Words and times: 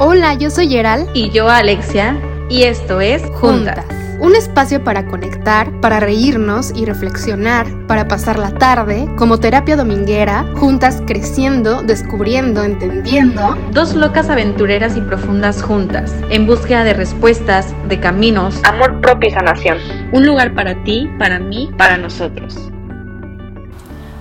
Hola, 0.00 0.34
yo 0.34 0.48
soy 0.48 0.68
Geral. 0.68 1.08
Y 1.12 1.30
yo 1.30 1.48
Alexia. 1.48 2.16
Y 2.48 2.62
esto 2.62 3.00
es 3.00 3.20
Juntas. 3.32 3.84
Un 4.20 4.36
espacio 4.36 4.84
para 4.84 5.06
conectar, 5.06 5.72
para 5.80 5.98
reírnos 5.98 6.72
y 6.74 6.84
reflexionar, 6.84 7.66
para 7.88 8.06
pasar 8.06 8.38
la 8.38 8.52
tarde, 8.52 9.08
como 9.16 9.38
terapia 9.38 9.76
dominguera, 9.76 10.44
juntas 10.56 11.02
creciendo, 11.06 11.82
descubriendo, 11.82 12.62
entendiendo. 12.62 13.56
Dos 13.72 13.94
locas 13.94 14.30
aventureras 14.30 14.96
y 14.96 15.00
profundas 15.00 15.62
juntas, 15.62 16.14
en 16.30 16.46
búsqueda 16.46 16.84
de 16.84 16.94
respuestas, 16.94 17.74
de 17.88 18.00
caminos, 18.00 18.60
amor 18.64 19.00
propio 19.00 19.30
y 19.30 19.32
sanación. 19.32 19.78
Un 20.12 20.26
lugar 20.26 20.54
para 20.54 20.82
ti, 20.84 21.08
para 21.18 21.38
mí, 21.38 21.70
para 21.76 21.96
nosotros. 21.96 22.70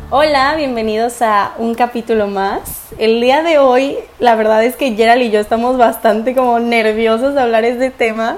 Hola, 0.09 0.55
bienvenidos 0.55 1.21
a 1.21 1.51
un 1.57 1.75
capítulo 1.75 2.27
más. 2.27 2.83
El 2.97 3.19
día 3.19 3.43
de 3.43 3.57
hoy, 3.57 3.97
la 4.19 4.35
verdad 4.35 4.63
es 4.63 4.77
que 4.77 4.95
Gerald 4.95 5.21
y 5.21 5.31
yo 5.31 5.41
estamos 5.41 5.77
bastante 5.77 6.33
como 6.33 6.59
nerviosos 6.59 7.33
de 7.33 7.41
hablar 7.41 7.65
este 7.65 7.89
tema. 7.89 8.37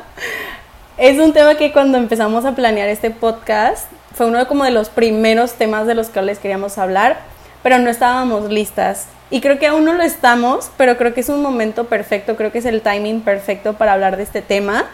Es 0.98 1.20
un 1.20 1.32
tema 1.32 1.54
que 1.58 1.72
cuando 1.72 2.00
empezamos 2.00 2.44
a 2.46 2.56
planear 2.56 2.90
este 2.90 3.12
podcast 3.12 3.86
fue 4.16 4.26
uno 4.26 4.48
como 4.48 4.64
de 4.64 4.72
los 4.72 4.90
primeros 4.90 5.54
temas 5.54 5.86
de 5.86 5.94
los 5.94 6.10
que 6.10 6.24
les 6.24 6.40
queríamos 6.40 6.80
hablar, 6.80 7.20
pero 7.62 7.78
no 7.78 7.92
estábamos 7.92 8.50
listas. 8.50 9.06
Y 9.30 9.40
creo 9.40 9.60
que 9.60 9.68
aún 9.68 9.86
no 9.86 9.94
lo 9.94 10.02
estamos, 10.02 10.72
pero 10.76 10.98
creo 10.98 11.14
que 11.14 11.22
es 11.22 11.30
un 11.30 11.44
momento 11.44 11.84
perfecto, 11.84 12.36
creo 12.36 12.52
que 12.52 12.58
es 12.58 12.66
el 12.66 12.82
timing 12.82 13.22
perfecto 13.22 13.74
para 13.74 13.94
hablar 13.94 14.18
de 14.18 14.24
este 14.24 14.42
tema. 14.42 14.86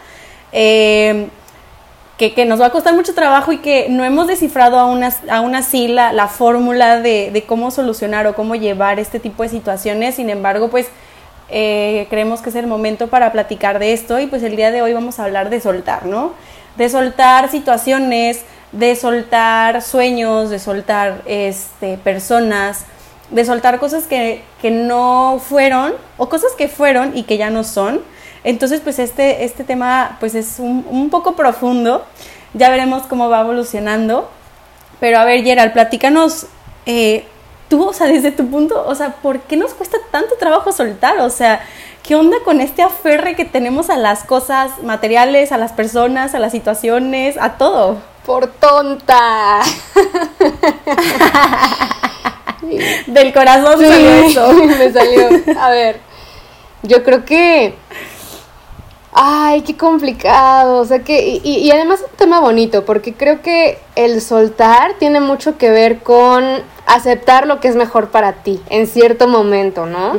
Eh, 0.52 1.30
que, 2.16 2.46
nos 2.46 2.60
va 2.60 2.66
a 2.66 2.70
costar 2.70 2.94
mucho 2.94 3.14
trabajo 3.14 3.52
y 3.52 3.58
que 3.58 3.88
no 3.90 4.02
hemos 4.04 4.26
descifrado 4.26 4.78
aún, 4.78 5.04
aún 5.30 5.54
así 5.54 5.86
la, 5.86 6.12
la 6.12 6.28
fórmula 6.28 7.00
de, 7.00 7.44
cómo 7.46 7.70
solucionar 7.70 8.26
o 8.26 8.34
cómo 8.34 8.54
llevar 8.54 8.98
este 8.98 9.20
tipo 9.20 9.42
de 9.42 9.50
situaciones. 9.50 10.14
Sin 10.14 10.30
embargo, 10.30 10.68
pues 10.68 10.88
eh, 11.50 12.06
creemos 12.08 12.40
que 12.40 12.48
es 12.48 12.56
el 12.56 12.66
momento 12.66 13.08
para 13.08 13.32
platicar 13.32 13.78
de 13.78 13.92
esto 13.92 14.18
y 14.18 14.26
pues 14.26 14.42
el 14.42 14.56
día 14.56 14.70
de 14.70 14.80
hoy 14.80 14.94
vamos 14.94 15.20
a 15.20 15.24
hablar 15.24 15.50
de 15.50 15.60
soltar, 15.60 16.06
¿no? 16.06 16.32
De 16.76 16.88
soltar 16.88 17.50
situaciones, 17.50 18.42
de 18.72 18.96
soltar 18.96 19.82
sueños, 19.82 20.48
de 20.48 20.58
soltar 20.58 21.20
este, 21.26 21.98
personas, 21.98 22.86
de 23.30 23.44
soltar 23.44 23.78
cosas 23.78 24.04
que, 24.04 24.42
que 24.62 24.70
no 24.70 25.40
fueron 25.46 25.92
o 26.16 26.30
cosas 26.30 26.52
que 26.56 26.68
fueron 26.68 27.16
y 27.16 27.24
que 27.24 27.36
ya 27.36 27.50
no 27.50 27.62
son 27.62 28.00
entonces, 28.46 28.80
pues 28.80 29.00
este, 29.00 29.44
este 29.44 29.64
tema 29.64 30.18
pues 30.20 30.36
es 30.36 30.60
un, 30.60 31.10
poco 31.10 31.34
profundo, 31.34 32.06
ya 32.54 32.70
veremos 32.70 33.02
cómo 33.08 33.28
va 33.28 33.40
evolucionando. 33.40 34.30
Pero 35.00 35.18
a 35.18 35.24
ver, 35.24 35.42
Gerald, 35.42 35.72
platícanos, 35.72 36.46
eh, 36.86 37.26
tú, 37.68 37.88
o 37.88 37.92
sea, 37.92 38.06
desde 38.06 38.30
tu 38.30 38.46
punto, 38.46 38.86
o 38.86 38.94
sea, 38.94 39.16
¿por 39.16 39.40
qué 39.40 39.56
nos 39.56 39.74
cuesta 39.74 39.98
tanto 40.12 40.36
trabajo 40.38 40.70
soltar? 40.70 41.18
O 41.18 41.28
sea, 41.28 41.60
¿qué 42.04 42.14
onda 42.14 42.36
con 42.44 42.60
este 42.60 42.82
aferre 42.82 43.34
que 43.34 43.44
tenemos 43.44 43.90
a 43.90 43.96
las 43.96 44.22
cosas 44.22 44.80
materiales, 44.80 45.50
a 45.50 45.58
las 45.58 45.72
personas, 45.72 46.36
a 46.36 46.38
las 46.38 46.52
situaciones, 46.52 47.36
a 47.40 47.58
todo? 47.58 48.00
Por 48.24 48.46
tonta. 48.46 49.60
Del 53.08 53.32
corazón 53.32 53.80
salió 53.80 54.10
eso. 54.24 54.52
Me 54.78 54.92
salió. 54.92 55.30
A 55.60 55.70
ver, 55.70 55.98
yo 56.84 57.02
creo 57.02 57.24
que 57.24 57.74
ay, 59.18 59.62
qué 59.62 59.76
complicado, 59.76 60.78
o 60.78 60.84
sea 60.84 60.98
que, 60.98 61.40
y, 61.42 61.70
además 61.70 62.00
es 62.00 62.10
un 62.10 62.16
tema 62.16 62.38
bonito, 62.40 62.84
porque 62.84 63.14
creo 63.14 63.40
que 63.40 63.78
el 63.94 64.20
soltar 64.20 64.94
tiene 64.98 65.20
mucho 65.20 65.56
que 65.56 65.70
ver 65.70 66.00
con 66.02 66.44
aceptar 66.86 67.46
lo 67.46 67.58
que 67.58 67.68
es 67.68 67.76
mejor 67.76 68.10
para 68.10 68.34
ti 68.34 68.60
en 68.68 68.86
cierto 68.86 69.26
momento, 69.26 69.86
¿no? 69.86 70.12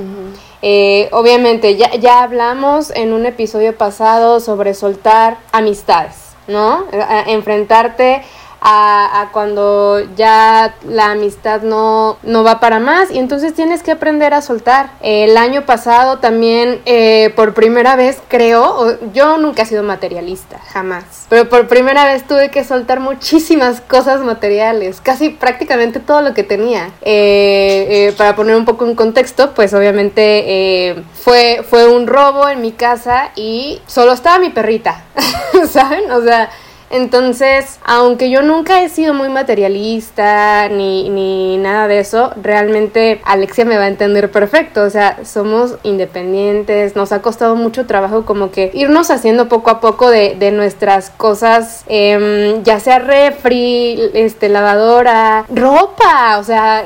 Eh, 0.64 1.10
obviamente, 1.12 1.76
ya, 1.78 1.96
ya 1.96 2.24
hablamos 2.24 2.90
en 2.90 3.14
un 3.14 3.28
episodio 3.28 3.78
pasado 3.78 4.40
sobre 4.40 4.74
soltar 4.74 5.38
amistades, 5.52 6.16
¿no? 6.48 6.86
enfrentarte 7.28 8.24
a, 8.62 9.30
cuando 9.32 10.00
ya 10.16 10.76
la 10.88 11.12
amistad 11.12 11.62
no, 11.62 12.18
no 12.24 12.44
va 12.44 12.60
para 12.60 12.80
más 12.80 13.12
y 13.12 13.20
entonces 13.20 13.54
tienes 13.54 13.84
que 13.84 13.92
aprender 13.92 14.34
a 14.34 14.42
soltar. 14.42 14.92
El 15.02 15.38
año 15.38 15.66
pasado 15.66 16.20
también, 16.20 16.82
eh, 16.86 17.32
por 17.36 17.54
primera 17.54 17.96
vez 17.96 18.22
creo, 18.28 18.98
yo 19.14 19.38
nunca 19.38 19.64
he 19.64 19.66
sido 19.66 19.84
materialista, 19.84 20.60
jamás, 20.72 21.04
pero 21.30 21.50
por 21.50 21.68
primera 21.68 22.06
vez 22.06 22.26
tuve 22.28 22.50
que 22.50 22.64
soltar 22.64 23.00
muchísimas 23.00 23.82
cosas 23.82 24.22
materiales, 24.22 25.02
casi 25.02 25.30
prácticamente 25.30 26.00
todo 26.00 26.22
lo 26.22 26.34
que 26.34 26.44
tenía. 26.44 26.92
Eh, 27.02 27.88
eh, 27.90 28.14
para 28.18 28.36
poner 28.36 28.56
un 28.56 28.66
poco 28.66 28.86
en 28.86 28.96
contexto, 28.96 29.54
pues 29.54 29.74
obviamente 29.74 30.96
fue, 31.14 31.64
fue 31.68 31.88
un 31.88 32.08
robo 32.08 32.50
en 32.50 32.62
mi 32.62 32.72
casa 32.72 33.32
y 33.36 33.82
solo 33.88 34.14
estaba 34.14 34.40
mi 34.40 34.50
perrita, 34.50 35.04
¿saben? 35.70 36.12
O 36.12 36.22
sea... 36.22 36.50
Entonces, 36.90 37.80
aunque 37.86 38.30
yo 38.30 38.42
nunca 38.42 38.82
he 38.82 38.90
sido 38.90 39.14
muy 39.14 39.30
materialista 39.30 40.70
ni, 40.70 41.10
ni, 41.10 41.58
nada 41.58 41.88
de 41.88 42.00
eso, 42.00 42.32
realmente 42.42 43.22
Alexia 43.26 43.66
me 43.66 43.78
va 43.78 43.84
a 43.84 43.88
entender 43.88 44.32
perfecto. 44.32 44.84
O 44.84 44.90
sea, 44.90 45.20
somos 45.26 45.76
independientes, 45.84 46.96
nos 46.96 47.12
ha 47.12 47.22
costado 47.22 47.56
mucho 47.56 47.86
trabajo 47.86 48.26
como 48.26 48.52
que 48.52 48.72
irnos 48.74 49.12
haciendo 49.12 49.50
poco 49.50 49.70
a 49.70 49.80
poco 49.80 50.10
de, 50.10 50.36
de 50.36 50.52
nuestras 50.52 51.10
cosas, 51.10 51.84
em, 51.88 52.64
ya 52.64 52.80
sea 52.80 53.00
refri, 53.00 54.12
este, 54.14 54.50
lavadora, 54.50 55.46
ropa, 55.50 56.38
o 56.40 56.44
sea, 56.44 56.86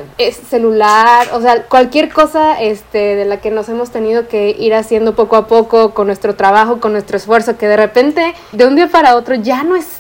celular, 0.50 1.28
o 1.34 1.42
sea, 1.42 1.64
cualquier 1.64 2.12
cosa 2.12 2.62
este, 2.62 3.16
de 3.16 3.26
la 3.26 3.38
que 3.38 3.52
nos 3.52 3.70
hemos 3.70 3.92
tenido 3.92 4.28
que 4.28 4.56
ir 4.58 4.74
haciendo 4.74 5.16
poco 5.16 5.36
a 5.36 5.48
poco 5.48 5.94
con 5.94 6.08
nuestro 6.08 6.36
trabajo, 6.36 6.80
con 6.80 6.94
nuestro 6.94 7.18
esfuerzo, 7.18 7.58
que 7.58 7.68
de 7.68 7.78
repente 7.78 8.34
de 8.52 8.66
un 8.66 8.76
día 8.76 8.88
para 8.88 9.16
otro 9.16 9.36
ya 9.36 9.64
no 9.64 9.76
es 9.76 9.91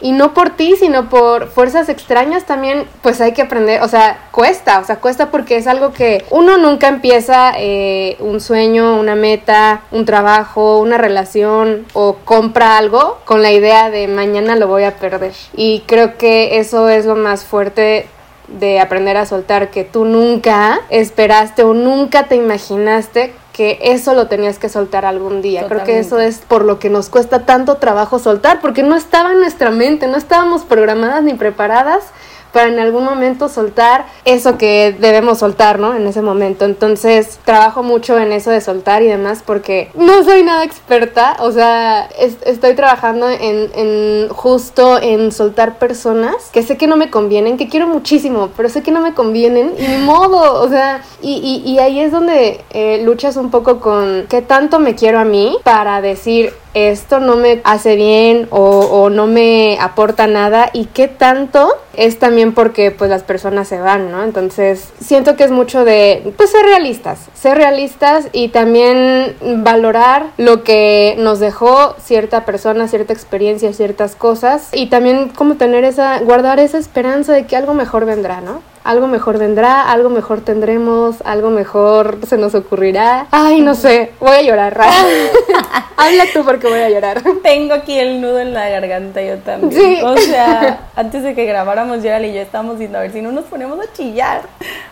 y 0.00 0.12
no 0.12 0.32
por 0.32 0.50
ti, 0.50 0.74
sino 0.78 1.08
por 1.08 1.48
fuerzas 1.48 1.88
extrañas 1.88 2.44
también, 2.44 2.86
pues 3.02 3.20
hay 3.20 3.32
que 3.32 3.42
aprender, 3.42 3.82
o 3.82 3.88
sea, 3.88 4.28
cuesta, 4.30 4.78
o 4.78 4.84
sea, 4.84 4.96
cuesta 4.96 5.30
porque 5.30 5.56
es 5.56 5.66
algo 5.66 5.92
que 5.92 6.24
uno 6.30 6.56
nunca 6.56 6.88
empieza 6.88 7.52
eh, 7.56 8.16
un 8.20 8.40
sueño, 8.40 8.98
una 8.98 9.14
meta, 9.14 9.82
un 9.90 10.06
trabajo, 10.06 10.78
una 10.78 10.96
relación 10.96 11.86
o 11.92 12.16
compra 12.24 12.78
algo 12.78 13.18
con 13.24 13.42
la 13.42 13.52
idea 13.52 13.90
de 13.90 14.08
mañana 14.08 14.56
lo 14.56 14.66
voy 14.66 14.84
a 14.84 14.96
perder. 14.96 15.32
Y 15.54 15.80
creo 15.86 16.16
que 16.16 16.58
eso 16.58 16.88
es 16.88 17.04
lo 17.04 17.16
más 17.16 17.44
fuerte 17.44 18.06
de 18.48 18.80
aprender 18.80 19.16
a 19.16 19.26
soltar 19.26 19.70
que 19.70 19.84
tú 19.84 20.04
nunca 20.04 20.80
esperaste 20.88 21.62
o 21.62 21.74
nunca 21.74 22.24
te 22.24 22.34
imaginaste 22.34 23.32
que 23.52 23.78
eso 23.82 24.14
lo 24.14 24.28
tenías 24.28 24.58
que 24.58 24.68
soltar 24.68 25.04
algún 25.04 25.42
día. 25.42 25.66
Creo 25.66 25.84
que 25.84 25.98
eso 25.98 26.18
es 26.18 26.38
por 26.38 26.64
lo 26.64 26.78
que 26.78 26.90
nos 26.90 27.08
cuesta 27.08 27.46
tanto 27.46 27.76
trabajo 27.76 28.18
soltar, 28.18 28.60
porque 28.60 28.82
no 28.82 28.96
estaba 28.96 29.32
en 29.32 29.40
nuestra 29.40 29.70
mente, 29.70 30.06
no 30.06 30.16
estábamos 30.16 30.62
programadas 30.62 31.22
ni 31.22 31.34
preparadas 31.34 32.04
para 32.52 32.68
en 32.68 32.78
algún 32.78 33.04
momento 33.04 33.48
soltar 33.48 34.06
eso 34.24 34.58
que 34.58 34.94
debemos 34.98 35.38
soltar, 35.38 35.78
¿no? 35.78 35.94
En 35.94 36.06
ese 36.06 36.22
momento. 36.22 36.64
Entonces, 36.64 37.38
trabajo 37.44 37.82
mucho 37.82 38.18
en 38.18 38.32
eso 38.32 38.50
de 38.50 38.60
soltar 38.60 39.02
y 39.02 39.06
demás 39.06 39.42
porque 39.44 39.90
no 39.94 40.22
soy 40.24 40.42
nada 40.42 40.64
experta, 40.64 41.36
o 41.40 41.52
sea, 41.52 42.08
estoy 42.46 42.74
trabajando 42.74 43.28
en, 43.28 43.70
en, 43.74 44.28
justo 44.28 45.00
en 45.00 45.32
soltar 45.32 45.78
personas 45.78 46.34
que 46.52 46.62
sé 46.62 46.76
que 46.76 46.86
no 46.86 46.96
me 46.96 47.10
convienen, 47.10 47.56
que 47.56 47.68
quiero 47.68 47.86
muchísimo, 47.86 48.50
pero 48.56 48.68
sé 48.68 48.82
que 48.82 48.90
no 48.90 49.00
me 49.00 49.14
convienen 49.14 49.72
y 49.78 49.86
ni 49.86 49.98
modo, 49.98 50.60
o 50.62 50.68
sea, 50.68 51.02
y, 51.22 51.62
y, 51.64 51.78
ahí 51.78 52.00
es 52.00 52.12
donde 52.12 52.60
eh, 52.70 53.02
luchas 53.04 53.36
un 53.36 53.50
poco 53.50 53.80
con 53.80 54.26
qué 54.28 54.42
tanto 54.42 54.78
me 54.78 54.94
quiero 54.94 55.18
a 55.18 55.24
mí 55.24 55.56
para 55.62 56.00
decir, 56.00 56.52
esto 56.74 57.20
no 57.20 57.36
me 57.36 57.60
hace 57.64 57.96
bien 57.96 58.46
o, 58.50 59.10
no 59.10 59.26
me 59.26 59.78
aporta 59.80 60.26
nada 60.26 60.70
y 60.72 60.86
qué 60.86 61.08
tanto 61.08 61.76
es 61.96 62.18
también 62.18 62.54
porque 62.54 62.90
pues 62.90 63.10
las 63.10 63.22
personas 63.22 63.68
se 63.68 63.80
van, 63.80 64.10
¿no? 64.10 64.22
Entonces 64.22 64.88
siento 65.00 65.36
que 65.36 65.44
es 65.44 65.50
mucho 65.50 65.84
de 65.84 66.32
pues 66.36 66.50
ser 66.50 66.64
realistas, 66.64 67.28
ser 67.34 67.56
realistas 67.56 68.28
y 68.32 68.48
también 68.48 69.36
valorar 69.64 70.26
lo 70.36 70.62
que 70.62 71.16
nos 71.18 71.40
dejó 71.40 71.96
cierta 72.02 72.44
persona, 72.44 72.88
cierta 72.88 73.12
experiencia, 73.12 73.72
ciertas 73.72 74.14
cosas 74.14 74.68
y 74.72 74.86
también 74.86 75.30
como 75.30 75.56
tener 75.56 75.84
esa, 75.84 76.20
guardar 76.20 76.60
esa 76.60 76.78
esperanza 76.78 77.32
de 77.32 77.46
que 77.46 77.56
algo 77.56 77.74
mejor 77.74 78.04
vendrá, 78.04 78.40
¿no? 78.40 78.62
Algo 78.84 79.06
mejor 79.06 79.38
vendrá, 79.38 79.90
algo 79.90 80.08
mejor 80.08 80.40
tendremos, 80.40 81.16
algo 81.24 81.50
mejor 81.50 82.18
se 82.26 82.36
nos 82.38 82.54
ocurrirá. 82.54 83.26
Ay, 83.30 83.60
no 83.60 83.74
sé, 83.74 84.12
voy 84.20 84.36
a 84.36 84.42
llorar. 84.42 84.78
Habla 85.96 86.24
tú 86.32 86.44
porque 86.44 86.66
voy 86.66 86.78
a 86.78 86.88
llorar. 86.88 87.22
Tengo 87.42 87.74
aquí 87.74 87.98
el 87.98 88.20
nudo 88.20 88.40
en 88.40 88.54
la 88.54 88.68
garganta 88.70 89.22
yo 89.22 89.38
también. 89.38 90.02
O 90.04 90.16
sea, 90.16 90.88
antes 90.96 91.22
de 91.22 91.34
que 91.34 91.44
grabáramos 91.44 92.00
Gerald 92.00 92.26
y 92.26 92.32
yo 92.32 92.40
estábamos 92.40 92.78
diciendo 92.78 92.98
a 92.98 93.02
ver 93.02 93.12
si 93.12 93.20
no 93.20 93.32
nos 93.32 93.44
ponemos 93.44 93.78
a 93.78 93.92
chillar, 93.92 94.42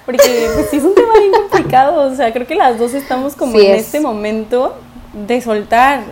porque 0.05 0.50
pues 0.55 0.69
sí 0.70 0.76
es 0.76 0.85
un 0.85 0.94
tema 0.94 1.14
bien 1.19 1.32
complicado, 1.32 2.11
o 2.11 2.14
sea, 2.14 2.32
creo 2.32 2.46
que 2.46 2.55
las 2.55 2.79
dos 2.79 2.93
estamos 2.94 3.35
como 3.37 3.58
en 3.58 3.75
este 3.75 4.00
momento 4.00 4.75
de 5.26 5.40
soltar 5.40 6.02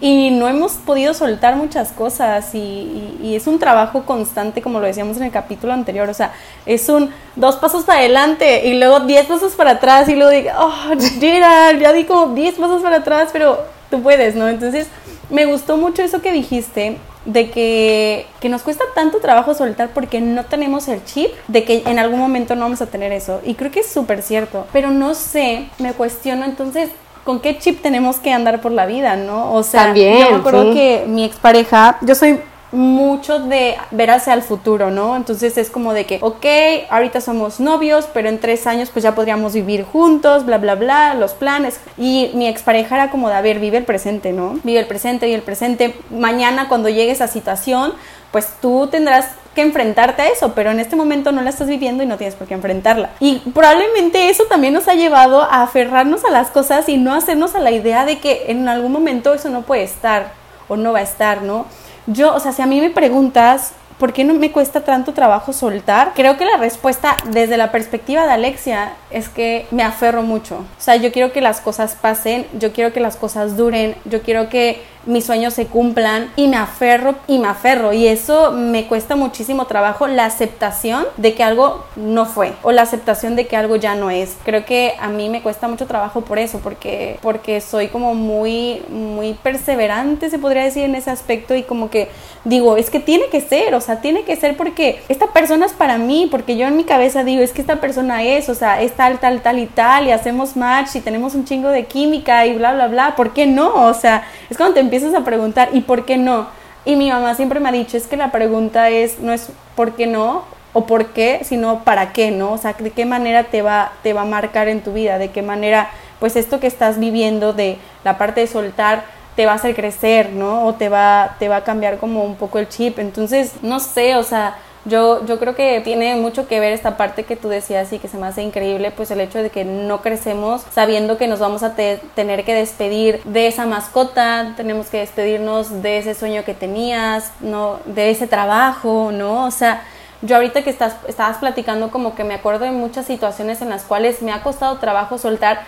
y 0.00 0.30
no 0.30 0.48
hemos 0.48 0.72
podido 0.74 1.12
soltar 1.12 1.56
muchas 1.56 1.90
cosas 1.92 2.54
y, 2.54 3.34
es 3.34 3.46
un 3.46 3.58
trabajo 3.58 4.04
constante 4.04 4.62
como 4.62 4.80
lo 4.80 4.86
decíamos 4.86 5.16
en 5.18 5.24
el 5.24 5.30
capítulo 5.30 5.72
anterior, 5.72 6.08
o 6.08 6.14
sea, 6.14 6.32
es 6.66 6.88
un 6.88 7.10
dos 7.36 7.56
pasos 7.56 7.84
para 7.84 8.00
adelante 8.00 8.66
y 8.66 8.78
luego 8.78 9.00
diez 9.00 9.26
pasos 9.26 9.52
para 9.54 9.72
atrás 9.72 10.08
y 10.08 10.16
luego 10.16 10.30
digo, 10.30 10.50
oh, 10.58 10.96
Gerard, 11.20 11.78
ya 11.78 11.92
di 11.92 12.04
como 12.04 12.34
diez 12.34 12.54
pasos 12.56 12.82
para 12.82 12.96
atrás, 12.96 13.28
pero 13.32 13.64
tú 13.90 14.02
puedes, 14.02 14.34
¿no? 14.34 14.48
Entonces, 14.48 14.88
me 15.30 15.46
gustó 15.46 15.76
mucho 15.76 16.02
eso 16.02 16.20
que 16.20 16.32
dijiste 16.32 16.98
de 17.24 17.50
que, 17.50 18.26
que, 18.40 18.48
nos 18.48 18.62
cuesta 18.62 18.84
tanto 18.94 19.18
trabajo 19.18 19.52
soltar 19.52 19.90
porque 19.92 20.20
no 20.20 20.44
tenemos 20.46 20.88
el 20.88 21.04
chip 21.04 21.30
de 21.46 21.64
que 21.64 21.82
en 21.84 21.98
algún 21.98 22.18
momento 22.18 22.54
no 22.54 22.62
vamos 22.62 22.80
a 22.80 22.86
tener 22.86 23.12
eso. 23.12 23.40
Y 23.44 23.54
creo 23.54 23.70
que 23.70 23.80
es 23.80 23.90
súper 23.90 24.22
cierto. 24.22 24.66
Pero 24.72 24.90
no 24.90 25.14
sé, 25.14 25.68
me 25.78 25.92
cuestiono 25.92 26.46
entonces, 26.46 26.88
¿con 27.28 27.40
qué 27.40 27.58
chip 27.58 27.82
tenemos 27.82 28.16
que 28.16 28.32
andar 28.32 28.62
por 28.62 28.72
la 28.72 28.86
vida, 28.86 29.14
no? 29.14 29.52
O 29.52 29.62
sea, 29.62 29.84
También, 29.84 30.18
yo 30.18 30.30
me 30.30 30.36
acuerdo 30.36 30.72
que 30.72 31.04
mi 31.06 31.24
expareja, 31.26 31.98
yo 32.00 32.14
soy 32.14 32.40
mucho 32.72 33.38
de 33.38 33.76
ver 33.90 34.10
hacia 34.10 34.32
el 34.32 34.40
futuro, 34.40 34.90
¿no? 34.90 35.14
Entonces 35.14 35.58
es 35.58 35.68
como 35.68 35.92
de 35.92 36.06
que, 36.06 36.20
ok, 36.22 36.46
ahorita 36.88 37.20
somos 37.20 37.60
novios, 37.60 38.08
pero 38.14 38.30
en 38.30 38.38
tres 38.38 38.66
años 38.66 38.88
pues 38.90 39.02
ya 39.02 39.14
podríamos 39.14 39.52
vivir 39.52 39.84
juntos, 39.84 40.46
bla, 40.46 40.56
bla, 40.56 40.74
bla, 40.74 41.12
los 41.12 41.32
planes. 41.34 41.78
Y 41.98 42.30
mi 42.32 42.48
expareja 42.48 42.94
era 42.94 43.10
como 43.10 43.28
de, 43.28 43.34
a 43.34 43.42
ver, 43.42 43.58
vive 43.58 43.76
el 43.76 43.84
presente, 43.84 44.32
¿no? 44.32 44.58
Vive 44.64 44.80
el 44.80 44.86
presente 44.86 45.28
y 45.28 45.34
el 45.34 45.42
presente. 45.42 45.94
Mañana 46.08 46.66
cuando 46.66 46.88
llegue 46.88 47.10
esa 47.10 47.28
situación, 47.28 47.92
pues 48.32 48.54
tú 48.62 48.88
tendrás 48.90 49.32
que 49.58 49.62
enfrentarte 49.62 50.22
a 50.22 50.28
eso, 50.28 50.52
pero 50.54 50.70
en 50.70 50.78
este 50.78 50.94
momento 50.94 51.32
no 51.32 51.42
la 51.42 51.50
estás 51.50 51.66
viviendo 51.66 52.04
y 52.04 52.06
no 52.06 52.16
tienes 52.16 52.36
por 52.36 52.46
qué 52.46 52.54
enfrentarla. 52.54 53.10
Y 53.18 53.40
probablemente 53.52 54.28
eso 54.28 54.44
también 54.44 54.72
nos 54.72 54.86
ha 54.86 54.94
llevado 54.94 55.42
a 55.42 55.64
aferrarnos 55.64 56.24
a 56.24 56.30
las 56.30 56.52
cosas 56.52 56.88
y 56.88 56.96
no 56.96 57.12
hacernos 57.12 57.56
a 57.56 57.58
la 57.58 57.72
idea 57.72 58.04
de 58.04 58.20
que 58.20 58.52
en 58.52 58.68
algún 58.68 58.92
momento 58.92 59.34
eso 59.34 59.50
no 59.50 59.62
puede 59.62 59.82
estar 59.82 60.30
o 60.68 60.76
no 60.76 60.92
va 60.92 61.00
a 61.00 61.02
estar, 61.02 61.42
¿no? 61.42 61.66
Yo, 62.06 62.36
o 62.36 62.38
sea, 62.38 62.52
si 62.52 62.62
a 62.62 62.66
mí 62.66 62.80
me 62.80 62.90
preguntas, 62.90 63.72
¿por 63.98 64.12
qué 64.12 64.22
no 64.22 64.32
me 64.32 64.52
cuesta 64.52 64.84
tanto 64.84 65.12
trabajo 65.12 65.52
soltar? 65.52 66.12
Creo 66.14 66.36
que 66.36 66.44
la 66.44 66.56
respuesta 66.56 67.16
desde 67.24 67.56
la 67.56 67.72
perspectiva 67.72 68.26
de 68.26 68.34
Alexia 68.34 68.92
es 69.10 69.28
que 69.28 69.66
me 69.72 69.82
aferro 69.82 70.22
mucho. 70.22 70.58
O 70.58 70.80
sea, 70.80 70.94
yo 70.94 71.10
quiero 71.10 71.32
que 71.32 71.40
las 71.40 71.60
cosas 71.60 71.96
pasen, 72.00 72.46
yo 72.56 72.72
quiero 72.72 72.92
que 72.92 73.00
las 73.00 73.16
cosas 73.16 73.56
duren, 73.56 73.96
yo 74.04 74.22
quiero 74.22 74.48
que 74.48 74.84
mis 75.08 75.24
sueños 75.24 75.54
se 75.54 75.66
cumplan 75.66 76.30
y 76.36 76.48
me 76.48 76.58
aferro 76.58 77.14
y 77.26 77.38
me 77.38 77.48
aferro 77.48 77.94
y 77.94 78.06
eso 78.06 78.52
me 78.52 78.86
cuesta 78.86 79.16
muchísimo 79.16 79.64
trabajo 79.66 80.06
la 80.06 80.26
aceptación 80.26 81.06
de 81.16 81.32
que 81.32 81.42
algo 81.42 81.84
no 81.96 82.26
fue 82.26 82.52
o 82.62 82.72
la 82.72 82.82
aceptación 82.82 83.34
de 83.34 83.46
que 83.46 83.56
algo 83.56 83.76
ya 83.76 83.94
no 83.94 84.10
es. 84.10 84.36
Creo 84.44 84.66
que 84.66 84.94
a 85.00 85.08
mí 85.08 85.30
me 85.30 85.40
cuesta 85.40 85.66
mucho 85.66 85.86
trabajo 85.86 86.20
por 86.20 86.38
eso 86.38 86.60
porque 86.62 87.18
porque 87.22 87.62
soy 87.62 87.88
como 87.88 88.14
muy 88.14 88.82
muy 88.90 89.32
perseverante 89.32 90.28
se 90.28 90.38
podría 90.38 90.62
decir 90.62 90.84
en 90.84 90.94
ese 90.94 91.10
aspecto 91.10 91.54
y 91.54 91.62
como 91.62 91.88
que 91.88 92.08
digo, 92.44 92.76
es 92.76 92.90
que 92.90 93.00
tiene 93.00 93.26
que 93.30 93.40
ser, 93.40 93.74
o 93.74 93.80
sea, 93.80 94.00
tiene 94.00 94.24
que 94.24 94.36
ser 94.36 94.56
porque 94.56 95.00
esta 95.08 95.28
persona 95.28 95.66
es 95.66 95.72
para 95.72 95.98
mí, 95.98 96.28
porque 96.30 96.56
yo 96.56 96.66
en 96.66 96.76
mi 96.76 96.84
cabeza 96.84 97.24
digo, 97.24 97.42
es 97.42 97.52
que 97.52 97.60
esta 97.60 97.80
persona 97.80 98.22
es, 98.24 98.48
o 98.48 98.54
sea, 98.54 98.82
es 98.82 98.92
tal 98.92 99.18
tal 99.18 99.40
tal 99.40 99.58
y 99.58 99.66
tal 99.66 100.06
y 100.06 100.10
hacemos 100.10 100.56
match 100.56 100.96
y 100.96 101.00
tenemos 101.00 101.34
un 101.34 101.46
chingo 101.46 101.70
de 101.70 101.86
química 101.86 102.46
y 102.46 102.54
bla 102.54 102.74
bla 102.74 102.88
bla, 102.88 103.16
¿por 103.16 103.32
qué 103.32 103.46
no? 103.46 103.86
O 103.86 103.94
sea, 103.94 104.24
es 104.50 104.56
cuando 104.56 104.74
te 104.74 104.80
empiezas 104.80 104.97
a 105.02 105.24
preguntar, 105.24 105.70
¿y 105.72 105.80
por 105.80 106.04
qué 106.04 106.16
no? 106.16 106.48
Y 106.84 106.96
mi 106.96 107.10
mamá 107.10 107.34
siempre 107.34 107.60
me 107.60 107.68
ha 107.68 107.72
dicho, 107.72 107.96
es 107.96 108.06
que 108.06 108.16
la 108.16 108.30
pregunta 108.30 108.88
es, 108.90 109.18
no 109.20 109.32
es 109.32 109.50
por 109.74 109.94
qué 109.94 110.06
no 110.06 110.44
o 110.72 110.86
por 110.86 111.06
qué, 111.06 111.40
sino 111.44 111.84
para 111.84 112.12
qué, 112.12 112.30
¿no? 112.30 112.52
O 112.52 112.58
sea, 112.58 112.72
de 112.72 112.90
qué 112.90 113.04
manera 113.04 113.44
te 113.44 113.62
va, 113.62 113.92
te 114.02 114.12
va 114.12 114.22
a 114.22 114.26
marcar 114.26 114.68
en 114.68 114.82
tu 114.82 114.92
vida, 114.92 115.18
de 115.18 115.30
qué 115.30 115.42
manera, 115.42 115.90
pues 116.20 116.36
esto 116.36 116.60
que 116.60 116.66
estás 116.66 116.98
viviendo 116.98 117.52
de 117.52 117.78
la 118.04 118.18
parte 118.18 118.40
de 118.40 118.46
soltar, 118.46 119.04
te 119.36 119.46
va 119.46 119.52
a 119.52 119.54
hacer 119.54 119.74
crecer, 119.74 120.30
¿no? 120.30 120.66
O 120.66 120.74
te 120.74 120.88
va, 120.88 121.36
te 121.38 121.48
va 121.48 121.56
a 121.56 121.64
cambiar 121.64 121.98
como 121.98 122.24
un 122.24 122.36
poco 122.36 122.58
el 122.58 122.68
chip. 122.68 122.98
Entonces, 122.98 123.52
no 123.62 123.80
sé, 123.80 124.16
o 124.16 124.22
sea, 124.22 124.56
yo, 124.88 125.24
yo 125.26 125.38
creo 125.38 125.54
que 125.54 125.80
tiene 125.80 126.16
mucho 126.16 126.48
que 126.48 126.60
ver 126.60 126.72
esta 126.72 126.96
parte 126.96 127.24
que 127.24 127.36
tú 127.36 127.48
decías 127.48 127.92
y 127.92 127.98
que 127.98 128.08
se 128.08 128.16
me 128.16 128.26
hace 128.26 128.42
increíble, 128.42 128.90
pues 128.90 129.10
el 129.10 129.20
hecho 129.20 129.38
de 129.42 129.50
que 129.50 129.64
no 129.64 130.02
crecemos 130.02 130.62
sabiendo 130.72 131.18
que 131.18 131.26
nos 131.26 131.38
vamos 131.38 131.62
a 131.62 131.74
tener 131.74 132.44
que 132.44 132.54
despedir 132.54 133.22
de 133.24 133.46
esa 133.46 133.66
mascota, 133.66 134.54
tenemos 134.56 134.88
que 134.88 134.98
despedirnos 134.98 135.82
de 135.82 135.98
ese 135.98 136.14
sueño 136.14 136.44
que 136.44 136.54
tenías, 136.54 137.32
¿no? 137.40 137.78
de 137.86 138.10
ese 138.10 138.26
trabajo, 138.26 139.10
¿no? 139.12 139.46
O 139.46 139.50
sea, 139.50 139.82
yo 140.22 140.36
ahorita 140.36 140.62
que 140.62 140.70
estás, 140.70 140.96
estabas 141.06 141.38
platicando 141.38 141.90
como 141.90 142.14
que 142.14 142.24
me 142.24 142.34
acuerdo 142.34 142.64
de 142.64 142.72
muchas 142.72 143.06
situaciones 143.06 143.62
en 143.62 143.68
las 143.68 143.84
cuales 143.84 144.22
me 144.22 144.32
ha 144.32 144.42
costado 144.42 144.78
trabajo 144.78 145.18
soltar, 145.18 145.60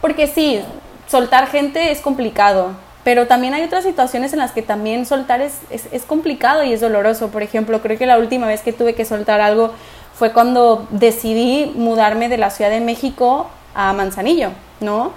porque 0.00 0.26
sí, 0.26 0.60
soltar 1.06 1.46
gente 1.48 1.92
es 1.92 2.00
complicado, 2.00 2.72
pero 3.04 3.26
también 3.26 3.54
hay 3.54 3.64
otras 3.64 3.84
situaciones 3.84 4.32
en 4.32 4.38
las 4.38 4.52
que 4.52 4.62
también 4.62 5.06
soltar 5.06 5.40
es, 5.40 5.58
es, 5.70 6.02
complicado 6.04 6.62
y 6.62 6.72
es 6.72 6.80
doloroso. 6.80 7.28
Por 7.28 7.42
ejemplo, 7.42 7.82
creo 7.82 7.98
que 7.98 8.06
la 8.06 8.18
última 8.18 8.46
vez 8.46 8.62
que 8.62 8.72
tuve 8.72 8.94
que 8.94 9.04
soltar 9.04 9.40
algo 9.40 9.72
fue 10.14 10.32
cuando 10.32 10.86
decidí 10.90 11.72
mudarme 11.74 12.28
de 12.28 12.38
la 12.38 12.50
Ciudad 12.50 12.70
de 12.70 12.80
México 12.80 13.48
a 13.74 13.92
Manzanillo, 13.92 14.50
¿no? 14.80 15.12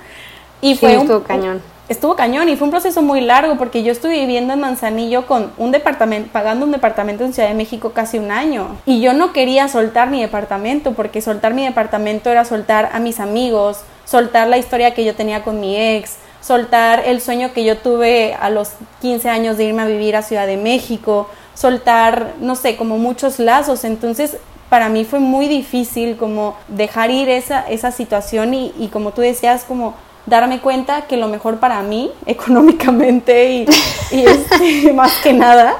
Y 0.61 0.75
fue 0.75 0.95
estuvo 0.95 1.21
cañón. 1.21 1.61
Estuvo 1.87 2.15
cañón 2.15 2.49
y 2.49 2.55
fue 2.55 2.65
un 2.65 2.71
proceso 2.71 3.03
muy 3.03 3.21
largo 3.21 3.57
porque 3.57 3.83
yo 3.83 3.91
estuve 3.91 4.13
viviendo 4.13 4.53
en 4.53 4.59
Manzanillo 4.59 5.27
con 5.27 5.51
un 5.59 5.71
departamento, 5.71 6.31
pagando 6.31 6.65
un 6.65 6.71
departamento 6.71 7.23
en 7.23 7.33
Ciudad 7.33 7.49
de 7.49 7.53
México 7.53 7.91
casi 7.91 8.17
un 8.17 8.31
año. 8.31 8.77
Y 8.87 9.01
yo 9.01 9.13
no 9.13 9.33
quería 9.33 9.67
soltar 9.67 10.09
mi 10.09 10.19
departamento 10.19 10.93
porque 10.93 11.21
soltar 11.21 11.53
mi 11.53 11.63
departamento 11.63 12.31
era 12.31 12.43
soltar 12.43 12.89
a 12.91 12.99
mis 12.99 13.19
amigos, 13.19 13.81
soltar 14.05 14.47
la 14.47 14.57
historia 14.57 14.95
que 14.95 15.05
yo 15.05 15.13
tenía 15.13 15.43
con 15.43 15.59
mi 15.59 15.77
ex, 15.77 16.15
soltar 16.45 17.03
el 17.05 17.21
sueño 17.21 17.53
que 17.53 17.63
yo 17.63 17.77
tuve 17.77 18.35
a 18.39 18.49
los 18.49 18.73
15 19.01 19.29
años 19.29 19.57
de 19.57 19.63
irme 19.65 19.81
a 19.81 19.85
vivir 19.85 20.15
a 20.15 20.21
Ciudad 20.21 20.45
de 20.45 20.57
México, 20.57 21.27
soltar, 21.55 22.33
no 22.39 22.55
sé, 22.55 22.75
como 22.75 22.99
muchos 22.99 23.39
lazos. 23.39 23.83
Entonces, 23.83 24.37
para 24.69 24.89
mí 24.89 25.05
fue 25.05 25.19
muy 25.19 25.47
difícil 25.47 26.17
como 26.17 26.55
dejar 26.67 27.09
ir 27.09 27.29
esa, 27.29 27.61
esa 27.67 27.91
situación 27.91 28.53
y, 28.53 28.89
como 28.93 29.11
tú 29.11 29.21
decías, 29.21 29.63
como 29.63 29.95
darme 30.27 30.59
cuenta 30.59 31.07
que 31.07 31.17
lo 31.17 31.29
mejor 31.29 31.59
para 31.59 31.81
mí, 31.81 32.11
económicamente 32.27 33.49
y, 33.49 33.65
y 34.11 34.25
este, 34.25 34.93
más 34.93 35.13
que 35.23 35.33
nada, 35.33 35.77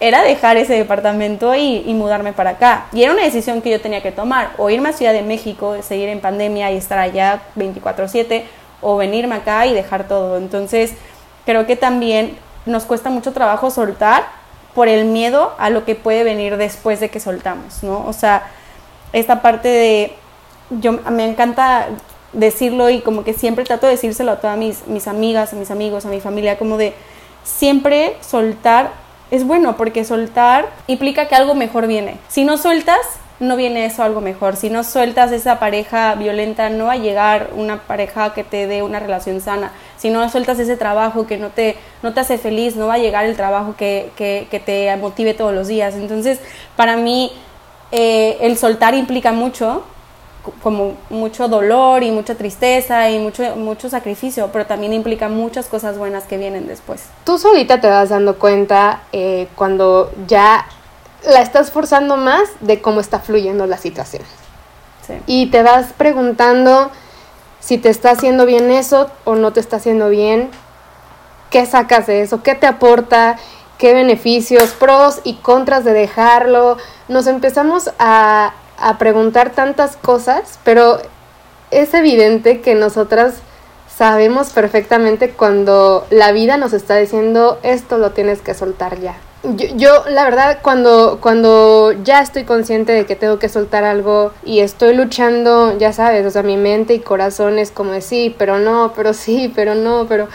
era 0.00 0.22
dejar 0.22 0.56
ese 0.56 0.74
departamento 0.74 1.54
y, 1.54 1.84
y, 1.86 1.94
mudarme 1.94 2.32
para 2.32 2.50
acá. 2.50 2.86
Y 2.92 3.04
era 3.04 3.12
una 3.12 3.22
decisión 3.22 3.62
que 3.62 3.70
yo 3.70 3.80
tenía 3.80 4.02
que 4.02 4.10
tomar, 4.10 4.54
o 4.56 4.70
irme 4.70 4.88
a 4.88 4.92
Ciudad 4.92 5.12
de 5.12 5.22
México, 5.22 5.76
seguir 5.82 6.08
en 6.08 6.20
pandemia 6.20 6.72
y 6.72 6.78
estar 6.78 6.98
allá 6.98 7.42
24/7, 7.54 8.42
o 8.80 8.96
venirme 8.96 9.34
acá 9.36 9.66
y 9.66 9.74
dejar 9.74 10.08
todo. 10.08 10.36
Entonces, 10.36 10.92
creo 11.46 11.66
que 11.66 11.76
también 11.76 12.36
nos 12.66 12.84
cuesta 12.84 13.10
mucho 13.10 13.32
trabajo 13.32 13.70
soltar 13.70 14.24
por 14.74 14.88
el 14.88 15.06
miedo 15.06 15.54
a 15.58 15.70
lo 15.70 15.84
que 15.84 15.94
puede 15.94 16.24
venir 16.24 16.56
después 16.56 17.00
de 17.00 17.08
que 17.08 17.20
soltamos, 17.20 17.82
¿no? 17.82 18.06
O 18.06 18.12
sea, 18.12 18.44
esta 19.12 19.42
parte 19.42 19.68
de, 19.68 20.12
yo 20.70 20.92
me 20.92 21.28
encanta 21.28 21.88
decirlo 22.32 22.90
y 22.90 23.00
como 23.00 23.24
que 23.24 23.32
siempre 23.32 23.64
trato 23.64 23.86
de 23.86 23.92
decírselo 23.92 24.32
a 24.32 24.36
todas 24.36 24.56
mis, 24.56 24.86
mis 24.86 25.08
amigas, 25.08 25.52
a 25.52 25.56
mis 25.56 25.70
amigos, 25.70 26.06
a 26.06 26.08
mi 26.08 26.20
familia, 26.20 26.58
como 26.58 26.76
de 26.76 26.94
siempre 27.42 28.16
soltar 28.20 28.92
es 29.30 29.44
bueno 29.44 29.76
porque 29.76 30.04
soltar 30.04 30.68
implica 30.86 31.28
que 31.28 31.34
algo 31.34 31.54
mejor 31.54 31.86
viene. 31.86 32.18
Si 32.28 32.44
no 32.44 32.58
sueltas, 32.58 32.98
no 33.40 33.56
viene 33.56 33.86
eso 33.86 34.02
algo 34.02 34.20
mejor. 34.20 34.54
Si 34.56 34.68
no 34.68 34.84
sueltas 34.84 35.32
esa 35.32 35.58
pareja 35.58 36.14
violenta, 36.14 36.68
no 36.68 36.86
va 36.86 36.92
a 36.92 36.96
llegar 36.96 37.50
una 37.56 37.80
pareja 37.80 38.34
que 38.34 38.44
te 38.44 38.66
dé 38.66 38.82
una 38.82 39.00
relación 39.00 39.40
sana. 39.40 39.72
Si 39.96 40.10
no 40.10 40.28
sueltas 40.28 40.58
ese 40.58 40.76
trabajo 40.76 41.26
que 41.26 41.38
no 41.38 41.48
te, 41.48 41.76
no 42.02 42.12
te 42.12 42.20
hace 42.20 42.36
feliz, 42.36 42.76
no 42.76 42.86
va 42.86 42.94
a 42.94 42.98
llegar 42.98 43.24
el 43.24 43.36
trabajo 43.36 43.74
que, 43.76 44.10
que, 44.16 44.62
te 44.64 44.94
motive 44.96 45.32
todos 45.32 45.54
los 45.54 45.68
días. 45.68 45.94
Entonces, 45.94 46.38
para 46.76 46.98
mí, 46.98 47.32
eh, 47.92 48.36
el 48.42 48.58
soltar 48.58 48.94
implica 48.94 49.32
mucho, 49.32 49.84
como 50.62 50.94
mucho 51.08 51.48
dolor 51.48 52.02
y 52.02 52.10
mucha 52.10 52.34
tristeza 52.34 53.10
y 53.10 53.18
mucho, 53.18 53.56
mucho 53.56 53.88
sacrificio, 53.88 54.50
pero 54.52 54.66
también 54.66 54.92
implica 54.92 55.30
muchas 55.30 55.66
cosas 55.66 55.96
buenas 55.96 56.24
que 56.24 56.36
vienen 56.36 56.66
después. 56.66 57.04
Tú 57.24 57.38
solita 57.38 57.80
te 57.80 57.88
vas 57.88 58.10
dando 58.10 58.38
cuenta 58.38 59.02
eh, 59.12 59.48
cuando 59.54 60.12
ya 60.26 60.66
la 61.24 61.42
estás 61.42 61.70
forzando 61.70 62.16
más 62.16 62.48
de 62.60 62.80
cómo 62.80 63.00
está 63.00 63.20
fluyendo 63.20 63.66
la 63.66 63.78
situación. 63.78 64.22
Y 65.26 65.46
te 65.46 65.62
vas 65.62 65.92
preguntando 65.96 66.90
si 67.58 67.78
te 67.78 67.88
está 67.88 68.12
haciendo 68.12 68.46
bien 68.46 68.70
eso 68.70 69.10
o 69.24 69.34
no 69.34 69.52
te 69.52 69.60
está 69.60 69.76
haciendo 69.76 70.08
bien, 70.08 70.50
qué 71.50 71.66
sacas 71.66 72.06
de 72.06 72.22
eso, 72.22 72.42
qué 72.42 72.54
te 72.54 72.66
aporta, 72.66 73.36
qué 73.76 73.92
beneficios, 73.92 74.70
pros 74.70 75.20
y 75.24 75.34
contras 75.34 75.84
de 75.84 75.92
dejarlo. 75.92 76.76
Nos 77.08 77.26
empezamos 77.26 77.90
a, 77.98 78.54
a 78.78 78.98
preguntar 78.98 79.50
tantas 79.50 79.96
cosas, 79.96 80.58
pero 80.64 81.00
es 81.70 81.92
evidente 81.92 82.60
que 82.60 82.74
nosotras 82.74 83.34
sabemos 83.94 84.50
perfectamente 84.50 85.30
cuando 85.30 86.06
la 86.10 86.32
vida 86.32 86.56
nos 86.56 86.72
está 86.72 86.96
diciendo 86.96 87.58
esto 87.62 87.98
lo 87.98 88.12
tienes 88.12 88.40
que 88.40 88.54
soltar 88.54 88.98
ya. 89.00 89.16
Yo, 89.42 90.04
la 90.08 90.24
verdad, 90.24 90.58
cuando, 90.60 91.18
cuando 91.22 91.92
ya 92.04 92.20
estoy 92.20 92.44
consciente 92.44 92.92
de 92.92 93.06
que 93.06 93.16
tengo 93.16 93.38
que 93.38 93.48
soltar 93.48 93.84
algo 93.84 94.32
y 94.44 94.60
estoy 94.60 94.94
luchando, 94.94 95.78
ya 95.78 95.94
sabes, 95.94 96.26
o 96.26 96.30
sea, 96.30 96.42
mi 96.42 96.58
mente 96.58 96.92
y 96.92 97.00
corazón 97.00 97.58
es 97.58 97.70
como 97.70 97.92
de 97.92 98.02
sí, 98.02 98.34
pero 98.36 98.58
no, 98.58 98.92
pero 98.94 99.14
sí, 99.14 99.50
pero 99.54 99.74
no, 99.74 100.04
pero 100.06 100.28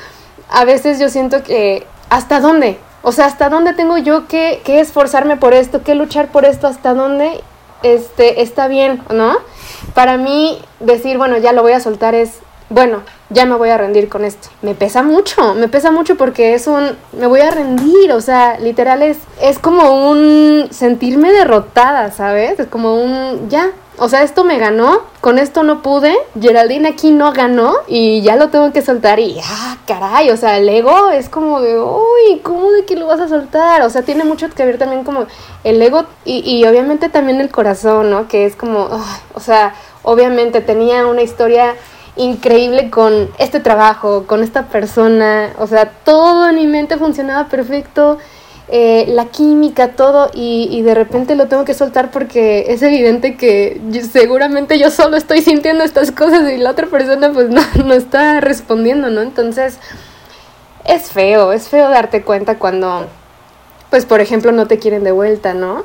a 0.49 0.65
veces 0.65 0.99
yo 0.99 1.09
siento 1.09 1.43
que, 1.43 1.85
¿hasta 2.09 2.39
dónde? 2.39 2.79
O 3.03 3.11
sea, 3.11 3.25
¿hasta 3.25 3.49
dónde 3.49 3.73
tengo 3.73 3.99
yo 3.99 4.27
que, 4.27 4.61
que 4.65 4.79
esforzarme 4.79 5.37
por 5.37 5.53
esto, 5.53 5.83
que 5.83 5.93
luchar 5.93 6.29
por 6.31 6.43
esto? 6.43 6.65
¿Hasta 6.65 6.95
dónde 6.95 7.43
este, 7.83 8.41
está 8.41 8.67
bien, 8.67 9.03
¿no? 9.13 9.37
Para 9.93 10.17
mí 10.17 10.59
decir, 10.79 11.19
bueno, 11.19 11.37
ya 11.37 11.53
lo 11.53 11.61
voy 11.61 11.73
a 11.73 11.79
soltar 11.79 12.15
es, 12.15 12.39
bueno, 12.69 13.03
ya 13.29 13.45
me 13.45 13.55
voy 13.55 13.69
a 13.69 13.77
rendir 13.77 14.09
con 14.09 14.25
esto. 14.25 14.49
Me 14.61 14.73
pesa 14.73 15.03
mucho, 15.03 15.53
me 15.53 15.67
pesa 15.67 15.91
mucho 15.91 16.15
porque 16.15 16.53
es 16.53 16.67
un, 16.67 16.97
me 17.13 17.27
voy 17.27 17.41
a 17.41 17.51
rendir, 17.51 18.11
o 18.11 18.21
sea, 18.21 18.59
literal 18.59 19.03
es, 19.03 19.17
es 19.41 19.59
como 19.59 20.09
un 20.09 20.67
sentirme 20.71 21.31
derrotada, 21.31 22.11
¿sabes? 22.11 22.59
Es 22.59 22.67
como 22.67 22.95
un, 22.95 23.49
ya, 23.49 23.69
o 23.97 24.09
sea, 24.09 24.23
esto 24.23 24.43
me 24.43 24.57
ganó, 24.57 25.01
con 25.21 25.37
esto 25.37 25.63
no 25.63 25.81
pude, 25.81 26.15
Geraldine 26.39 26.89
aquí 26.89 27.11
no 27.11 27.31
ganó 27.33 27.75
y 27.87 28.21
ya 28.23 28.35
lo 28.35 28.49
tengo 28.49 28.73
que 28.73 28.81
soltar 28.81 29.19
y, 29.19 29.39
ah, 29.43 29.77
caray, 29.85 30.31
o 30.31 30.37
sea, 30.37 30.57
el 30.57 30.67
ego 30.67 31.11
es 31.11 31.29
como 31.29 31.61
de, 31.61 31.79
uy, 31.79 32.39
¿cómo 32.43 32.71
de 32.71 32.83
que 32.85 32.95
lo 32.95 33.05
vas 33.05 33.19
a 33.19 33.27
soltar? 33.27 33.83
O 33.83 33.89
sea, 33.91 34.01
tiene 34.01 34.23
mucho 34.23 34.49
que 34.49 34.65
ver 34.65 34.79
también 34.79 35.03
como 35.03 35.27
el 35.63 35.81
ego 35.81 36.05
y, 36.25 36.39
y 36.39 36.65
obviamente 36.65 37.09
también 37.09 37.39
el 37.39 37.51
corazón, 37.51 38.09
¿no? 38.09 38.27
Que 38.27 38.45
es 38.45 38.55
como, 38.55 38.89
o 39.33 39.39
sea, 39.39 39.75
obviamente 40.03 40.61
tenía 40.61 41.05
una 41.05 41.21
historia 41.21 41.75
increíble 42.15 42.89
con 42.89 43.29
este 43.37 43.59
trabajo, 43.59 44.25
con 44.25 44.43
esta 44.43 44.67
persona, 44.67 45.53
o 45.59 45.67
sea, 45.67 45.91
todo 46.03 46.49
en 46.49 46.55
mi 46.55 46.67
mente 46.67 46.97
funcionaba 46.97 47.47
perfecto 47.49 48.17
eh, 48.67 49.05
la 49.09 49.25
química, 49.25 49.89
todo, 49.89 50.31
y, 50.33 50.81
de 50.81 50.95
repente 50.95 51.35
lo 51.35 51.47
tengo 51.47 51.65
que 51.65 51.75
soltar 51.75 52.09
porque 52.09 52.65
es 52.69 52.81
evidente 52.81 53.35
que 53.35 53.79
seguramente 54.11 54.79
yo 54.79 54.89
solo 54.89 55.17
estoy 55.17 55.41
sintiendo 55.41 55.83
estas 55.83 56.11
cosas 56.11 56.51
y 56.51 56.57
la 56.57 56.71
otra 56.71 56.87
persona 56.87 57.31
pues 57.31 57.49
no, 57.49 57.61
no 57.85 57.93
está 57.93 58.41
respondiendo, 58.41 59.09
¿no? 59.11 59.21
Entonces, 59.21 59.77
es 60.83 61.11
feo, 61.11 61.51
es 61.51 61.67
feo 61.67 61.89
darte 61.89 62.23
cuenta 62.23 62.57
cuando, 62.57 63.07
pues 63.91 64.05
por 64.05 64.19
ejemplo, 64.19 64.51
no 64.51 64.67
te 64.67 64.79
quieren 64.79 65.03
de 65.03 65.11
vuelta, 65.11 65.53
¿no? 65.53 65.83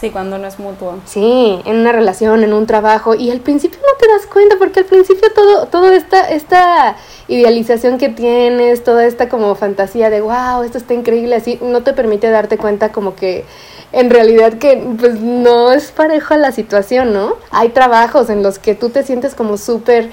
Sí, 0.00 0.08
cuando 0.08 0.38
no 0.38 0.46
es 0.46 0.58
mutuo. 0.58 0.94
Sí, 1.04 1.60
en 1.66 1.76
una 1.76 1.92
relación, 1.92 2.42
en 2.42 2.54
un 2.54 2.66
trabajo. 2.66 3.14
Y 3.14 3.30
al 3.30 3.40
principio 3.40 3.78
no 3.80 3.98
te 3.98 4.08
das 4.08 4.26
cuenta, 4.26 4.56
porque 4.58 4.80
al 4.80 4.86
principio 4.86 5.30
todo, 5.34 5.66
todo 5.66 5.92
esta, 5.92 6.30
esta 6.30 6.96
idealización 7.28 7.98
que 7.98 8.08
tienes, 8.08 8.82
toda 8.82 9.04
esta 9.04 9.28
como 9.28 9.54
fantasía 9.56 10.08
de 10.08 10.22
wow, 10.22 10.62
esto 10.64 10.78
está 10.78 10.94
increíble, 10.94 11.36
así, 11.36 11.58
no 11.60 11.82
te 11.82 11.92
permite 11.92 12.30
darte 12.30 12.56
cuenta 12.56 12.92
como 12.92 13.14
que 13.14 13.44
en 13.92 14.08
realidad 14.08 14.54
que 14.54 14.82
pues 14.98 15.20
no 15.20 15.70
es 15.72 15.90
parejo 15.90 16.32
a 16.32 16.38
la 16.38 16.52
situación, 16.52 17.12
¿no? 17.12 17.34
Hay 17.50 17.68
trabajos 17.68 18.30
en 18.30 18.42
los 18.42 18.58
que 18.58 18.74
tú 18.74 18.88
te 18.88 19.02
sientes 19.02 19.34
como 19.34 19.58
súper 19.58 20.10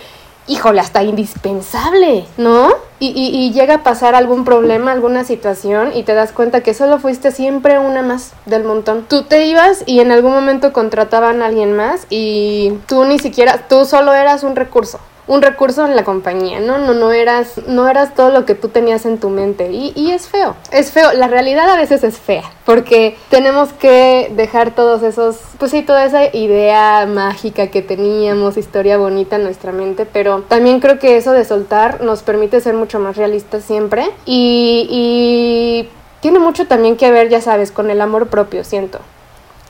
híjole, 0.48 0.82
hasta 0.82 1.04
indispensable, 1.04 2.26
¿no? 2.38 2.70
Y, 3.00 3.10
y, 3.10 3.52
llega 3.52 3.76
a 3.76 3.84
pasar 3.84 4.16
algún 4.16 4.44
problema, 4.44 4.92
alguna 4.92 5.24
situación 5.24 5.92
y 5.94 6.02
te 6.02 6.16
das 6.16 6.32
cuenta 6.32 6.62
que 6.62 6.74
solo 6.74 6.98
fuiste 6.98 7.32
siempre 7.32 7.78
una 7.78 8.02
más 8.02 8.34
del 8.48 8.64
montón. 8.64 9.06
Tú 9.08 9.22
te 9.24 9.46
ibas 9.46 9.84
y 9.86 10.00
en 10.00 10.12
algún 10.12 10.32
momento 10.32 10.74
contrataban 10.74 11.44
a 11.44 11.46
alguien 11.46 11.76
más 11.76 12.08
y 12.10 12.74
tú 12.88 13.06
ni 13.06 13.20
siquiera, 13.20 13.68
tú 13.68 13.86
solo 13.86 14.14
eras 14.14 14.44
un 14.44 14.56
recurso 14.56 15.00
un 15.28 15.42
recurso 15.42 15.86
en 15.86 15.96
la 15.96 16.04
compañía, 16.04 16.60
¿no? 16.60 16.78
No, 16.78 16.94
no 16.94 17.12
eras, 17.12 17.62
no 17.68 17.88
eras 17.88 18.16
todo 18.16 18.30
lo 18.30 18.46
que 18.46 18.56
tú 18.56 18.70
tenías 18.70 19.06
en 19.06 19.18
tu 19.18 19.30
mente. 19.30 19.72
Y, 19.72 19.92
y, 19.96 20.12
es 20.12 20.28
feo, 20.28 20.56
es 20.72 20.92
feo. 20.92 21.14
La 21.14 21.28
realidad 21.28 21.70
a 21.70 21.76
veces 21.76 22.04
es 22.04 22.18
fea, 22.18 22.44
porque 22.66 23.18
tenemos 23.30 23.74
que 23.74 24.32
dejar 24.36 24.74
todos 24.74 25.04
esos, 25.04 25.38
pues 25.58 25.72
sí, 25.72 25.84
toda 25.84 26.06
esa 26.06 26.36
idea 26.36 27.06
mágica 27.06 27.68
que 27.68 27.82
teníamos, 27.82 28.58
historia 28.58 28.98
bonita 28.98 29.36
en 29.36 29.44
nuestra 29.44 29.72
mente, 29.72 30.06
pero 30.06 30.44
también 30.48 30.80
creo 30.80 30.98
que 31.00 31.18
eso 31.18 31.34
de 31.34 31.46
soltar 31.46 32.02
nos 32.02 32.24
permite 32.24 32.62
ser 32.62 32.74
mucho 32.74 33.00
más 33.00 33.18
realistas 33.18 33.64
siempre. 33.64 34.10
Y, 34.26 34.88
y 34.90 35.90
tiene 36.22 36.40
mucho 36.40 36.68
también 36.68 36.96
que 36.96 37.12
ver, 37.12 37.30
ya 37.30 37.42
sabes, 37.42 37.72
con 37.72 37.90
el 37.90 38.02
amor 38.02 38.28
propio, 38.28 38.64
siento 38.64 39.00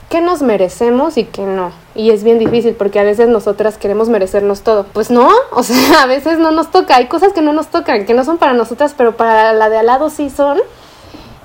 qué 0.08 0.20
nos 0.20 0.42
merecemos 0.42 1.16
y 1.16 1.24
qué 1.24 1.42
no. 1.42 1.72
Y 1.94 2.10
es 2.10 2.24
bien 2.24 2.38
difícil 2.38 2.74
porque 2.74 2.98
a 2.98 3.02
veces 3.02 3.28
nosotras 3.28 3.78
queremos 3.78 4.08
merecernos 4.08 4.62
todo. 4.62 4.86
Pues 4.92 5.10
no, 5.10 5.30
o 5.52 5.62
sea, 5.62 6.02
a 6.02 6.06
veces 6.06 6.38
no 6.38 6.50
nos 6.50 6.70
toca. 6.70 6.96
Hay 6.96 7.06
cosas 7.06 7.32
que 7.32 7.42
no 7.42 7.52
nos 7.52 7.68
tocan, 7.68 8.06
que 8.06 8.14
no 8.14 8.24
son 8.24 8.38
para 8.38 8.52
nosotras, 8.52 8.94
pero 8.96 9.16
para 9.16 9.52
la 9.52 9.68
de 9.68 9.78
al 9.78 9.86
lado 9.86 10.10
sí 10.10 10.30
son. 10.30 10.58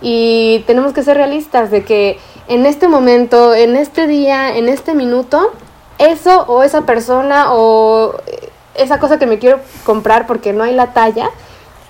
Y 0.01 0.63
tenemos 0.67 0.93
que 0.93 1.03
ser 1.03 1.17
realistas 1.17 1.72
de 1.72 1.84
que 1.84 2.20
en 2.48 2.65
este 2.65 2.88
momento, 2.88 3.53
en 3.53 3.77
este 3.77 4.05
día, 4.08 4.58
en 4.58 4.67
este 4.67 4.93
minuto, 4.93 5.51
eso 5.98 6.43
o 6.48 6.63
esa 6.63 6.82
persona 6.82 7.53
o 7.53 8.15
esa 8.75 9.00
cosa 9.00 9.20
que 9.20 9.27
me 9.27 9.39
quiero 9.39 9.60
comprar 9.86 10.27
porque 10.27 10.51
no 10.51 10.63
hay 10.63 10.74
la 10.74 10.93
talla, 10.93 11.29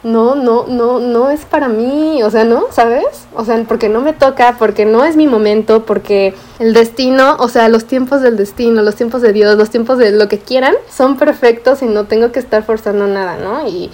no, 0.03 0.35
no, 0.35 0.65
no, 0.67 0.99
no 0.99 1.29
es 1.29 1.45
para 1.45 1.69
mí, 1.69 2.21
o 2.23 2.29
sea, 2.29 2.43
¿no? 2.43 2.65
¿Sabes? 2.71 3.05
O 3.35 3.45
sea, 3.45 3.63
porque 3.67 3.87
no 3.87 4.01
me 4.01 4.13
toca, 4.13 4.57
porque 4.59 4.85
no 4.85 5.03
es 5.05 5.15
mi 5.15 5.27
momento, 5.27 5.85
porque 5.85 6.33
el 6.59 6.73
destino, 6.73 7.37
o 7.39 7.47
sea, 7.47 7.69
los 7.69 7.85
tiempos 7.85 8.21
del 8.21 8.35
destino, 8.35 8.81
los 8.81 8.95
tiempos 8.95 9.21
de 9.21 9.31
Dios, 9.31 9.57
los 9.57 9.69
tiempos 9.69 9.97
de 9.97 10.11
lo 10.11 10.27
que 10.27 10.39
quieran, 10.39 10.75
son 10.89 11.17
perfectos 11.17 11.81
y 11.81 11.85
no 11.85 12.05
tengo 12.05 12.31
que 12.31 12.39
estar 12.39 12.63
forzando 12.63 13.07
nada, 13.07 13.37
¿no? 13.37 13.65
Y, 13.67 13.91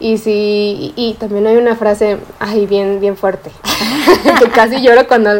y 0.00 0.16
si, 0.16 0.94
y, 0.96 1.14
también 1.20 1.46
hay 1.46 1.58
una 1.58 1.76
frase, 1.76 2.16
ay, 2.38 2.64
bien, 2.64 2.98
bien 3.00 3.18
fuerte, 3.18 3.50
que 4.38 4.48
casi 4.48 4.80
lloro 4.80 5.06
cuando, 5.06 5.30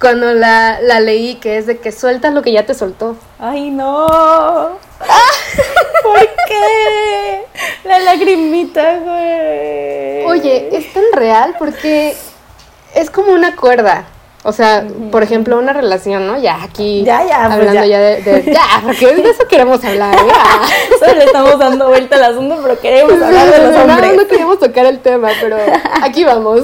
cuando 0.00 0.32
la, 0.32 0.80
la 0.80 1.00
leí, 1.00 1.34
que 1.34 1.58
es 1.58 1.66
de 1.66 1.76
que 1.76 1.92
sueltas 1.92 2.32
lo 2.32 2.40
que 2.40 2.52
ya 2.52 2.64
te 2.64 2.72
soltó. 2.72 3.16
Ay, 3.38 3.70
no. 3.70 4.78
La 7.84 7.98
lagrimita, 8.00 8.98
güey. 8.98 10.24
Oye, 10.26 10.68
es 10.72 10.92
tan 10.92 11.04
real 11.12 11.54
porque 11.58 12.14
es 12.94 13.10
como 13.10 13.32
una 13.32 13.56
cuerda. 13.56 14.06
O 14.44 14.52
sea, 14.52 14.86
por 15.10 15.22
ejemplo, 15.22 15.58
una 15.58 15.72
relación, 15.72 16.26
¿no? 16.26 16.38
Ya 16.38 16.62
aquí. 16.62 17.02
Ya, 17.04 17.24
ya, 17.24 17.46
pues 17.46 17.68
hablando 17.68 17.84
ya. 17.84 17.98
de, 17.98 18.44
Ya, 18.52 18.80
porque 18.84 19.06
de 19.14 19.30
eso 19.30 19.48
queremos 19.48 19.82
hablar. 19.84 20.16
Solo 20.98 21.14
le 21.14 21.24
estamos 21.24 21.58
dando 21.58 21.88
vuelta 21.88 22.16
al 22.16 22.24
asunto, 22.24 22.58
pero 22.62 22.78
queremos 22.78 23.20
hablar 23.20 23.50
de 23.50 23.58
los 23.58 23.76
hombres. 23.76 24.10
No, 24.12 24.22
no 24.22 24.28
queríamos 24.28 24.58
tocar 24.58 24.86
el 24.86 25.00
tema, 25.00 25.30
pero 25.40 25.56
aquí 26.02 26.24
vamos. 26.24 26.62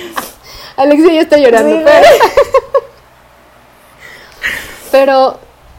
Alexia 0.76 1.12
ya 1.12 1.20
está 1.20 1.36
llorando. 1.36 1.84
pero... 1.84 2.06
pero 4.90 5.38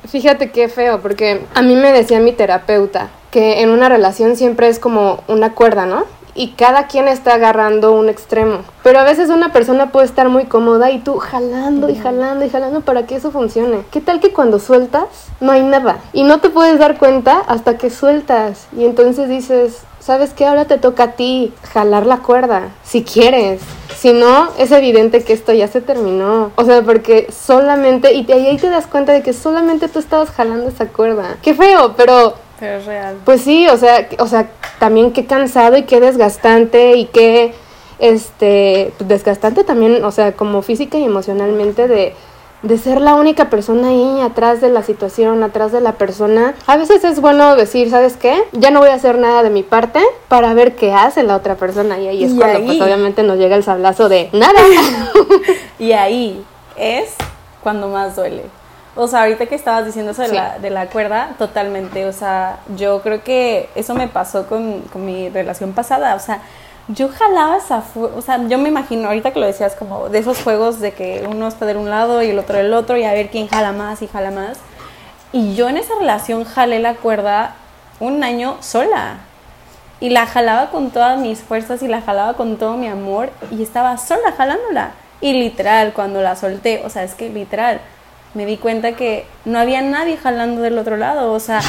fíjate 0.10 0.52
qué 0.52 0.70
feo, 0.70 1.02
porque 1.02 1.42
a 1.54 1.62
mí 1.62 1.76
me 1.76 1.92
decía 1.92 2.20
mi 2.20 2.32
terapeuta 2.32 3.10
que 3.32 3.62
en 3.62 3.70
una 3.70 3.90
relación 3.90 4.36
siempre 4.36 4.68
es 4.68 4.80
como 4.80 5.24
una 5.28 5.54
cuerda, 5.54 5.86
¿no? 5.86 6.06
y 6.40 6.52
cada 6.52 6.88
quien 6.88 7.10
está 7.10 7.34
agarrando 7.34 7.92
un 7.92 8.08
extremo. 8.08 8.60
Pero 8.82 9.00
a 9.00 9.04
veces 9.04 9.30
una 9.30 9.52
persona 9.52 9.92
puede 9.92 10.06
estar 10.06 10.30
muy 10.30 10.46
cómoda 10.46 10.90
y 10.90 11.00
tú 11.00 11.18
jalando 11.18 11.90
y 11.90 11.96
jalando 11.96 12.46
y 12.46 12.50
jalando 12.50 12.80
para 12.80 13.06
que 13.06 13.18
eso 13.18 13.30
funcione. 13.32 13.84
¿Qué 13.92 14.00
tal 14.00 14.22
que 14.22 14.32
cuando 14.32 14.58
sueltas 14.58 15.04
no 15.42 15.52
hay 15.52 15.64
nada? 15.64 15.98
Y 16.14 16.24
no 16.24 16.40
te 16.40 16.50
puedes 16.50 16.80
dar 16.80 16.98
cuenta 16.98 17.40
hasta 17.40 17.78
que 17.78 17.90
sueltas. 17.90 18.68
Y 18.78 18.86
entonces 18.86 19.28
dices, 19.28 19.82
¿sabes 20.10 20.34
qué? 20.34 20.48
Ahora 20.48 20.66
te 20.66 20.80
toca 20.80 21.04
a 21.04 21.12
ti 21.12 21.54
jalar 21.72 22.08
la 22.08 22.18
cuerda, 22.18 22.70
si 22.82 23.04
quieres. 23.04 23.62
Si 23.96 24.12
no, 24.12 24.50
es 24.58 24.72
evidente 24.72 25.24
que 25.24 25.34
esto 25.34 25.54
ya 25.54 25.68
se 25.68 25.82
terminó. 25.82 26.52
O 26.56 26.66
sea, 26.66 26.82
porque 26.82 27.28
solamente, 27.32 28.12
y 28.16 28.26
ahí 28.32 28.58
te 28.58 28.72
das 28.72 28.88
cuenta 28.88 29.14
de 29.14 29.22
que 29.22 29.34
solamente 29.34 29.88
tú 29.88 30.00
estabas 30.00 30.32
jalando 30.32 30.68
esa 30.68 30.88
cuerda. 30.88 31.38
Qué 31.44 31.54
feo, 31.54 31.94
pero 31.96 32.34
pero 32.60 32.78
es 32.80 32.86
real. 32.88 33.18
Pues 33.24 33.42
sí, 33.42 33.68
o 33.68 33.78
sea, 33.78 34.10
o 34.18 34.26
sea, 34.26 34.50
también 34.80 35.14
qué 35.14 35.28
cansado 35.28 35.78
y 35.78 35.84
qué 35.84 36.00
desgastante 36.00 36.96
y 36.96 37.06
qué 37.06 37.54
este 38.00 38.92
desgastante 38.98 39.64
también, 39.64 40.04
o 40.04 40.10
sea, 40.10 40.32
como 40.32 40.64
física 40.64 40.98
y 40.98 41.04
emocionalmente 41.04 41.88
de 41.88 42.16
de 42.62 42.78
ser 42.78 43.00
la 43.02 43.16
única 43.16 43.50
persona 43.50 43.90
ahí 43.90 44.22
atrás 44.22 44.62
de 44.62 44.70
la 44.70 44.84
situación, 44.84 45.44
atrás 45.44 45.72
de 45.72 45.82
la 45.82 45.94
persona. 45.94 46.54
A 46.68 46.78
veces 46.78 47.04
es 47.04 47.22
bueno 47.22 47.56
decir, 47.56 47.90
¿sabes 47.90 48.18
qué? 48.18 48.44
Ya 48.52 48.72
no 48.72 48.80
voy 48.80 48.90
a 48.90 48.96
hacer 48.96 49.18
nada 49.18 49.44
de 49.44 49.50
mi 49.50 49.64
parte 49.64 50.02
para 50.28 50.54
ver 50.54 50.76
qué 50.76 50.94
hace 50.94 51.24
la 51.24 51.36
otra 51.36 51.56
persona 51.56 52.00
y 52.00 52.08
ahí 52.08 52.24
es 52.24 52.34
cuando 52.34 52.66
pues 52.66 52.82
obviamente 52.82 53.24
nos 53.24 53.38
llega 53.38 53.56
el 53.56 53.64
sablazo 53.64 54.10
de 54.10 54.30
nada. 54.34 54.60
y 55.80 55.94
ahí 55.94 56.44
es 56.76 57.16
cuando 57.64 57.88
más 57.88 58.16
duele. 58.16 58.44
O 58.96 59.08
sea, 59.08 59.22
ahorita 59.22 59.46
que 59.46 59.56
estabas 59.56 59.86
diciendo 59.86 60.12
eso 60.12 60.24
de, 60.24 60.34
la, 60.34 60.60
de 60.60 60.70
la 60.70 60.88
cuerda, 60.88 61.36
totalmente. 61.38 62.06
O 62.06 62.12
sea, 62.12 62.60
yo 62.76 63.02
creo 63.02 63.24
que 63.24 63.70
eso 63.76 63.94
me 63.94 64.08
pasó 64.08 64.48
con, 64.48 64.82
con 64.82 65.06
mi 65.06 65.30
relación 65.30 65.72
pasada. 65.72 66.16
O 66.16 66.20
sea, 66.20 66.42
yo 66.90 67.08
jalaba 67.10 67.58
esa. 67.58 67.84
O 67.96 68.22
sea, 68.22 68.46
yo 68.48 68.58
me 68.58 68.70
imagino, 68.70 69.08
ahorita 69.08 69.32
que 69.32 69.40
lo 69.40 69.46
decías, 69.46 69.76
como 69.76 70.10
de 70.10 70.20
esos 70.20 70.42
juegos 70.42 70.80
de 70.80 70.92
que 70.92 71.26
uno 71.30 71.48
está 71.48 71.66
de 71.66 71.78
un 71.78 71.90
lado 71.90 72.22
y 72.22 72.32
el 72.32 72.40
otro 72.40 72.58
del 72.58 72.74
otro 72.74 72.98
y 72.98 73.04
a 73.04 73.14
ver 73.14 73.30
quién 73.30 73.48
jala 73.48 73.72
más 73.72 74.02
y 74.02 74.08
jala 74.08 74.32
más. 74.32 74.58
Y 75.32 75.56
yo 75.56 75.70
en 75.70 75.78
esa 75.78 75.94
relación 76.00 76.44
jalé 76.44 76.80
la 76.80 76.96
cuerda 76.96 77.56
un 78.00 78.24
año 78.24 78.58
sola. 78.62 79.20
Y 80.02 80.10
la 80.10 80.26
jalaba 80.26 80.72
con 80.72 80.92
todas 80.92 81.20
mis 81.20 81.40
fuerzas 81.40 81.84
y 81.84 81.88
la 81.88 82.02
jalaba 82.02 82.34
con 82.34 82.58
todo 82.58 82.78
mi 82.78 82.88
amor 82.88 83.30
y 83.52 83.62
estaba 83.62 83.98
sola 83.98 84.32
jalándola. 84.36 84.92
Y 85.22 85.34
literal, 85.34 85.94
cuando 85.94 86.22
la 86.22 86.36
solté, 86.36 86.82
o 86.86 86.90
sea, 86.90 87.04
es 87.04 87.14
que 87.16 87.30
literal, 87.30 87.82
me 88.34 88.46
di 88.46 88.58
cuenta 88.58 88.94
que 88.94 89.26
no 89.44 89.60
había 89.60 89.82
nadie 89.82 90.18
jalando 90.18 90.62
del 90.62 90.78
otro 90.78 90.96
lado, 90.98 91.34
o 91.34 91.40
sea, 91.40 91.60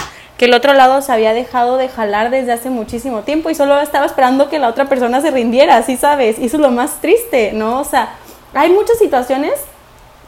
que 0.41 0.47
el 0.47 0.55
otro 0.55 0.73
lado 0.73 1.03
se 1.03 1.13
había 1.13 1.35
dejado 1.35 1.77
de 1.77 1.91
jalar 1.91 2.31
desde 2.31 2.53
hace 2.53 2.71
muchísimo 2.71 3.21
tiempo 3.25 3.51
y 3.51 3.55
solo 3.55 3.79
estaba 3.79 4.07
esperando 4.07 4.49
que 4.49 4.59
la 4.59 4.69
otra 4.69 4.87
persona 4.87 5.21
se 5.21 5.31
rindiera, 5.31 5.77
así 5.77 5.99
sabes, 5.99 6.39
y 6.39 6.47
eso 6.47 6.57
es 6.57 6.63
lo 6.63 6.71
más 6.71 7.03
triste, 7.03 7.53
¿no? 7.53 7.79
O 7.79 7.85
sea, 7.85 8.15
hay 8.55 8.71
muchas 8.73 8.99
situaciones 8.99 9.53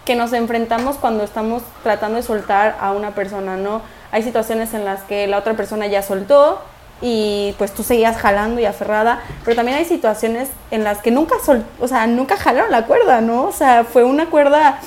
que 0.04 0.14
nos 0.14 0.34
enfrentamos 0.34 0.96
cuando 0.96 1.24
estamos 1.24 1.62
tratando 1.82 2.16
de 2.16 2.22
soltar 2.24 2.76
a 2.78 2.92
una 2.92 3.14
persona, 3.14 3.56
¿no? 3.56 3.80
Hay 4.10 4.22
situaciones 4.22 4.74
en 4.74 4.84
las 4.84 5.00
que 5.00 5.26
la 5.26 5.38
otra 5.38 5.54
persona 5.54 5.86
ya 5.86 6.02
soltó 6.02 6.60
y 7.00 7.54
pues 7.56 7.72
tú 7.72 7.82
seguías 7.82 8.18
jalando 8.18 8.60
y 8.60 8.66
aferrada, 8.66 9.22
pero 9.46 9.56
también 9.56 9.78
hay 9.78 9.86
situaciones 9.86 10.50
en 10.70 10.84
las 10.84 10.98
que 10.98 11.10
nunca 11.10 11.36
sol, 11.42 11.64
o 11.80 11.88
sea, 11.88 12.06
nunca 12.06 12.36
jalaron 12.36 12.70
la 12.70 12.84
cuerda, 12.84 13.22
¿no? 13.22 13.44
O 13.44 13.52
sea, 13.52 13.84
fue 13.84 14.04
una 14.04 14.26
cuerda 14.26 14.78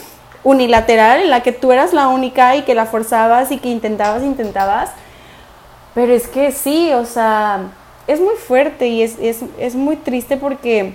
unilateral 0.43 1.21
en 1.21 1.31
la 1.31 1.41
que 1.41 1.51
tú 1.51 1.71
eras 1.71 1.93
la 1.93 2.09
única 2.09 2.55
y 2.55 2.61
que 2.61 2.75
la 2.75 2.85
forzabas 2.85 3.51
y 3.51 3.57
que 3.57 3.69
intentabas, 3.69 4.21
intentabas. 4.21 4.91
Pero 5.95 6.13
es 6.13 6.27
que 6.27 6.51
sí, 6.51 6.91
o 6.93 7.05
sea, 7.05 7.71
es 8.05 8.19
muy 8.19 8.35
fuerte 8.35 8.87
y 8.87 9.01
es, 9.01 9.17
es, 9.19 9.39
es 9.57 9.75
muy 9.75 9.95
triste 9.95 10.37
porque 10.37 10.93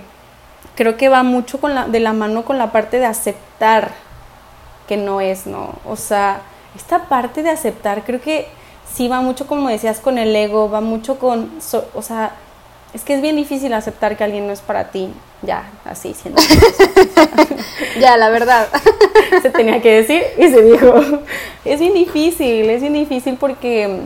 creo 0.75 0.95
que 0.95 1.09
va 1.09 1.23
mucho 1.23 1.59
con 1.59 1.75
la, 1.75 1.87
de 1.87 1.99
la 1.99 2.13
mano 2.13 2.45
con 2.45 2.57
la 2.57 2.71
parte 2.71 2.99
de 2.99 3.05
aceptar 3.05 3.91
que 4.87 4.95
no 4.97 5.19
es, 5.19 5.47
¿no? 5.47 5.75
O 5.85 5.95
sea, 5.95 6.41
esta 6.75 7.09
parte 7.09 7.43
de 7.43 7.49
aceptar 7.49 8.03
creo 8.03 8.21
que 8.21 8.47
sí 8.93 9.07
va 9.07 9.21
mucho, 9.21 9.47
como 9.47 9.69
decías, 9.69 9.99
con 9.99 10.17
el 10.17 10.35
ego, 10.35 10.69
va 10.69 10.81
mucho 10.81 11.17
con, 11.19 11.51
o 11.93 12.01
sea, 12.01 12.35
es 12.93 13.03
que 13.03 13.13
es 13.13 13.21
bien 13.21 13.37
difícil 13.37 13.73
aceptar 13.73 14.17
que 14.17 14.23
alguien 14.23 14.47
no 14.47 14.53
es 14.53 14.59
para 14.59 14.91
ti, 14.91 15.09
ya, 15.41 15.63
así 15.85 16.13
siendo. 16.13 16.41
ya, 17.99 18.17
la 18.17 18.29
verdad. 18.29 18.67
se 19.41 19.49
tenía 19.49 19.81
que 19.81 20.01
decir 20.01 20.23
y 20.37 20.49
se 20.49 20.61
dijo. 20.61 20.93
Es 21.63 21.79
bien 21.79 21.93
difícil, 21.93 22.69
es 22.69 22.81
bien 22.81 22.93
difícil 22.93 23.37
porque, 23.39 24.01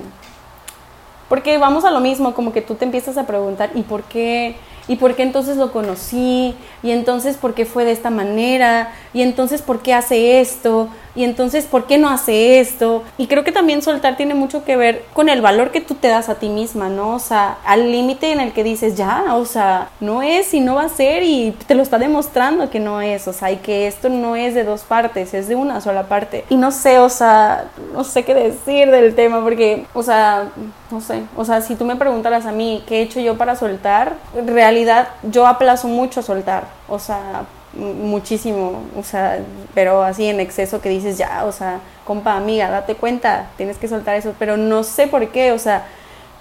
porque 1.30 1.58
vamos 1.58 1.86
a 1.86 1.92
lo 1.92 2.00
mismo, 2.00 2.34
como 2.34 2.54
que 2.54 2.62
tú 2.62 2.76
te 2.76 2.86
empiezas 2.86 3.18
a 3.18 3.26
preguntar, 3.26 3.72
¿y 3.76 3.82
por 3.84 4.04
qué? 4.04 4.56
¿Y 4.88 4.98
por 4.98 5.16
qué 5.16 5.24
entonces 5.24 5.58
lo 5.58 5.72
conocí? 5.72 6.56
¿Y 6.84 6.92
entonces 6.92 7.38
por 7.38 7.54
qué 7.54 7.66
fue 7.66 7.86
de 7.86 7.92
esta 7.92 8.10
manera? 8.10 8.94
¿Y 9.14 9.22
entonces 9.22 9.62
por 9.62 9.82
qué 9.82 9.94
hace 9.94 10.40
esto? 10.40 10.90
y 11.16 11.24
entonces, 11.24 11.66
¿por 11.66 11.86
qué 11.86 11.98
no 11.98 12.10
hace 12.10 12.60
esto? 12.60 13.04
Y 13.18 13.28
creo 13.28 13.44
que 13.44 13.54
también 13.54 13.82
soltar 13.82 14.18
tiene 14.18 14.34
mucho 14.34 14.66
que 14.66 14.76
ver 14.76 15.06
con 15.14 15.30
el 15.30 15.42
valor 15.42 15.72
que 15.72 15.80
tú 15.80 15.96
te 15.96 16.10
das 16.10 16.28
a 16.28 16.36
ti 16.36 16.50
misma, 16.50 16.90
¿no? 16.90 17.16
O 17.16 17.20
sea, 17.20 17.58
al 17.66 17.92
límite 17.92 18.32
en 18.32 18.42
el 18.42 18.52
que 18.52 18.64
dices, 18.64 18.96
ya, 18.96 19.34
o 19.36 19.46
sea, 19.46 19.90
no 20.02 20.22
es 20.22 20.54
y 20.54 20.60
no 20.60 20.76
va 20.76 20.84
a 20.84 20.90
ser 20.90 21.24
y 21.24 21.52
te 21.68 21.76
lo 21.76 21.84
está 21.84 21.98
demostrando 21.98 22.70
que 22.70 22.82
no 22.82 23.02
es, 23.02 23.28
o 23.30 23.34
sea, 23.34 23.52
y 23.52 23.58
que 23.58 23.88
esto 23.88 24.10
no 24.10 24.36
es 24.36 24.54
de 24.54 24.66
dos 24.66 24.82
partes, 24.82 25.34
es 25.34 25.48
de 25.48 25.56
una 25.56 25.80
sola 25.80 26.04
parte. 26.04 26.44
Y 26.50 26.58
no 26.58 26.72
sé, 26.72 27.00
o 27.00 27.10
sea, 27.10 27.66
no 27.94 28.04
sé 28.04 28.24
qué 28.24 28.34
decir 28.34 28.92
del 28.92 29.16
tema 29.16 29.42
porque, 29.42 29.86
o 29.94 30.04
sea, 30.04 30.50
no 30.92 31.00
sé, 31.00 31.24
o 31.38 31.46
sea, 31.46 31.62
si 31.62 31.76
tú 31.76 31.86
me 31.86 31.96
preguntaras 31.96 32.46
a 32.46 32.52
mí 32.52 32.84
qué 32.88 33.00
he 33.00 33.02
hecho 33.02 33.22
yo 33.22 33.38
para 33.38 33.56
soltar, 33.56 34.18
en 34.36 34.46
realidad 34.76 35.08
yo 35.24 35.48
aplazo 35.48 35.88
mucho 35.88 36.22
soltar, 36.22 36.66
o 36.90 37.00
sea, 37.00 37.46
muchísimo, 37.74 38.84
o 38.98 39.04
sea, 39.04 39.40
pero 39.74 40.04
así 40.04 40.26
en 40.26 40.40
exceso 40.40 40.82
que 40.82 40.90
dices 40.90 41.18
ya, 41.18 41.46
o 41.46 41.52
sea, 41.52 41.80
compa, 42.06 42.36
amiga, 42.36 42.70
date 42.70 42.96
cuenta, 42.96 43.48
tienes 43.58 43.78
que 43.78 43.88
soltar 43.88 44.16
eso, 44.16 44.34
pero 44.38 44.58
no 44.58 44.84
sé 44.84 45.08
por 45.08 45.30
qué, 45.30 45.54
o 45.54 45.60
sea, 45.60 45.86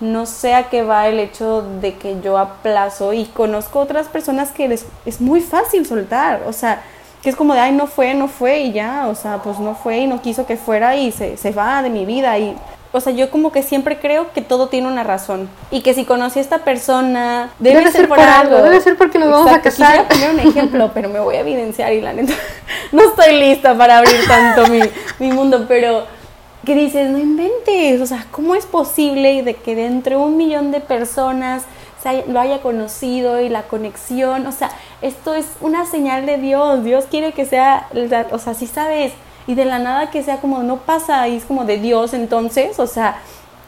no 0.00 0.26
sé 0.26 0.55
a 0.55 0.69
qué 0.69 0.83
va 0.83 1.07
el 1.07 1.21
hecho 1.21 1.62
de 1.81 1.95
que 1.95 2.21
yo 2.21 2.38
aplazo 2.38 3.12
y 3.12 3.26
conozco 3.26 3.79
otras 3.79 4.09
personas 4.09 4.50
que 4.50 4.69
les, 4.69 4.87
es 5.07 5.21
muy 5.21 5.41
fácil 5.41 5.87
soltar, 5.87 6.43
o 6.47 6.53
sea, 6.53 6.83
que 7.23 7.31
es 7.31 7.37
como 7.37 7.55
de, 7.55 7.61
ay, 7.61 7.73
no 7.73 7.87
fue, 7.87 8.14
no 8.14 8.29
fue 8.29 8.59
y 8.61 8.73
ya, 8.73 9.07
o 9.09 9.14
sea, 9.14 9.38
pues 9.38 9.61
no 9.61 9.75
fue 9.75 9.99
y 9.99 10.07
no 10.07 10.21
quiso 10.21 10.45
que 10.45 10.57
fuera 10.57 10.97
y 10.97 11.12
se, 11.12 11.37
se 11.37 11.53
va 11.53 11.83
de 11.83 11.91
mi 11.91 12.05
vida 12.05 12.37
y 12.38 12.57
o 12.95 13.01
sea, 13.01 13.13
yo 13.13 13.29
como 13.31 13.53
que 13.53 13.63
siempre 13.63 13.99
creo 13.99 14.33
que 14.33 14.41
todo 14.41 14.69
tiene 14.69 14.87
una 14.87 15.03
razón 15.03 15.49
y 15.71 15.83
que 15.83 15.95
si 15.95 16.05
conocí 16.05 16.39
a 16.39 16.43
esta 16.43 16.59
persona 16.59 17.51
debe, 17.59 17.91
ser, 17.91 18.09
por, 18.09 18.21
algo. 18.21 18.63
debe 18.63 18.81
ser 18.81 18.97
porque 18.97 19.19
nos 19.19 19.31
vamos 19.31 19.53
a 19.53 19.61
casar. 19.61 20.07
Quisiera 20.07 20.09
poner 20.09 20.31
un 20.31 20.51
ejemplo, 20.51 20.91
pero 20.95 21.09
me 21.09 21.19
voy 21.19 21.35
a 21.35 21.41
evidenciar 21.41 21.93
y 21.93 22.01
la 22.01 22.13
neta 22.13 22.33
no 22.93 23.03
estoy 23.03 23.39
lista 23.39 23.77
para 23.77 23.99
abrir 23.99 24.27
tanto 24.29 24.69
mi, 24.69 24.81
mi 25.19 25.33
mundo, 25.33 25.67
pero 25.67 26.05
que 26.65 26.75
dices, 26.75 27.11
no 27.11 27.19
inventes, 27.19 28.01
o 28.01 28.07
sea, 28.07 28.27
¿cómo 28.31 28.55
es 28.55 28.65
posible 28.65 29.43
de 29.43 29.55
que 29.55 29.75
de 29.75 29.87
entre 29.87 30.17
un 30.17 30.37
millón 30.37 30.71
de 30.71 30.81
personas 30.81 31.65
lo 32.29 32.41
haya 32.41 32.61
conocido 32.61 33.41
y 33.41 33.49
la 33.49 33.63
conexión, 33.63 34.47
o 34.47 34.53
sea, 34.53 34.71
esto 35.01 35.35
es 35.35 35.47
una 35.61 35.87
señal 35.87 36.27
de 36.27 36.37
Dios, 36.37 36.85
Dios 36.85 37.07
quiere 37.11 37.33
que 37.33 37.47
sea, 37.47 37.89
o 38.30 38.39
sea, 38.39 38.54
si 38.54 38.67
sabes 38.67 39.13
y 39.47 39.54
de 39.54 39.65
la 39.65 39.78
nada 39.78 40.11
que 40.11 40.23
sea 40.23 40.39
como 40.39 40.63
no 40.63 40.78
pasa 40.78 41.28
y 41.28 41.37
es 41.37 41.45
como 41.45 41.65
de 41.65 41.78
Dios 41.78 42.15
entonces, 42.15 42.78
o 42.78 42.87
sea, 42.87 43.21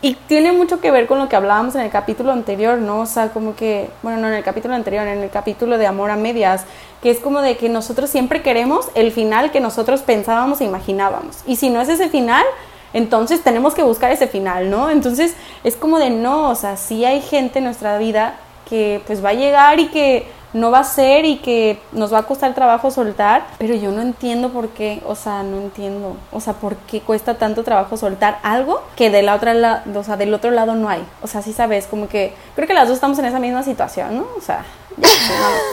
y 0.03 0.15
tiene 0.15 0.53
mucho 0.53 0.81
que 0.81 0.91
ver 0.91 1.07
con 1.07 1.19
lo 1.19 1.29
que 1.29 1.37
hablábamos 1.37 1.75
en 1.75 1.81
el 1.81 1.91
capítulo 1.91 2.31
anterior, 2.31 2.79
¿no? 2.79 3.01
O 3.01 3.07
sea, 3.07 3.31
como 3.31 3.57
que, 3.57 3.89
bueno, 4.03 4.19
no 4.19 4.29
en 4.29 4.35
el 4.35 4.45
capítulo 4.45 4.75
anterior, 4.75 5.07
en 5.07 5.23
el 5.23 5.31
capítulo 5.31 5.79
de 5.79 5.87
amor 5.87 6.11
a 6.11 6.17
medias, 6.17 6.65
que 7.03 7.11
es 7.11 7.19
como 7.19 7.41
de 7.41 7.57
que 7.57 7.69
nosotros 7.69 8.11
siempre 8.11 8.43
queremos 8.43 8.89
el 8.95 9.11
final 9.11 9.51
que 9.51 9.61
nosotros 9.61 10.03
pensábamos 10.03 10.61
e 10.61 10.65
imaginábamos. 10.65 11.39
Y 11.47 11.57
si 11.57 11.71
no 11.71 11.81
es 11.81 11.89
ese 11.89 12.09
final, 12.09 12.45
entonces 12.93 13.43
tenemos 13.43 13.75
que 13.75 13.83
buscar 13.83 14.13
ese 14.13 14.27
final, 14.27 14.71
¿no? 14.71 14.91
Entonces 14.91 15.35
es 15.65 15.77
como 15.77 15.99
de 15.99 16.11
no, 16.11 16.51
o 16.51 16.55
sea, 16.55 16.77
sí 16.77 17.05
hay 17.05 17.21
gente 17.21 17.59
en 17.59 17.65
nuestra 17.65 17.99
vida 17.99 18.37
que 18.69 19.01
pues 19.07 19.25
va 19.25 19.31
a 19.31 19.35
llegar 19.35 19.81
y 19.81 19.89
que 19.89 20.27
no 20.57 20.71
va 20.71 20.81
a 20.81 20.85
ser 20.85 21.25
y 21.27 21.37
que 21.37 21.79
nos 21.93 22.13
va 22.13 22.19
a 22.19 22.23
costar 22.23 22.55
trabajo 22.55 22.91
soltar, 22.91 23.47
pero 23.59 23.75
yo 23.75 23.93
no 23.93 24.01
entiendo 24.01 24.49
por 24.51 24.71
qué, 24.71 25.03
o 25.07 25.15
sea, 25.15 25.43
no 25.43 25.59
entiendo, 25.59 26.17
o 26.33 26.41
sea, 26.41 26.55
por 26.55 26.77
qué 26.77 27.01
cuesta 27.01 27.35
tanto 27.35 27.63
trabajo 27.63 27.97
soltar 27.97 28.39
algo 28.43 28.83
que 28.97 29.11
de 29.11 29.23
la 29.23 29.35
otra 29.35 29.83
o 29.95 30.03
sea, 30.03 30.17
del 30.17 30.33
otro 30.33 30.51
lado 30.51 30.75
no 30.75 30.89
hay. 30.89 31.05
O 31.23 31.27
sea, 31.27 31.43
sí 31.43 31.53
sabes, 31.53 31.87
como 31.87 32.09
que 32.09 32.33
creo 32.55 32.67
que 32.67 32.75
las 32.75 32.89
dos 32.89 32.97
estamos 32.97 33.19
en 33.19 33.27
esa 33.27 33.39
misma 33.39 33.63
situación, 33.63 34.17
¿no? 34.17 34.27
O 34.37 34.41
sea, 34.41 34.65
ya, 34.97 35.09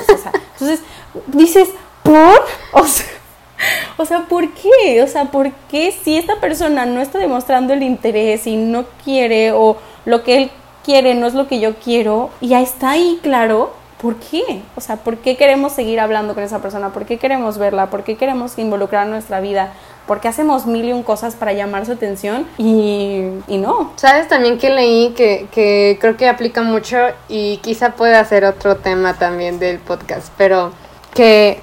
pues, 0.05 0.19
o 0.19 0.21
sea, 0.21 0.31
entonces 0.53 0.81
dices, 1.27 1.69
¿por? 2.03 2.43
O 2.73 2.85
sea, 2.85 3.05
o 3.97 4.05
sea, 4.05 4.25
¿por 4.27 4.49
qué? 4.53 5.01
O 5.01 5.07
sea, 5.07 5.25
¿por 5.25 5.51
qué 5.69 5.91
si 6.03 6.17
esta 6.17 6.41
persona 6.41 6.85
no 6.85 7.01
está 7.01 7.19
demostrando 7.19 7.73
el 7.73 7.83
interés 7.83 8.47
y 8.47 8.57
no 8.57 8.85
quiere 9.03 9.53
o 9.53 9.77
lo 10.05 10.23
que 10.23 10.37
él 10.37 10.51
quiere 10.83 11.15
no 11.15 11.27
es 11.27 11.33
lo 11.33 11.47
que 11.47 11.61
yo 11.61 11.75
quiero 11.75 12.29
y 12.41 12.49
ya 12.49 12.61
está 12.61 12.91
ahí 12.91 13.19
claro, 13.23 13.71
¿por 14.03 14.17
qué? 14.17 14.61
O 14.75 14.81
sea, 14.81 14.97
¿por 14.97 15.19
qué 15.19 15.37
queremos 15.37 15.71
seguir 15.71 16.01
hablando 16.01 16.33
con 16.33 16.43
esa 16.43 16.59
persona? 16.61 16.89
¿Por 16.89 17.05
qué 17.05 17.17
queremos 17.17 17.57
verla? 17.57 17.89
¿Por 17.89 18.03
qué 18.03 18.17
queremos 18.17 18.59
involucrar 18.59 19.07
nuestra 19.07 19.39
vida? 19.39 19.71
¿Por 20.05 20.19
qué 20.19 20.27
hacemos 20.27 20.65
mil 20.65 20.83
y 20.83 20.91
un 20.91 21.03
cosas 21.03 21.35
para 21.35 21.53
llamar 21.53 21.85
su 21.85 21.93
atención 21.93 22.45
y, 22.57 23.21
y 23.47 23.57
no? 23.57 23.93
¿Sabes 23.95 24.27
también 24.27 24.57
que 24.57 24.71
leí 24.71 25.11
que, 25.11 25.47
que 25.53 25.97
creo 26.01 26.17
que 26.17 26.27
aplica 26.27 26.63
mucho 26.63 26.97
y 27.29 27.57
quizá 27.63 27.91
pueda 27.91 28.23
ser 28.25 28.43
otro 28.43 28.75
tema 28.75 29.13
también 29.13 29.57
del 29.57 29.79
podcast, 29.79 30.27
pero 30.37 30.73
que 31.13 31.61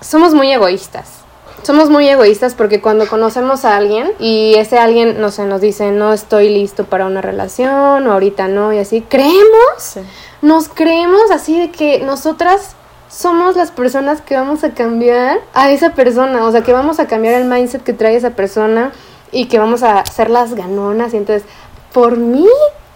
somos 0.00 0.32
muy 0.32 0.50
egoístas 0.50 1.17
somos 1.62 1.90
muy 1.90 2.08
egoístas 2.08 2.54
porque 2.54 2.80
cuando 2.80 3.06
conocemos 3.06 3.64
a 3.64 3.76
alguien 3.76 4.12
y 4.18 4.54
ese 4.56 4.78
alguien, 4.78 5.20
no 5.20 5.30
sé, 5.30 5.44
nos 5.44 5.60
dice, 5.60 5.90
no 5.90 6.12
estoy 6.12 6.48
listo 6.48 6.84
para 6.84 7.06
una 7.06 7.20
relación 7.20 8.06
o 8.06 8.12
ahorita 8.12 8.48
no 8.48 8.72
y 8.72 8.78
así, 8.78 9.02
creemos 9.02 9.98
nos 10.42 10.68
creemos 10.68 11.30
así 11.32 11.58
de 11.58 11.70
que 11.70 12.00
nosotras 12.00 12.76
somos 13.08 13.56
las 13.56 13.70
personas 13.70 14.20
que 14.20 14.36
vamos 14.36 14.62
a 14.64 14.70
cambiar 14.70 15.40
a 15.54 15.70
esa 15.70 15.94
persona, 15.94 16.44
o 16.44 16.52
sea, 16.52 16.62
que 16.62 16.72
vamos 16.72 17.00
a 17.00 17.06
cambiar 17.06 17.34
el 17.34 17.48
mindset 17.48 17.82
que 17.82 17.92
trae 17.92 18.16
esa 18.16 18.30
persona 18.30 18.92
y 19.32 19.46
que 19.46 19.58
vamos 19.58 19.82
a 19.82 20.04
ser 20.04 20.30
las 20.30 20.54
ganonas 20.54 21.14
y 21.14 21.16
entonces, 21.16 21.48
por 21.92 22.16
mí 22.16 22.46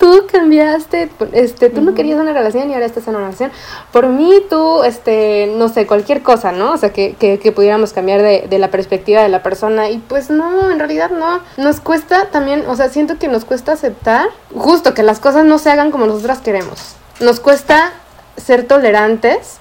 tú 0.03 0.27
cambiaste, 0.27 1.11
este, 1.31 1.71
tú 1.71 1.81
no 1.81 1.95
querías 1.95 2.19
una 2.19 2.33
relación 2.33 2.69
y 2.69 2.75
ahora 2.75 2.87
estás 2.87 3.07
en 3.07 3.15
una 3.15 3.27
relación. 3.27 3.53
Por 3.93 4.09
mí 4.09 4.43
tú, 4.51 4.83
este, 4.83 5.55
no 5.57 5.69
sé, 5.69 5.87
cualquier 5.87 6.23
cosa, 6.23 6.51
¿no? 6.51 6.73
O 6.73 6.77
sea, 6.77 6.93
que, 6.93 7.15
que, 7.15 7.39
que 7.39 7.53
pudiéramos 7.53 7.93
cambiar 7.93 8.21
de, 8.21 8.49
de, 8.51 8.59
la 8.59 8.73
perspectiva 8.73 9.23
de 9.23 9.29
la 9.29 9.45
persona. 9.45 9.91
Y 9.91 9.99
pues 9.99 10.29
no, 10.29 10.73
en 10.73 10.81
realidad 10.81 11.13
no. 11.13 11.39
Nos 11.57 11.79
cuesta 11.79 12.31
también, 12.33 12.65
o 12.67 12.75
sea, 12.75 12.89
siento 12.89 13.21
que 13.21 13.29
nos 13.29 13.45
cuesta 13.45 13.75
aceptar 13.75 14.27
justo 14.57 14.93
que 14.93 15.05
las 15.05 15.21
cosas 15.21 15.45
no 15.45 15.59
se 15.59 15.71
hagan 15.71 15.93
como 15.93 16.07
nosotras 16.07 16.41
queremos 16.41 16.97
nos 17.23 17.41
cuesta 17.41 17.93
ser 18.37 18.67
tolerantes 18.67 19.59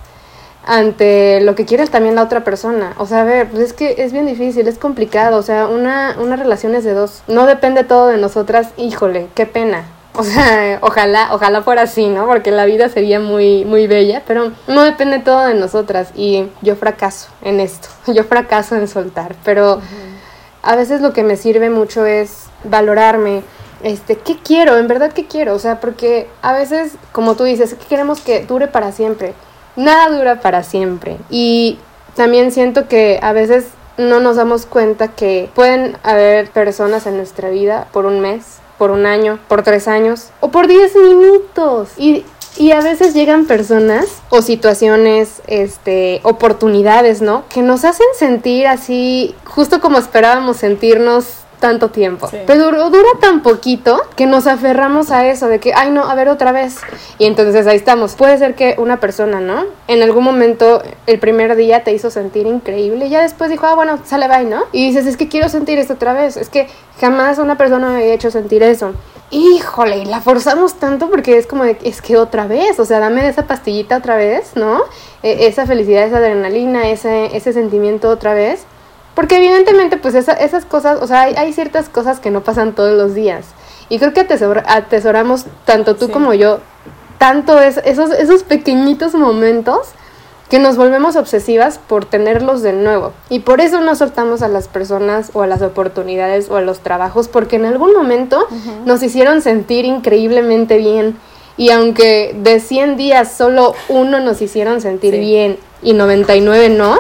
ante 0.66 1.42
lo 1.42 1.56
que 1.56 1.66
quiere 1.66 1.86
también 1.88 2.16
la 2.16 2.24
otra 2.24 2.44
persona. 2.44 2.94
O 2.98 3.06
sea, 3.06 3.22
a 3.22 3.24
ver, 3.24 3.50
pues 3.50 3.64
es 3.64 3.74
que 3.74 3.96
es 4.00 4.12
bien 4.12 4.26
difícil, 4.26 4.68
es 4.68 4.78
complicado. 4.78 5.38
O 5.38 5.44
sea, 5.44 5.68
una, 5.68 6.16
una 6.20 6.36
relación 6.36 6.76
es 6.76 6.84
de 6.84 6.94
dos. 6.94 7.24
No 7.28 7.46
depende 7.46 7.84
todo 7.84 8.08
de 8.08 8.18
nosotras. 8.18 8.70
Híjole, 8.78 9.28
qué 9.36 9.46
pena. 9.46 9.86
O 10.18 10.24
sea, 10.24 10.80
ojalá, 10.82 11.30
ojalá 11.34 11.62
fuera 11.62 11.84
así, 11.84 12.08
¿no? 12.08 12.28
Porque 12.28 12.52
la 12.52 12.66
vida 12.66 12.90
sería 12.90 13.20
muy, 13.20 13.64
muy 13.64 13.88
bella, 13.88 14.24
pero 14.28 14.52
no 14.68 14.84
depende 14.84 15.20
todo 15.20 15.46
de 15.46 15.54
nosotras. 15.54 16.12
Y 16.16 16.48
yo 16.62 16.76
fracaso 16.76 17.30
en 17.42 17.60
esto. 17.60 17.88
Yo 18.08 18.26
fracaso 18.26 18.76
en 18.76 18.88
soltar. 18.90 19.36
Pero 19.46 19.80
a 20.64 20.76
veces 20.76 21.02
lo 21.02 21.14
que 21.14 21.24
me 21.24 21.38
sirve 21.38 21.70
mucho 21.70 22.06
es 22.06 22.48
valorarme, 22.64 23.44
este, 23.84 24.18
¿qué 24.18 24.38
quiero? 24.38 24.78
En 24.78 24.88
verdad, 24.88 25.12
¿qué 25.12 25.26
quiero? 25.26 25.56
O 25.56 25.60
sea, 25.60 25.80
porque 25.80 26.28
a 26.42 26.54
veces, 26.54 26.94
como 27.12 27.36
tú 27.36 27.44
dices, 27.46 27.74
¿qué 27.74 27.86
queremos 27.86 28.20
que 28.20 28.46
dure 28.46 28.68
para 28.68 28.92
siempre? 28.92 29.34
Nada 29.76 30.10
dura 30.16 30.42
para 30.42 30.64
siempre. 30.64 31.18
Y 31.30 31.80
también 32.16 32.52
siento 32.52 32.88
que 32.88 33.20
a 33.22 33.34
veces 33.34 33.70
no 33.98 34.20
nos 34.20 34.36
damos 34.36 34.66
cuenta 34.66 35.10
que 35.10 35.50
pueden 35.56 35.98
haber 36.04 36.50
personas 36.50 37.08
en 37.08 37.18
nuestra 37.18 37.50
vida 37.50 37.88
por 37.92 38.06
un 38.06 38.20
mes, 38.20 38.60
por 38.82 38.90
un 38.90 39.06
año, 39.06 39.38
por 39.48 39.62
tres 39.62 39.88
años 39.88 40.30
o 40.40 40.50
por 40.50 40.66
diez 40.66 40.96
minutos. 40.96 41.90
Y, 42.00 42.26
y 42.58 42.72
a 42.72 42.82
veces 42.82 43.14
llegan 43.14 43.46
personas 43.46 44.08
o 44.32 44.42
situaciones, 44.42 45.44
este, 45.46 46.20
oportunidades, 46.24 47.22
¿no? 47.22 47.44
Que 47.48 47.62
nos 47.62 47.86
hacen 47.86 48.08
sentir 48.18 48.66
así, 48.66 49.36
justo 49.46 49.82
como 49.82 50.00
esperábamos 50.00 50.58
sentirnos 50.58 51.26
tanto 51.62 51.92
tiempo. 51.92 52.30
Pero 52.48 52.90
dura 52.90 53.10
tan 53.22 53.42
poquito 53.42 54.02
que 54.18 54.26
nos 54.26 54.48
aferramos 54.48 55.12
a 55.12 55.28
eso, 55.28 55.48
de 55.48 55.60
que, 55.60 55.74
ay 55.74 55.92
no, 55.92 56.10
a 56.10 56.16
ver 56.16 56.28
otra 56.28 56.52
vez. 56.52 56.78
Y 57.20 57.26
entonces 57.26 57.68
ahí 57.68 57.78
estamos. 57.78 58.16
Puede 58.16 58.38
ser 58.40 58.56
que 58.56 58.76
una 58.80 59.00
persona, 59.00 59.40
¿no? 59.40 59.66
En 59.88 60.02
algún 60.02 60.24
momento, 60.24 60.82
el 61.06 61.20
primer 61.20 61.56
día 61.56 61.84
te 61.84 61.94
hizo 61.94 62.10
sentir 62.10 62.48
increíble 62.48 63.06
y 63.06 63.10
ya 63.10 63.22
después 63.22 63.50
dijo, 63.50 63.68
ah, 63.68 63.76
bueno, 63.76 64.00
sale, 64.04 64.28
bye, 64.28 64.46
¿no? 64.46 64.64
Y 64.74 64.88
dices, 64.88 65.06
es 65.06 65.16
que 65.16 65.30
quiero 65.30 65.48
sentir 65.48 65.78
esto 65.78 65.94
otra 65.94 66.14
vez. 66.14 66.36
Es 66.36 66.50
que 66.50 66.68
jamás 67.00 67.38
una 67.38 67.58
persona 67.58 67.90
me 67.90 67.98
había 67.98 68.14
hecho 68.16 68.32
sentir 68.32 68.64
eso. 68.64 68.94
Híjole, 69.30 70.00
y 70.00 70.06
la 70.06 70.20
forzamos 70.20 70.74
tanto 70.74 71.10
porque 71.10 71.38
es 71.38 71.46
como, 71.46 71.64
de, 71.64 71.78
es 71.84 72.02
que 72.02 72.18
otra 72.18 72.48
vez, 72.48 72.80
o 72.80 72.86
sea, 72.86 73.00
dame 73.00 73.26
esa 73.30 73.46
pastillita 73.46 73.98
otra 73.98 74.18
vez, 74.18 74.56
¿no? 74.56 74.82
E, 75.22 75.46
esa 75.46 75.68
felicidad, 75.68 76.06
esa 76.06 76.18
adrenalina, 76.18 76.90
ese, 76.90 77.38
ese 77.38 77.54
sentimiento 77.54 78.10
otra 78.10 78.34
vez. 78.34 78.66
Porque 79.16 79.38
evidentemente, 79.38 79.98
pues 79.98 80.16
esas 80.16 80.66
cosas, 80.66 81.00
o 81.02 81.08
sea, 81.08 81.24
hay, 81.24 81.54
ciertas 81.54 81.90
cosas 81.90 82.20
que 82.20 82.32
no 82.32 82.42
pasan 82.42 82.74
todos 82.74 82.98
los 82.98 83.14
días. 83.14 83.48
Y 83.90 84.00
creo 84.00 84.14
que 84.14 84.22
atesoramos, 84.22 85.46
tanto 85.66 85.96
tú 85.96 86.10
como 86.10 86.34
yo, 86.34 86.60
tanto 87.18 87.60
esos, 87.60 88.12
esos 88.12 88.44
pequeñitos 88.44 89.14
momentos 89.14 89.90
que 90.52 90.60
nos 90.60 90.76
volvemos 90.76 91.16
obsesivas 91.16 91.78
por 91.78 92.04
tenerlos 92.04 92.62
de 92.62 92.74
nuevo. 92.74 93.14
Y 93.30 93.40
por 93.40 93.62
eso 93.62 93.80
no 93.80 93.96
soltamos 93.96 94.42
a 94.42 94.50
las 94.50 94.68
personas 94.68 95.32
o 95.34 95.44
a 95.44 95.48
las 95.48 95.62
oportunidades 95.62 96.50
o 96.50 96.58
a 96.58 96.62
los 96.62 96.80
trabajos, 96.80 97.30
porque 97.30 97.56
en 97.56 97.66
algún 97.66 97.94
momento 97.94 98.48
nos 98.86 99.02
hicieron 99.02 99.42
sentir 99.42 99.86
increíblemente 99.86 100.78
bien. 100.78 101.18
Y 101.56 101.70
aunque 101.70 102.36
de 102.38 102.60
100 102.60 102.98
días 102.98 103.32
solo 103.32 103.76
uno 103.88 104.20
nos 104.20 104.42
hicieron 104.42 104.82
sentir 104.82 105.18
bien 105.18 105.58
y 105.82 105.94
99 105.94 106.68
no, 106.68 107.00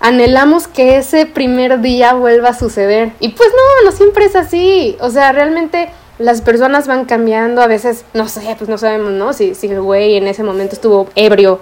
anhelamos 0.00 0.68
que 0.68 0.98
ese 0.98 1.26
primer 1.26 1.80
día 1.80 2.14
vuelva 2.14 2.50
a 2.50 2.58
suceder. 2.58 3.12
Y 3.20 3.30
pues 3.30 3.50
no, 3.50 3.90
no 3.90 3.96
siempre 3.96 4.24
es 4.24 4.36
así. 4.36 4.96
O 5.00 5.10
sea, 5.10 5.32
realmente 5.32 5.90
las 6.18 6.42
personas 6.42 6.86
van 6.86 7.04
cambiando. 7.04 7.62
A 7.62 7.66
veces, 7.66 8.04
no 8.14 8.28
sé, 8.28 8.54
pues 8.58 8.68
no 8.68 8.78
sabemos, 8.78 9.12
¿no? 9.12 9.32
Si, 9.32 9.54
si 9.54 9.68
el 9.68 9.80
güey 9.80 10.16
en 10.16 10.26
ese 10.26 10.42
momento 10.42 10.74
estuvo 10.74 11.08
ebrio, 11.14 11.60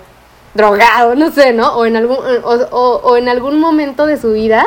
drogado, 0.54 1.14
no 1.14 1.30
sé, 1.30 1.52
¿no? 1.52 1.76
O 1.76 1.84
en 1.84 1.96
algún, 1.96 2.18
o, 2.44 3.00
o 3.02 3.16
en 3.16 3.28
algún 3.28 3.60
momento 3.60 4.06
de 4.06 4.16
su 4.16 4.32
vida 4.32 4.66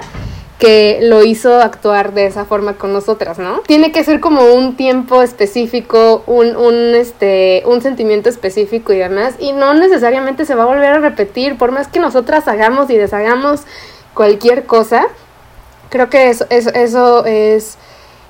que 0.59 0.99
lo 1.01 1.23
hizo 1.23 1.61
actuar 1.61 2.13
de 2.13 2.25
esa 2.25 2.43
forma 2.43 2.73
con 2.73 2.91
nosotras, 2.91 3.39
¿no? 3.39 3.61
Tiene 3.61 3.93
que 3.93 4.03
ser 4.03 4.19
como 4.19 4.53
un 4.53 4.75
tiempo 4.75 5.21
específico, 5.21 6.21
un, 6.27 6.57
un, 6.57 6.75
este, 6.95 7.63
un 7.65 7.81
sentimiento 7.81 8.27
específico 8.27 8.91
y 8.91 8.97
demás, 8.97 9.35
y 9.39 9.53
no 9.53 9.73
necesariamente 9.73 10.45
se 10.45 10.55
va 10.55 10.63
a 10.63 10.65
volver 10.65 10.91
a 10.91 10.99
repetir, 10.99 11.57
por 11.57 11.71
más 11.71 11.87
que 11.87 12.01
nosotras 12.01 12.49
hagamos 12.49 12.89
y 12.89 12.97
deshagamos 12.97 13.61
cualquier 14.13 14.65
cosa, 14.65 15.07
creo 15.89 16.09
que 16.09 16.29
eso, 16.29 16.45
eso, 16.49 16.71
eso 16.73 17.25
es, 17.25 17.77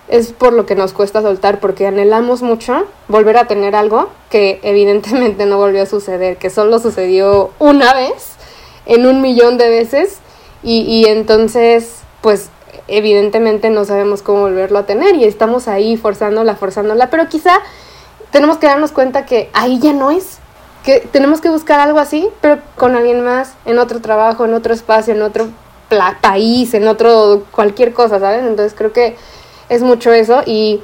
es 0.07 0.31
por 0.31 0.53
lo 0.53 0.67
que 0.67 0.75
nos 0.75 0.93
cuesta 0.93 1.23
soltar, 1.23 1.59
porque 1.59 1.87
anhelamos 1.87 2.43
mucho 2.43 2.85
volver 3.07 3.37
a 3.37 3.47
tener 3.47 3.75
algo 3.75 4.09
que 4.29 4.59
evidentemente 4.61 5.47
no 5.47 5.57
volvió 5.57 5.81
a 5.81 5.87
suceder, 5.87 6.37
que 6.37 6.51
solo 6.51 6.77
sucedió 6.77 7.49
una 7.57 7.91
vez 7.95 8.33
en 8.85 9.07
un 9.07 9.19
millón 9.19 9.57
de 9.57 9.67
veces, 9.67 10.19
y, 10.61 10.81
y 10.81 11.05
entonces 11.05 11.98
pues 12.21 12.49
evidentemente 12.87 13.69
no 13.69 13.85
sabemos 13.85 14.21
cómo 14.21 14.41
volverlo 14.41 14.79
a 14.79 14.85
tener 14.85 15.15
y 15.15 15.23
estamos 15.23 15.67
ahí 15.67 15.97
forzándola, 15.97 16.55
forzándola, 16.55 17.09
pero 17.09 17.27
quizá 17.29 17.59
tenemos 18.31 18.57
que 18.57 18.67
darnos 18.67 18.91
cuenta 18.91 19.25
que 19.25 19.49
ahí 19.53 19.79
ya 19.79 19.93
no 19.93 20.11
es, 20.11 20.39
que 20.83 20.99
tenemos 20.99 21.41
que 21.41 21.49
buscar 21.49 21.79
algo 21.79 21.99
así, 21.99 22.27
pero 22.41 22.59
con 22.75 22.95
alguien 22.95 23.23
más, 23.23 23.53
en 23.65 23.79
otro 23.79 24.01
trabajo, 24.01 24.45
en 24.45 24.53
otro 24.53 24.73
espacio, 24.73 25.13
en 25.13 25.21
otro 25.21 25.47
país, 26.21 26.73
en 26.73 26.87
otro 26.87 27.43
cualquier 27.51 27.93
cosa, 27.93 28.19
¿sabes? 28.19 28.45
Entonces 28.45 28.73
creo 28.77 28.93
que 28.93 29.15
es 29.69 29.81
mucho 29.81 30.13
eso 30.13 30.43
y 30.45 30.81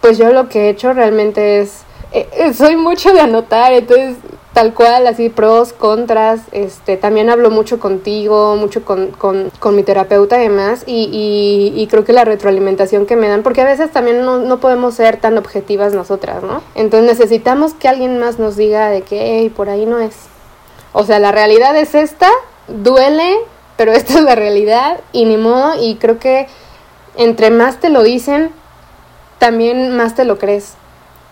pues 0.00 0.18
yo 0.18 0.32
lo 0.32 0.48
que 0.48 0.66
he 0.66 0.68
hecho 0.70 0.92
realmente 0.92 1.60
es, 1.60 1.82
eh, 2.12 2.28
eh, 2.32 2.54
soy 2.54 2.76
mucho 2.76 3.12
de 3.12 3.20
anotar, 3.20 3.72
entonces 3.72 4.16
tal 4.56 4.72
cual, 4.72 5.06
así 5.06 5.28
pros, 5.28 5.74
contras, 5.74 6.40
este, 6.50 6.96
también 6.96 7.28
hablo 7.28 7.50
mucho 7.50 7.78
contigo, 7.78 8.56
mucho 8.56 8.86
con, 8.86 9.08
con, 9.08 9.52
con 9.58 9.76
mi 9.76 9.82
terapeuta 9.82 10.38
y 10.38 10.48
demás, 10.48 10.82
y, 10.86 11.74
y, 11.76 11.86
creo 11.88 12.04
que 12.06 12.14
la 12.14 12.24
retroalimentación 12.24 13.04
que 13.04 13.16
me 13.16 13.28
dan, 13.28 13.42
porque 13.42 13.60
a 13.60 13.66
veces 13.66 13.90
también 13.90 14.24
no, 14.24 14.38
no, 14.38 14.58
podemos 14.58 14.94
ser 14.94 15.18
tan 15.18 15.36
objetivas 15.36 15.92
nosotras, 15.92 16.42
¿no? 16.42 16.62
Entonces 16.74 17.06
necesitamos 17.06 17.74
que 17.74 17.86
alguien 17.86 18.18
más 18.18 18.38
nos 18.38 18.56
diga 18.56 18.88
de 18.88 19.02
que, 19.02 19.52
por 19.54 19.68
ahí 19.68 19.84
no 19.84 20.00
es. 20.00 20.16
O 20.94 21.04
sea, 21.04 21.18
la 21.18 21.32
realidad 21.32 21.76
es 21.76 21.94
esta, 21.94 22.30
duele, 22.66 23.36
pero 23.76 23.92
esta 23.92 24.14
es 24.14 24.22
la 24.22 24.36
realidad, 24.36 25.00
y 25.12 25.26
ni 25.26 25.36
modo, 25.36 25.74
y 25.78 25.96
creo 25.96 26.18
que 26.18 26.46
entre 27.18 27.50
más 27.50 27.78
te 27.78 27.90
lo 27.90 28.02
dicen, 28.02 28.52
también 29.38 29.94
más 29.94 30.14
te 30.14 30.24
lo 30.24 30.38
crees 30.38 30.76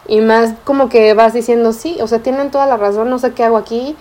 y 0.07 0.21
más 0.21 0.55
como 0.64 0.88
que 0.88 1.14
vas 1.14 1.33
diciendo, 1.33 1.73
sí, 1.73 1.99
o 2.01 2.07
sea, 2.07 2.21
tienen 2.21 2.51
toda 2.51 2.67
la 2.67 2.77
razón, 2.77 3.11
no 3.11 3.19
sé 3.19 3.33
qué 3.33 3.45
hago 3.45 3.57
aquí. 3.57 3.97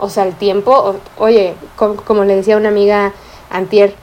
O 0.00 0.08
sea, 0.08 0.24
el 0.24 0.34
tiempo, 0.34 0.94
oye, 1.18 1.54
como, 1.76 2.24
le 2.24 2.36
decía 2.36 2.56
una 2.56 2.68
amiga 2.68 3.12
antier, 3.50 3.96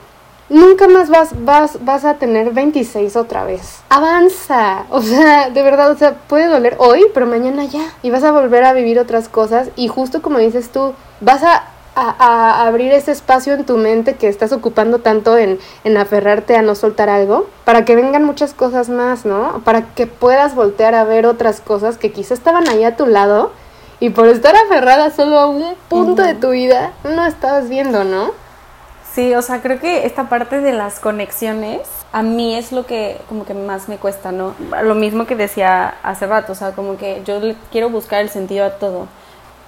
nunca 0.50 0.90
más 0.90 1.10
vas, 1.10 1.46
vas, 1.46 1.86
vas 1.86 2.04
a 2.04 2.16
tener 2.16 2.52
26 2.52 3.16
otra 3.16 3.46
vez. 3.46 3.80
Avanza, 3.88 4.86
o 4.90 5.02
sea, 5.02 5.50
de 5.50 5.62
verdad, 5.62 5.92
o 5.92 5.96
sea, 5.96 6.16
puede 6.28 6.48
doler 6.48 6.76
hoy, 6.80 7.06
pero 7.14 7.26
mañana 7.26 7.64
ya. 7.64 7.94
Y 8.04 8.10
vas 8.10 8.24
a 8.24 8.34
volver 8.34 8.66
a 8.66 8.74
vivir 8.74 9.00
otras 9.00 9.30
cosas 9.30 9.70
y 9.78 9.88
justo 9.88 10.22
como 10.22 10.40
dices 10.40 10.70
tú, 10.70 10.94
vas 11.22 11.44
a 11.44 11.64
a, 11.96 12.68
abrir 12.68 12.92
ese 12.92 13.12
espacio 13.12 13.54
en 13.54 13.66
tu 13.66 13.78
mente 13.78 14.16
que 14.16 14.28
estás 14.28 14.52
ocupando 14.52 15.00
tanto 15.00 15.38
en, 15.38 15.60
en, 15.84 15.98
aferrarte 15.98 16.56
a 16.56 16.62
no 16.62 16.76
soltar 16.76 17.10
algo, 17.10 17.48
para 17.64 17.86
que 17.86 17.96
vengan 17.96 18.24
muchas 18.24 18.54
cosas 18.54 18.90
más, 18.90 19.26
¿no? 19.26 19.62
Para 19.64 19.94
que 19.94 20.08
puedas 20.08 20.56
voltear 20.56 20.94
a 20.94 21.06
ver 21.06 21.26
otras 21.26 21.62
cosas 21.62 21.98
que 21.98 22.12
quizá 22.12 22.34
estaban 22.34 22.68
ahí 22.68 22.84
a 22.84 22.98
tu 22.98 23.06
lado 23.06 23.52
y 24.00 24.10
por 24.10 24.28
estar 24.28 24.56
aferrada 24.56 25.10
solo 25.10 25.40
a 25.40 25.48
un 25.48 25.76
punto 25.88 26.22
de 26.22 26.36
tu 26.36 26.50
vida, 26.50 26.92
no 27.04 27.26
estabas 27.26 27.70
viendo, 27.70 28.04
¿no? 28.04 28.32
Sí, 29.14 29.34
o 29.34 29.42
sea, 29.42 29.62
creo 29.62 29.80
que 29.80 30.06
esta 30.06 30.28
parte 30.28 30.60
de 30.60 30.74
las 30.74 31.00
conexiones 31.00 31.80
a 32.12 32.22
mí 32.22 32.56
es 32.58 32.74
lo 32.74 32.86
que 32.86 33.18
como 33.30 33.46
que 33.46 33.54
más 33.54 33.88
me 33.88 33.98
cuesta, 33.98 34.34
¿no? 34.34 34.54
Lo 34.84 34.96
mismo 34.96 35.26
que 35.26 35.38
decía 35.38 35.96
hace 36.04 36.28
rato, 36.28 36.52
o 36.52 36.56
sea, 36.56 36.74
como 36.74 36.98
que 36.98 37.22
yo 37.26 37.40
quiero 37.72 37.90
buscar 37.90 38.22
el 38.22 38.30
sentido 38.30 38.66
a 38.66 38.72
todo 38.72 39.08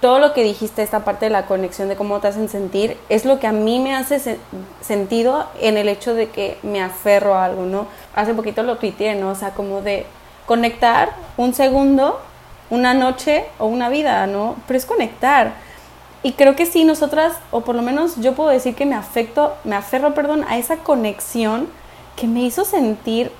todo 0.00 0.20
lo 0.20 0.32
que 0.32 0.44
dijiste, 0.44 0.82
esta 0.82 1.04
parte 1.04 1.26
de 1.26 1.30
la 1.30 1.46
conexión, 1.46 1.88
de 1.88 1.96
cómo 1.96 2.20
te 2.20 2.28
hacen 2.28 2.48
sentir, 2.48 2.96
es 3.08 3.24
lo 3.24 3.40
que 3.40 3.46
a 3.46 3.52
mí 3.52 3.80
me 3.80 3.94
hace 3.94 4.38
sentido 4.80 5.46
en 5.60 5.76
el 5.76 5.88
hecho 5.88 6.14
de 6.14 6.28
que 6.30 6.58
me 6.62 6.80
aferro 6.80 7.34
a 7.34 7.44
algo, 7.44 7.64
¿no? 7.64 7.86
Hace 8.14 8.34
poquito 8.34 8.62
lo 8.62 8.76
tuiteé, 8.76 9.16
¿no? 9.16 9.30
O 9.30 9.34
sea, 9.34 9.50
como 9.50 9.82
de 9.82 10.06
conectar 10.46 11.10
un 11.36 11.52
segundo, 11.52 12.20
una 12.70 12.94
noche 12.94 13.46
o 13.58 13.66
una 13.66 13.88
vida, 13.88 14.26
¿no? 14.26 14.56
Pero 14.66 14.78
es 14.78 14.86
conectar. 14.86 15.54
Y 16.22 16.32
creo 16.32 16.54
que 16.54 16.66
sí, 16.66 16.84
nosotras, 16.84 17.34
o 17.50 17.62
por 17.62 17.74
lo 17.74 17.82
menos 17.82 18.16
yo 18.16 18.34
puedo 18.34 18.50
decir 18.50 18.74
que 18.74 18.86
me 18.86 18.94
afecto, 18.94 19.54
me 19.64 19.74
aferro, 19.74 20.14
perdón, 20.14 20.44
a 20.48 20.58
esa 20.58 20.76
conexión 20.76 21.68
que 22.16 22.26
me 22.26 22.40
hizo 22.40 22.64
sentir 22.64 23.32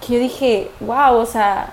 que 0.00 0.14
yo 0.14 0.18
dije, 0.18 0.70
wow, 0.80 1.16
o 1.16 1.26
sea, 1.26 1.72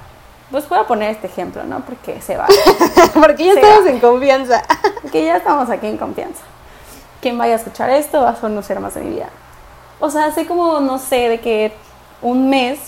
pues 0.52 0.68
voy 0.68 0.80
a 0.80 0.84
poner 0.84 1.12
este 1.12 1.28
ejemplo, 1.28 1.64
¿no? 1.64 1.80
Porque 1.80 2.22
se 2.22 2.38
va. 2.38 2.46
Porque 3.14 3.46
ya 3.46 3.54
estamos 3.54 3.88
en 3.88 4.00
confianza. 4.00 4.62
Porque 5.02 5.26
ya 5.26 5.38
estamos 5.38 5.70
aquí 5.70 5.88
en 5.88 5.98
confianza. 5.98 6.42
Quien 7.22 7.38
vaya 7.38 7.54
a 7.54 7.58
escuchar 7.58 7.90
esto 7.90 8.22
va 8.22 8.32
a 8.32 8.36
conocer 8.36 8.80
más 8.80 8.96
de 8.96 9.02
mi 9.02 9.12
vida. 9.12 9.30
O 10.00 10.10
sea, 10.10 10.26
hace 10.26 10.46
como, 10.46 10.80
no 10.80 11.00
sé, 11.00 11.30
de 11.30 11.40
que 11.40 11.74
un 12.22 12.50
mes 12.50 12.80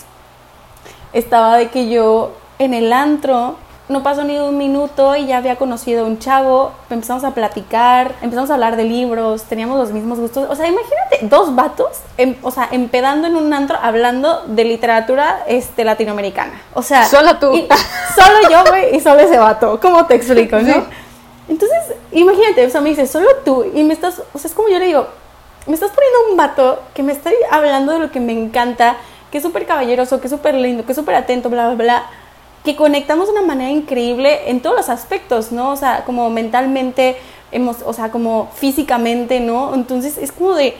estaba 1.12 1.56
de 1.56 1.70
que 1.70 1.88
yo 1.88 2.32
en 2.58 2.74
el 2.74 2.92
antro 2.92 3.56
no 3.94 4.02
pasó 4.02 4.24
ni 4.24 4.36
un 4.36 4.58
minuto 4.58 5.14
y 5.14 5.26
ya 5.26 5.36
había 5.36 5.54
conocido 5.54 6.04
a 6.04 6.08
un 6.08 6.18
chavo, 6.18 6.72
empezamos 6.90 7.22
a 7.22 7.30
platicar, 7.30 8.12
empezamos 8.22 8.50
a 8.50 8.54
hablar 8.54 8.74
de 8.74 8.82
libros, 8.82 9.44
teníamos 9.44 9.78
los 9.78 9.92
mismos 9.92 10.18
gustos. 10.18 10.50
O 10.50 10.56
sea, 10.56 10.66
imagínate 10.66 11.20
dos 11.22 11.54
vatos, 11.54 11.98
em, 12.18 12.34
o 12.42 12.50
sea, 12.50 12.68
empedando 12.72 13.28
en 13.28 13.36
un 13.36 13.54
antro 13.54 13.78
hablando 13.80 14.42
de 14.48 14.64
literatura 14.64 15.44
este, 15.46 15.84
latinoamericana. 15.84 16.60
O 16.74 16.82
sea, 16.82 17.06
solo 17.06 17.38
tú. 17.38 17.52
solo 18.16 18.50
yo, 18.50 18.64
güey, 18.68 18.96
y 18.96 19.00
solo 19.00 19.20
ese 19.20 19.38
vato. 19.38 19.78
¿Cómo 19.80 20.04
te 20.06 20.16
explico, 20.16 20.58
no? 20.58 20.84
Entonces, 21.48 21.78
imagínate, 22.10 22.66
o 22.66 22.70
sea, 22.70 22.80
me 22.80 22.90
dice, 22.90 23.06
solo 23.06 23.28
tú, 23.44 23.64
y 23.72 23.84
me 23.84 23.94
estás, 23.94 24.20
o 24.32 24.38
sea, 24.40 24.48
es 24.48 24.56
como 24.56 24.68
yo 24.68 24.80
le 24.80 24.86
digo, 24.86 25.06
me 25.68 25.74
estás 25.74 25.92
poniendo 25.92 26.32
un 26.32 26.36
vato 26.36 26.82
que 26.94 27.04
me 27.04 27.12
está 27.12 27.30
hablando 27.48 27.92
de 27.92 28.00
lo 28.00 28.10
que 28.10 28.18
me 28.18 28.32
encanta, 28.32 28.96
que 29.30 29.38
es 29.38 29.44
súper 29.44 29.66
caballeroso, 29.66 30.20
que 30.20 30.26
es 30.26 30.32
súper 30.32 30.56
lindo, 30.56 30.84
que 30.84 30.90
es 30.90 30.96
súper 30.96 31.14
atento, 31.14 31.48
bla, 31.48 31.66
bla, 31.68 31.76
bla 31.76 32.06
que 32.64 32.76
conectamos 32.76 33.26
de 33.26 33.32
una 33.32 33.42
manera 33.42 33.70
increíble 33.70 34.50
en 34.50 34.60
todos 34.60 34.76
los 34.76 34.88
aspectos, 34.88 35.52
¿no? 35.52 35.72
O 35.72 35.76
sea, 35.76 36.04
como 36.04 36.30
mentalmente, 36.30 37.16
hemos, 37.52 37.82
o 37.84 37.92
sea, 37.92 38.10
como 38.10 38.50
físicamente, 38.54 39.38
¿no? 39.38 39.74
Entonces 39.74 40.16
es 40.16 40.32
como 40.32 40.54
de, 40.54 40.74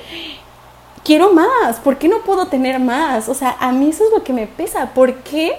quiero 1.05 1.33
más, 1.33 1.79
¿por 1.81 1.99
qué 1.99 2.09
no 2.09 2.23
puedo 2.23 2.47
tener 2.47 2.81
más? 2.81 3.29
O 3.29 3.35
sea, 3.35 3.57
a 3.61 3.70
mí 3.70 3.90
eso 3.90 4.05
es 4.05 4.11
lo 4.11 4.25
que 4.25 4.33
me 4.33 4.47
pesa, 4.47 4.94
¿por 4.94 5.14
qué 5.16 5.57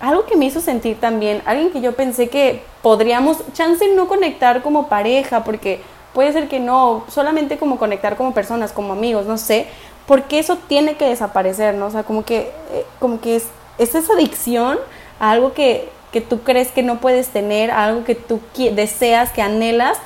algo 0.00 0.26
que 0.26 0.36
me 0.36 0.46
hizo 0.46 0.60
sentir 0.60 0.98
también, 1.00 1.42
alguien 1.44 1.70
que 1.70 1.80
yo 1.80 1.94
pensé 1.94 2.28
que 2.28 2.62
podríamos, 2.82 3.38
chance 3.52 3.84
no 3.94 4.08
conectar 4.08 4.62
como 4.62 4.88
pareja, 4.88 5.44
porque 5.44 5.80
puede 6.12 6.32
ser 6.32 6.48
que 6.48 6.60
no, 6.60 7.04
solamente 7.08 7.58
como 7.58 7.78
conectar 7.78 8.16
como 8.16 8.32
personas, 8.32 8.72
como 8.72 8.92
amigos, 8.92 9.26
no 9.26 9.38
sé, 9.38 9.66
porque 10.06 10.38
eso 10.38 10.56
tiene 10.68 10.96
que 10.96 11.06
desaparecer, 11.06 11.74
¿no? 11.74 11.86
O 11.86 11.90
sea, 11.90 12.02
como 12.02 12.24
que, 12.24 12.52
eh, 12.72 12.86
como 13.00 13.20
que 13.20 13.36
es, 13.36 13.46
es 13.78 13.94
esa 13.94 14.12
adicción 14.14 14.78
algo 15.18 15.52
que, 15.52 15.88
que 16.12 16.20
tú 16.20 16.40
crees 16.40 16.68
que 16.68 16.82
no 16.82 16.98
puedes 16.98 17.28
tener, 17.28 17.70
algo 17.70 18.04
que 18.04 18.14
tú 18.14 18.40
deseas, 18.54 19.32
que 19.32 19.42
anhelas, 19.42 19.98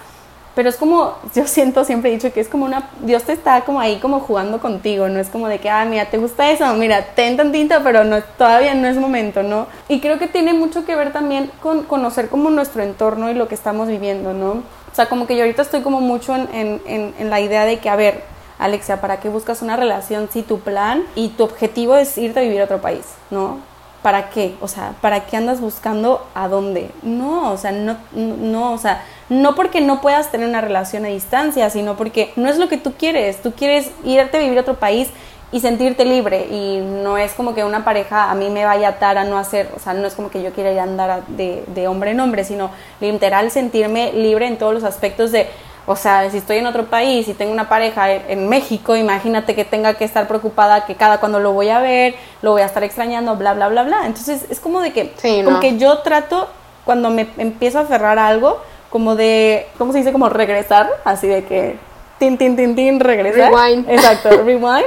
pero 0.55 0.69
es 0.69 0.77
como, 0.77 1.15
yo 1.35 1.47
siento, 1.47 1.85
siempre 1.85 2.11
he 2.11 2.15
dicho 2.15 2.33
que 2.33 2.41
es 2.41 2.49
como 2.49 2.65
una, 2.65 2.91
Dios 3.01 3.23
te 3.25 3.33
está 3.33 3.63
como 3.63 3.81
ahí 3.81 3.99
como 3.99 4.21
jugando 4.21 4.61
contigo, 4.61 5.09
no 5.09 5.21
es 5.21 5.29
como 5.29 5.49
de 5.49 5.59
que, 5.59 5.71
ah, 5.71 5.85
mira, 5.85 6.07
¿te 6.07 6.19
gusta 6.19 6.51
eso? 6.51 6.73
Mira, 6.75 7.15
ten 7.15 7.37
tantito, 7.37 7.77
pero 7.83 8.05
no, 8.05 8.23
todavía 8.39 8.75
no 8.75 8.89
es 8.89 8.97
momento, 8.97 9.43
¿no? 9.43 9.67
Y 9.89 10.01
creo 10.01 10.19
que 10.19 10.29
tiene 10.29 10.53
mucho 10.53 10.85
que 10.85 10.97
ver 10.97 11.13
también 11.13 11.51
con 11.63 11.85
conocer 11.85 12.29
como 12.29 12.51
nuestro 12.51 12.83
entorno 12.83 13.31
y 13.31 13.35
lo 13.35 13.49
que 13.49 13.55
estamos 13.55 13.89
viviendo, 13.89 14.33
¿no? 14.33 14.51
O 14.51 14.95
sea, 14.95 15.07
como 15.07 15.27
que 15.27 15.37
yo 15.37 15.43
ahorita 15.43 15.63
estoy 15.63 15.81
como 15.81 16.01
mucho 16.03 16.35
en, 16.35 16.83
en, 16.87 17.15
en 17.19 17.31
la 17.31 17.41
idea 17.41 17.65
de 17.65 17.79
que, 17.79 17.89
a 17.89 17.97
ver, 17.97 18.23
Alexia, 18.59 19.01
¿para 19.01 19.19
qué 19.21 19.31
buscas 19.31 19.63
una 19.63 19.77
relación 19.77 20.29
si 20.31 20.43
tu 20.43 20.61
plan 20.61 21.03
y 21.15 21.31
tu 21.31 21.45
objetivo 21.45 21.97
es 21.97 22.17
irte 22.19 22.41
a 22.41 22.43
vivir 22.43 22.61
a 22.61 22.65
otro 22.65 22.81
país, 22.81 23.07
¿no? 23.31 23.72
¿Para 24.03 24.31
qué? 24.31 24.57
O 24.61 24.69
sea, 24.69 24.95
¿para 25.01 25.27
qué 25.27 25.37
andas 25.37 25.61
buscando 25.61 26.27
a 26.35 26.49
dónde? 26.49 26.91
No, 27.03 27.53
o 27.53 27.57
sea, 27.57 27.71
no, 27.71 27.97
no, 28.13 28.73
o 28.73 28.79
sea, 28.79 29.05
no 29.29 29.55
porque 29.55 29.81
no 29.81 30.01
puedas 30.01 30.31
tener 30.33 30.49
una 30.49 30.61
relación 30.61 31.05
a 31.05 31.09
distancia, 31.09 31.71
sino 31.71 31.97
porque 31.97 32.33
no 32.35 32.49
es 32.49 32.59
lo 32.59 32.69
que 32.69 32.79
tú 32.79 32.95
quieres. 32.95 33.41
Tú 33.43 33.53
quieres 33.53 33.91
irte 34.05 34.37
a 34.37 34.41
vivir 34.41 34.59
a 34.59 34.63
otro 34.63 34.75
país 34.75 35.09
y 35.53 35.61
sentirte 35.61 36.05
libre 36.05 36.47
y 36.51 36.81
no 36.81 37.19
es 37.19 37.33
como 37.35 37.55
que 37.55 37.63
una 37.63 37.85
pareja 37.85 38.31
a 38.31 38.35
mí 38.35 38.49
me 38.49 38.65
vaya 38.65 38.89
a 38.89 38.91
atar 38.93 39.19
a 39.19 39.25
no 39.25 39.37
hacer, 39.39 39.69
o 39.77 39.79
sea, 39.79 39.93
no 39.93 40.07
es 40.07 40.15
como 40.15 40.31
que 40.31 40.43
yo 40.43 40.53
quiera 40.53 40.73
ir 40.73 40.81
a 40.81 40.85
andar 40.85 41.27
de, 41.27 41.63
de 41.67 41.89
hombre 41.89 42.13
en 42.13 42.21
hombre, 42.21 42.45
sino 42.45 42.71
literal 43.01 43.51
sentirme 43.51 44.13
libre 44.15 44.47
en 44.47 44.57
todos 44.57 44.73
los 44.73 44.83
aspectos 44.83 45.31
de 45.31 45.49
o 45.87 45.97
sea, 45.97 46.31
si 46.31 46.39
estoy 46.39 46.59
en 46.59 46.67
otro 46.67 46.85
país 46.85 47.27
y 47.27 47.35
tengo 47.35 47.53
una 47.53 47.69
pareja 47.69 48.13
en 48.13 48.49
México, 48.49 48.95
imagínate 48.95 49.55
que 49.55 49.65
tenga 49.65 49.95
que 49.95 50.05
estar 50.05 50.29
preocupada 50.29 50.87
que 50.87 50.95
cada 50.95 51.19
cuando 51.19 51.41
lo 51.41 51.53
voy 51.53 51.71
a 51.71 51.81
ver, 51.81 52.15
lo 52.41 52.53
voy 52.53 52.63
a 52.63 52.67
estar 52.67 52.85
extrañando, 52.85 53.35
bla, 53.37 53.55
bla, 53.55 53.69
bla, 53.69 53.83
bla. 53.83 54.07
Entonces 54.07 54.47
es 54.49 54.61
como 54.61 54.81
de 54.81 54.93
que, 54.93 55.13
como 55.45 55.59
que 55.59 55.79
yo 55.79 55.99
trato, 55.99 56.49
cuando 56.85 57.11
me 57.11 57.29
empiezo 57.37 57.79
a 57.79 57.83
aferrar 57.83 58.19
a 58.19 58.29
algo, 58.29 58.61
como 58.91 59.17
de, 59.17 59.67
¿cómo 59.77 59.93
se 59.93 59.99
dice? 59.99 60.13
Como 60.13 60.29
regresar, 60.29 60.89
así 61.05 61.27
de 61.27 61.45
que, 61.45 61.77
tin, 62.19 62.39
tin, 62.39 62.55
tin, 62.55 62.77
tin, 62.77 63.01
regresar. 63.01 63.51
Rewind. 63.51 63.91
Exacto, 63.91 64.31
rewind. 64.45 64.87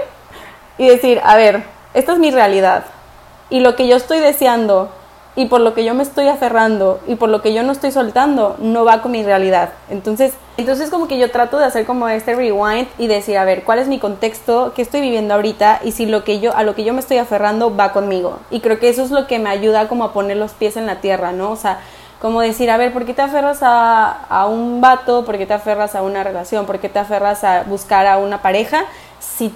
Y 0.78 0.88
decir, 0.88 1.20
a 1.24 1.36
ver, 1.36 1.64
esta 1.94 2.14
es 2.14 2.20
mi 2.20 2.32
realidad. 2.32 2.86
Y 3.50 3.60
lo 3.60 3.76
que 3.76 3.88
yo 3.88 3.98
estoy 3.98 4.20
deseando 4.20 4.90
y 5.36 5.48
por 5.48 5.60
lo 5.60 5.74
que 5.74 5.84
yo 5.84 5.94
me 5.94 6.04
estoy 6.04 6.30
aferrando 6.30 7.02
y 7.08 7.16
por 7.16 7.30
lo 7.30 7.42
que 7.42 7.54
yo 7.54 7.64
no 7.64 7.74
estoy 7.74 7.92
soltando 7.92 8.56
no 8.60 8.86
va 8.86 9.02
con 9.02 9.12
mi 9.12 9.24
realidad. 9.24 9.72
Entonces, 9.90 10.34
entonces 10.58 10.90
como 10.90 11.08
que 11.08 11.18
yo 11.18 11.32
trato 11.32 11.58
de 11.58 11.66
hacer 11.66 11.86
como 11.86 12.08
este 12.08 12.36
rewind 12.36 12.88
y 12.98 13.08
decir, 13.08 13.38
a 13.38 13.46
ver, 13.46 13.64
¿cuál 13.64 13.80
es 13.80 13.88
mi 13.88 14.00
contexto? 14.00 14.74
¿Qué 14.76 14.82
estoy 14.82 15.02
viviendo 15.02 15.34
ahorita? 15.34 15.82
Y 15.84 15.92
si 15.92 16.06
lo 16.06 16.24
que 16.24 16.40
yo 16.40 16.56
a 16.56 16.64
lo 16.64 16.76
que 16.76 16.84
yo 16.84 16.94
me 16.94 17.00
estoy 17.00 17.18
aferrando 17.18 17.76
va 17.76 17.92
conmigo. 17.92 18.40
Y 18.52 18.62
creo 18.62 18.80
que 18.80 18.90
eso 18.90 19.04
es 19.04 19.12
lo 19.12 19.28
que 19.28 19.40
me 19.40 19.50
ayuda 19.50 19.88
como 19.88 20.06
a 20.06 20.14
poner 20.14 20.38
los 20.38 20.54
pies 20.54 20.78
en 20.78 20.86
la 20.86 21.02
tierra, 21.02 21.32
¿no? 21.32 21.52
O 21.52 21.56
sea, 21.56 21.80
como 22.22 22.42
decir, 22.42 22.72
a 22.72 22.78
ver, 22.78 22.94
¿por 22.94 23.06
qué 23.06 23.14
te 23.14 23.22
aferras 23.22 23.60
a, 23.62 24.12
a 24.12 24.48
un 24.48 24.82
vato? 24.82 25.26
¿Por 25.26 25.38
qué 25.38 25.46
te 25.46 25.54
aferras 25.54 25.96
a 25.96 26.02
una 26.02 26.24
relación? 26.24 26.66
¿Por 26.66 26.80
qué 26.80 26.90
te 26.90 27.00
aferras 27.00 27.44
a 27.44 27.64
buscar 27.64 28.08
a 28.08 28.18
una 28.18 28.42
pareja? 28.42 28.86
Si 29.20 29.54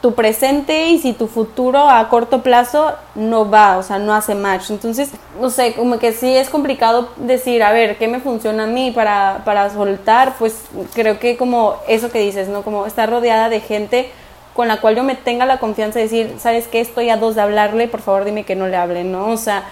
tu 0.00 0.14
presente 0.14 0.88
y 0.88 0.98
si 0.98 1.12
tu 1.12 1.26
futuro 1.26 1.88
a 1.88 2.08
corto 2.08 2.42
plazo 2.42 2.92
no 3.16 3.50
va, 3.50 3.78
o 3.78 3.82
sea, 3.82 3.98
no 3.98 4.14
hace 4.14 4.34
match. 4.34 4.70
Entonces, 4.70 5.10
no 5.40 5.50
sé, 5.50 5.74
como 5.74 5.98
que 5.98 6.12
sí 6.12 6.36
es 6.36 6.50
complicado 6.50 7.08
decir, 7.16 7.62
a 7.62 7.72
ver, 7.72 7.98
¿qué 7.98 8.06
me 8.06 8.20
funciona 8.20 8.64
a 8.64 8.66
mí 8.66 8.92
para, 8.92 9.42
para 9.44 9.70
soltar? 9.70 10.34
Pues 10.38 10.62
creo 10.94 11.18
que 11.18 11.36
como 11.36 11.74
eso 11.88 12.10
que 12.10 12.20
dices, 12.20 12.48
¿no? 12.48 12.62
Como 12.62 12.86
estar 12.86 13.10
rodeada 13.10 13.48
de 13.48 13.60
gente 13.60 14.10
con 14.54 14.68
la 14.68 14.80
cual 14.80 14.96
yo 14.96 15.04
me 15.04 15.14
tenga 15.14 15.46
la 15.46 15.58
confianza 15.58 15.98
de 15.98 16.04
decir, 16.04 16.34
¿sabes 16.38 16.68
qué? 16.68 16.80
Estoy 16.80 17.10
a 17.10 17.16
dos 17.16 17.34
de 17.34 17.42
hablarle, 17.42 17.88
por 17.88 18.00
favor 18.00 18.24
dime 18.24 18.44
que 18.44 18.56
no 18.56 18.68
le 18.68 18.76
hable, 18.76 19.04
¿no? 19.04 19.28
O 19.28 19.36
sea, 19.36 19.64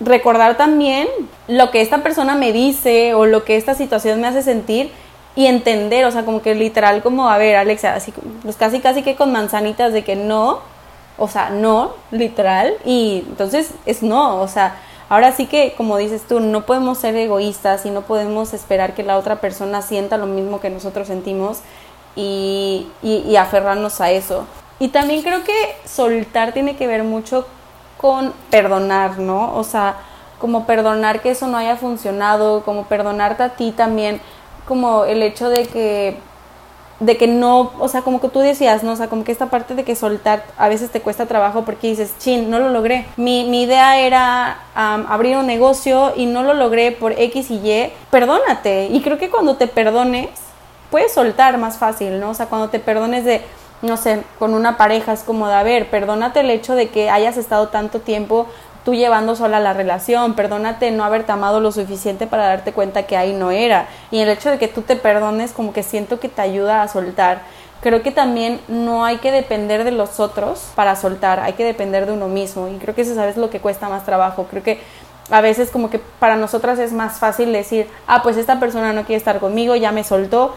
recordar 0.00 0.56
también 0.56 1.08
lo 1.46 1.70
que 1.70 1.80
esta 1.80 1.98
persona 1.98 2.34
me 2.34 2.52
dice 2.52 3.14
o 3.14 3.26
lo 3.26 3.44
que 3.44 3.56
esta 3.56 3.74
situación 3.74 4.20
me 4.20 4.26
hace 4.26 4.42
sentir 4.42 4.90
y 5.36 5.46
entender, 5.46 6.04
o 6.04 6.10
sea, 6.10 6.24
como 6.24 6.42
que 6.42 6.54
literal, 6.54 7.02
como, 7.02 7.28
a 7.28 7.38
ver, 7.38 7.56
Alexa, 7.56 7.94
así, 7.94 8.12
pues 8.42 8.56
casi, 8.56 8.80
casi 8.80 9.02
que 9.02 9.16
con 9.16 9.32
manzanitas 9.32 9.92
de 9.92 10.04
que 10.04 10.16
no, 10.16 10.60
o 11.18 11.28
sea, 11.28 11.50
no, 11.50 11.92
literal, 12.10 12.74
y 12.84 13.24
entonces 13.28 13.72
es 13.86 14.02
no, 14.02 14.40
o 14.40 14.48
sea, 14.48 14.76
ahora 15.08 15.32
sí 15.32 15.46
que, 15.46 15.74
como 15.76 15.96
dices 15.98 16.22
tú, 16.26 16.40
no 16.40 16.66
podemos 16.66 16.98
ser 16.98 17.14
egoístas 17.16 17.86
y 17.86 17.90
no 17.90 18.02
podemos 18.02 18.52
esperar 18.54 18.94
que 18.94 19.02
la 19.02 19.18
otra 19.18 19.36
persona 19.36 19.82
sienta 19.82 20.16
lo 20.16 20.26
mismo 20.26 20.60
que 20.60 20.70
nosotros 20.70 21.06
sentimos 21.06 21.58
y, 22.16 22.88
y, 23.02 23.18
y 23.18 23.36
aferrarnos 23.36 24.00
a 24.00 24.10
eso. 24.10 24.44
Y 24.78 24.88
también 24.88 25.22
creo 25.22 25.44
que 25.44 25.76
soltar 25.84 26.52
tiene 26.52 26.74
que 26.74 26.86
ver 26.86 27.04
mucho 27.04 27.46
con 27.98 28.32
perdonar, 28.50 29.18
¿no? 29.18 29.54
O 29.56 29.62
sea, 29.62 29.96
como 30.38 30.64
perdonar 30.64 31.20
que 31.20 31.30
eso 31.30 31.46
no 31.46 31.58
haya 31.58 31.76
funcionado, 31.76 32.62
como 32.64 32.84
perdonarte 32.86 33.42
a 33.42 33.50
ti 33.50 33.72
también 33.72 34.22
como 34.66 35.04
el 35.04 35.22
hecho 35.22 35.48
de 35.48 35.66
que 35.66 36.16
de 37.00 37.16
que 37.16 37.26
no, 37.26 37.72
o 37.78 37.88
sea, 37.88 38.02
como 38.02 38.20
que 38.20 38.28
tú 38.28 38.40
decías, 38.40 38.82
¿no? 38.82 38.92
O 38.92 38.96
sea, 38.96 39.08
como 39.08 39.24
que 39.24 39.32
esta 39.32 39.46
parte 39.46 39.74
de 39.74 39.84
que 39.84 39.96
soltar 39.96 40.44
a 40.58 40.68
veces 40.68 40.90
te 40.90 41.00
cuesta 41.00 41.24
trabajo 41.24 41.64
porque 41.64 41.88
dices, 41.88 42.12
chin, 42.18 42.50
no 42.50 42.58
lo 42.58 42.68
logré. 42.68 43.06
Mi, 43.16 43.44
mi 43.44 43.62
idea 43.62 43.98
era 43.98 44.60
abrir 44.74 45.38
un 45.38 45.46
negocio 45.46 46.12
y 46.14 46.26
no 46.26 46.42
lo 46.42 46.52
logré 46.52 46.92
por 46.92 47.12
X 47.12 47.50
y 47.50 47.54
Y. 47.54 47.92
Perdónate. 48.10 48.88
Y 48.92 49.00
creo 49.00 49.16
que 49.16 49.30
cuando 49.30 49.56
te 49.56 49.66
perdones, 49.66 50.28
puedes 50.90 51.12
soltar 51.12 51.56
más 51.56 51.78
fácil, 51.78 52.20
¿no? 52.20 52.30
O 52.30 52.34
sea, 52.34 52.46
cuando 52.46 52.68
te 52.68 52.78
perdones 52.80 53.24
de, 53.24 53.40
no 53.80 53.96
sé, 53.96 54.22
con 54.38 54.52
una 54.52 54.76
pareja 54.76 55.14
es 55.14 55.22
como 55.22 55.48
de, 55.48 55.54
a 55.54 55.62
ver, 55.62 55.88
perdónate 55.88 56.40
el 56.40 56.50
hecho 56.50 56.74
de 56.74 56.90
que 56.90 57.08
hayas 57.08 57.38
estado 57.38 57.68
tanto 57.68 58.00
tiempo 58.00 58.46
tú 58.84 58.94
llevando 58.94 59.36
sola 59.36 59.60
la 59.60 59.72
relación, 59.72 60.34
perdónate 60.34 60.90
no 60.90 61.04
haberte 61.04 61.32
amado 61.32 61.60
lo 61.60 61.72
suficiente 61.72 62.26
para 62.26 62.46
darte 62.46 62.72
cuenta 62.72 63.04
que 63.04 63.16
ahí 63.16 63.32
no 63.32 63.50
era. 63.50 63.88
Y 64.10 64.20
el 64.20 64.28
hecho 64.28 64.50
de 64.50 64.58
que 64.58 64.68
tú 64.68 64.82
te 64.82 64.96
perdones 64.96 65.52
como 65.52 65.72
que 65.72 65.82
siento 65.82 66.20
que 66.20 66.28
te 66.28 66.42
ayuda 66.42 66.82
a 66.82 66.88
soltar. 66.88 67.42
Creo 67.82 68.02
que 68.02 68.10
también 68.10 68.60
no 68.68 69.04
hay 69.04 69.18
que 69.18 69.32
depender 69.32 69.84
de 69.84 69.90
los 69.90 70.20
otros 70.20 70.70
para 70.74 70.96
soltar, 70.96 71.40
hay 71.40 71.54
que 71.54 71.64
depender 71.64 72.04
de 72.06 72.12
uno 72.12 72.28
mismo. 72.28 72.68
Y 72.68 72.76
creo 72.76 72.94
que 72.94 73.02
eso 73.02 73.14
sabes 73.14 73.36
lo 73.36 73.48
que 73.48 73.60
cuesta 73.60 73.88
más 73.88 74.04
trabajo. 74.04 74.46
Creo 74.50 74.62
que 74.62 74.80
a 75.30 75.40
veces 75.40 75.70
como 75.70 75.90
que 75.90 75.98
para 75.98 76.36
nosotras 76.36 76.78
es 76.78 76.92
más 76.92 77.18
fácil 77.18 77.52
decir, 77.52 77.88
ah, 78.06 78.22
pues 78.22 78.36
esta 78.36 78.60
persona 78.60 78.92
no 78.92 79.04
quiere 79.04 79.16
estar 79.16 79.38
conmigo, 79.38 79.76
ya 79.76 79.92
me 79.92 80.04
soltó, 80.04 80.54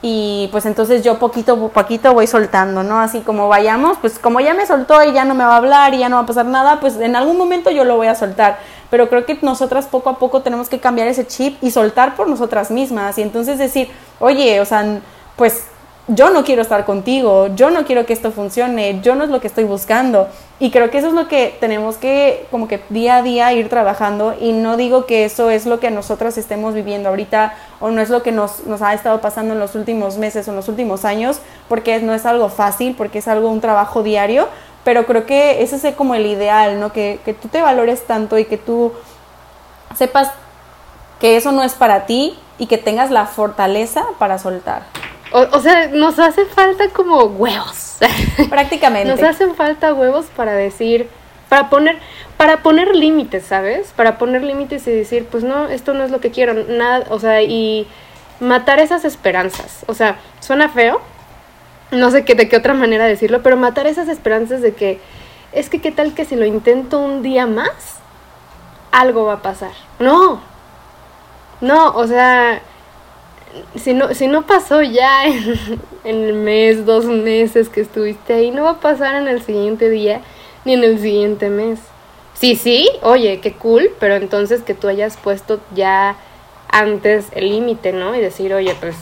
y 0.00 0.48
pues 0.52 0.64
entonces 0.64 1.02
yo 1.02 1.18
poquito 1.18 1.66
a 1.66 1.68
poquito 1.70 2.14
voy 2.14 2.26
soltando, 2.26 2.82
¿no? 2.82 3.00
Así 3.00 3.20
como 3.20 3.48
vayamos, 3.48 3.98
pues 4.00 4.18
como 4.18 4.38
ya 4.40 4.54
me 4.54 4.64
soltó 4.66 5.02
y 5.02 5.12
ya 5.12 5.24
no 5.24 5.34
me 5.34 5.44
va 5.44 5.54
a 5.54 5.56
hablar 5.56 5.94
y 5.94 5.98
ya 5.98 6.08
no 6.08 6.16
va 6.16 6.22
a 6.22 6.26
pasar 6.26 6.46
nada, 6.46 6.78
pues 6.78 6.96
en 6.96 7.16
algún 7.16 7.36
momento 7.36 7.70
yo 7.70 7.84
lo 7.84 7.96
voy 7.96 8.06
a 8.06 8.14
soltar. 8.14 8.58
Pero 8.90 9.08
creo 9.08 9.26
que 9.26 9.38
nosotras 9.42 9.86
poco 9.86 10.08
a 10.10 10.18
poco 10.18 10.42
tenemos 10.42 10.68
que 10.68 10.78
cambiar 10.78 11.08
ese 11.08 11.26
chip 11.26 11.62
y 11.62 11.70
soltar 11.72 12.14
por 12.14 12.28
nosotras 12.28 12.70
mismas 12.70 13.18
y 13.18 13.22
entonces 13.22 13.58
decir, 13.58 13.90
oye, 14.20 14.60
o 14.60 14.64
sea, 14.64 15.00
pues 15.36 15.67
yo 16.08 16.30
no 16.30 16.42
quiero 16.42 16.62
estar 16.62 16.86
contigo, 16.86 17.48
yo 17.54 17.70
no 17.70 17.84
quiero 17.84 18.06
que 18.06 18.14
esto 18.14 18.32
funcione, 18.32 19.00
yo 19.02 19.14
no 19.14 19.24
es 19.24 19.30
lo 19.30 19.40
que 19.40 19.46
estoy 19.46 19.64
buscando. 19.64 20.28
Y 20.58 20.70
creo 20.70 20.90
que 20.90 20.98
eso 20.98 21.08
es 21.08 21.12
lo 21.12 21.28
que 21.28 21.56
tenemos 21.60 21.98
que 21.98 22.46
como 22.50 22.66
que 22.66 22.82
día 22.88 23.16
a 23.16 23.22
día 23.22 23.52
ir 23.52 23.68
trabajando 23.68 24.34
y 24.40 24.52
no 24.52 24.76
digo 24.76 25.04
que 25.04 25.24
eso 25.24 25.50
es 25.50 25.66
lo 25.66 25.78
que 25.78 25.90
nosotras 25.90 26.38
estemos 26.38 26.74
viviendo 26.74 27.10
ahorita 27.10 27.54
o 27.78 27.90
no 27.90 28.00
es 28.00 28.08
lo 28.08 28.22
que 28.22 28.32
nos, 28.32 28.64
nos 28.64 28.80
ha 28.80 28.94
estado 28.94 29.20
pasando 29.20 29.52
en 29.52 29.60
los 29.60 29.74
últimos 29.74 30.16
meses 30.16 30.48
o 30.48 30.50
en 30.50 30.56
los 30.56 30.68
últimos 30.68 31.04
años, 31.04 31.40
porque 31.68 32.00
no 32.00 32.14
es 32.14 32.24
algo 32.24 32.48
fácil, 32.48 32.94
porque 32.96 33.18
es 33.18 33.28
algo, 33.28 33.50
un 33.50 33.60
trabajo 33.60 34.02
diario, 34.02 34.48
pero 34.84 35.04
creo 35.04 35.26
que 35.26 35.62
ese 35.62 35.76
es 35.76 35.94
como 35.94 36.14
el 36.14 36.24
ideal, 36.24 36.80
¿no? 36.80 36.92
Que, 36.92 37.20
que 37.24 37.34
tú 37.34 37.48
te 37.48 37.60
valores 37.60 38.06
tanto 38.06 38.38
y 38.38 38.46
que 38.46 38.56
tú 38.56 38.92
sepas 39.94 40.30
que 41.20 41.36
eso 41.36 41.52
no 41.52 41.62
es 41.62 41.74
para 41.74 42.06
ti 42.06 42.38
y 42.58 42.66
que 42.66 42.78
tengas 42.78 43.10
la 43.10 43.26
fortaleza 43.26 44.04
para 44.18 44.38
soltar. 44.38 44.82
O, 45.32 45.60
sea, 45.60 45.88
nos 45.88 46.18
hace 46.18 46.44
falta 46.46 46.88
como 46.90 47.24
huevos. 47.24 47.98
Prácticamente. 48.48 49.08
nos 49.08 49.22
hacen 49.22 49.54
falta 49.54 49.92
huevos 49.92 50.26
para 50.36 50.52
decir, 50.52 51.08
para 51.48 51.68
poner, 51.68 51.98
para 52.36 52.62
poner 52.62 52.94
límites, 52.94 53.44
¿sabes? 53.44 53.92
Para 53.96 54.18
poner 54.18 54.42
límites 54.42 54.86
y 54.86 54.92
decir, 54.92 55.26
pues 55.30 55.44
no, 55.44 55.68
esto 55.68 55.94
no 55.94 56.04
es 56.04 56.10
lo 56.10 56.20
que 56.20 56.30
quiero, 56.30 56.54
nada, 56.54 57.06
o 57.10 57.18
sea, 57.18 57.42
y 57.42 57.86
matar 58.40 58.78
esas 58.78 59.04
esperanzas. 59.04 59.84
O 59.86 59.94
sea, 59.94 60.18
suena 60.40 60.68
feo, 60.68 61.00
no 61.90 62.10
sé 62.10 62.24
qué, 62.24 62.34
de 62.34 62.48
qué 62.48 62.56
otra 62.56 62.74
manera 62.74 63.06
decirlo, 63.06 63.42
pero 63.42 63.56
matar 63.56 63.86
esas 63.86 64.08
esperanzas 64.08 64.62
de 64.62 64.74
que, 64.74 65.00
es 65.52 65.68
que 65.70 65.80
qué 65.80 65.90
tal 65.90 66.14
que 66.14 66.24
si 66.24 66.36
lo 66.36 66.44
intento 66.44 67.00
un 67.00 67.22
día 67.22 67.46
más, 67.46 67.98
algo 68.92 69.24
va 69.24 69.34
a 69.34 69.42
pasar. 69.42 69.72
No, 69.98 70.40
no, 71.60 71.92
o 71.94 72.06
sea, 72.06 72.60
si 73.76 73.94
no, 73.94 74.14
si 74.14 74.26
no 74.26 74.46
pasó 74.46 74.82
ya 74.82 75.26
en, 75.26 75.58
el 76.04 76.32
mes, 76.34 76.86
dos 76.86 77.04
meses 77.04 77.68
que 77.68 77.80
estuviste 77.80 78.34
ahí, 78.34 78.50
no 78.50 78.64
va 78.64 78.70
a 78.70 78.80
pasar 78.80 79.14
en 79.14 79.28
el 79.28 79.42
siguiente 79.42 79.90
día 79.90 80.20
ni 80.64 80.74
en 80.74 80.84
el 80.84 80.98
siguiente 80.98 81.48
mes. 81.50 81.80
Sí, 82.34 82.56
sí, 82.56 82.88
oye, 83.02 83.40
qué 83.40 83.52
cool, 83.54 83.90
pero 83.98 84.14
entonces 84.14 84.62
que 84.62 84.74
tú 84.74 84.88
hayas 84.88 85.16
puesto 85.16 85.60
ya 85.74 86.16
antes 86.68 87.26
el 87.32 87.48
límite, 87.48 87.92
¿no? 87.92 88.14
Y 88.14 88.20
decir, 88.20 88.54
oye, 88.54 88.76
pues 88.78 88.96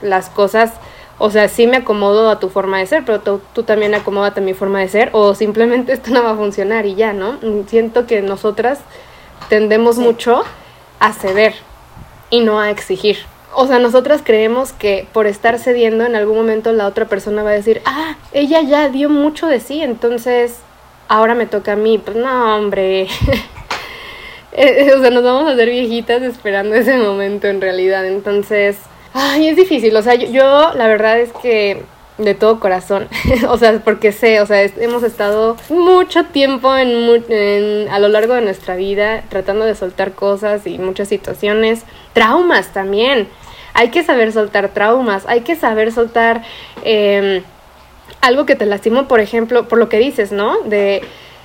las 0.00 0.28
cosas, 0.28 0.72
o 1.18 1.30
sea, 1.30 1.48
sí 1.48 1.66
me 1.66 1.78
acomodo 1.78 2.30
a 2.30 2.40
tu 2.40 2.48
forma 2.48 2.78
de 2.78 2.86
ser, 2.86 3.04
pero 3.04 3.20
tú, 3.20 3.40
tú 3.52 3.62
también 3.62 3.94
acomódate 3.94 4.40
a 4.40 4.42
mi 4.42 4.54
forma 4.54 4.80
de 4.80 4.88
ser, 4.88 5.10
o 5.12 5.34
simplemente 5.34 5.92
esto 5.94 6.10
no 6.10 6.22
va 6.22 6.30
a 6.30 6.36
funcionar 6.36 6.86
y 6.86 6.94
ya, 6.94 7.12
¿no? 7.12 7.38
Siento 7.66 8.06
que 8.06 8.22
nosotras 8.22 8.80
tendemos 9.48 9.98
mucho 9.98 10.42
a 10.98 11.12
ceder 11.12 11.54
y 12.30 12.40
no 12.40 12.60
a 12.60 12.70
exigir. 12.70 13.18
O 13.54 13.66
sea, 13.66 13.78
nosotras 13.78 14.22
creemos 14.24 14.72
que 14.72 15.06
por 15.12 15.26
estar 15.26 15.58
cediendo 15.58 16.04
en 16.04 16.14
algún 16.14 16.36
momento 16.36 16.72
la 16.72 16.86
otra 16.86 17.06
persona 17.06 17.42
va 17.42 17.50
a 17.50 17.54
decir, 17.54 17.82
ah, 17.84 18.16
ella 18.32 18.62
ya 18.62 18.88
dio 18.88 19.08
mucho 19.08 19.46
de 19.46 19.60
sí, 19.60 19.82
entonces 19.82 20.60
ahora 21.08 21.34
me 21.34 21.46
toca 21.46 21.72
a 21.72 21.76
mí. 21.76 21.98
Pues 21.98 22.16
no, 22.16 22.56
hombre. 22.56 23.06
Eh, 24.52 24.92
o 24.96 25.00
sea, 25.00 25.10
nos 25.10 25.22
vamos 25.22 25.48
a 25.48 25.52
hacer 25.52 25.70
viejitas 25.70 26.22
esperando 26.22 26.74
ese 26.74 26.98
momento 26.98 27.46
en 27.46 27.60
realidad. 27.60 28.04
Entonces, 28.04 28.76
ay, 29.14 29.46
es 29.46 29.54
difícil. 29.54 29.94
O 29.94 30.02
sea, 30.02 30.16
yo, 30.16 30.28
yo 30.28 30.72
la 30.74 30.88
verdad 30.88 31.20
es 31.20 31.32
que 31.40 31.84
de 32.18 32.34
todo 32.34 32.60
corazón, 32.60 33.08
o 33.48 33.58
sea, 33.58 33.80
porque 33.82 34.12
sé, 34.12 34.40
o 34.40 34.46
sea, 34.46 34.62
hemos 34.62 35.02
estado 35.02 35.56
mucho 35.68 36.24
tiempo 36.24 36.76
en, 36.76 37.24
en, 37.28 37.88
a 37.88 37.98
lo 37.98 38.08
largo 38.08 38.34
de 38.34 38.42
nuestra 38.42 38.76
vida 38.76 39.22
tratando 39.28 39.64
de 39.64 39.74
soltar 39.74 40.12
cosas 40.12 40.66
y 40.66 40.78
muchas 40.78 41.08
situaciones, 41.08 41.84
traumas 42.12 42.72
también. 42.72 43.28
Hay 43.74 43.90
que 43.90 44.02
saber 44.02 44.32
soltar 44.32 44.68
traumas, 44.68 45.24
hay 45.26 45.40
que 45.40 45.56
saber 45.56 45.92
soltar 45.92 46.42
eh, 46.84 47.42
algo 48.20 48.46
que 48.46 48.56
te 48.56 48.66
lastimó, 48.66 49.08
por 49.08 49.20
ejemplo, 49.20 49.68
por 49.68 49.78
lo 49.78 49.88
que 49.88 49.98
dices, 49.98 50.32
¿no? 50.32 50.58
De 50.60 51.02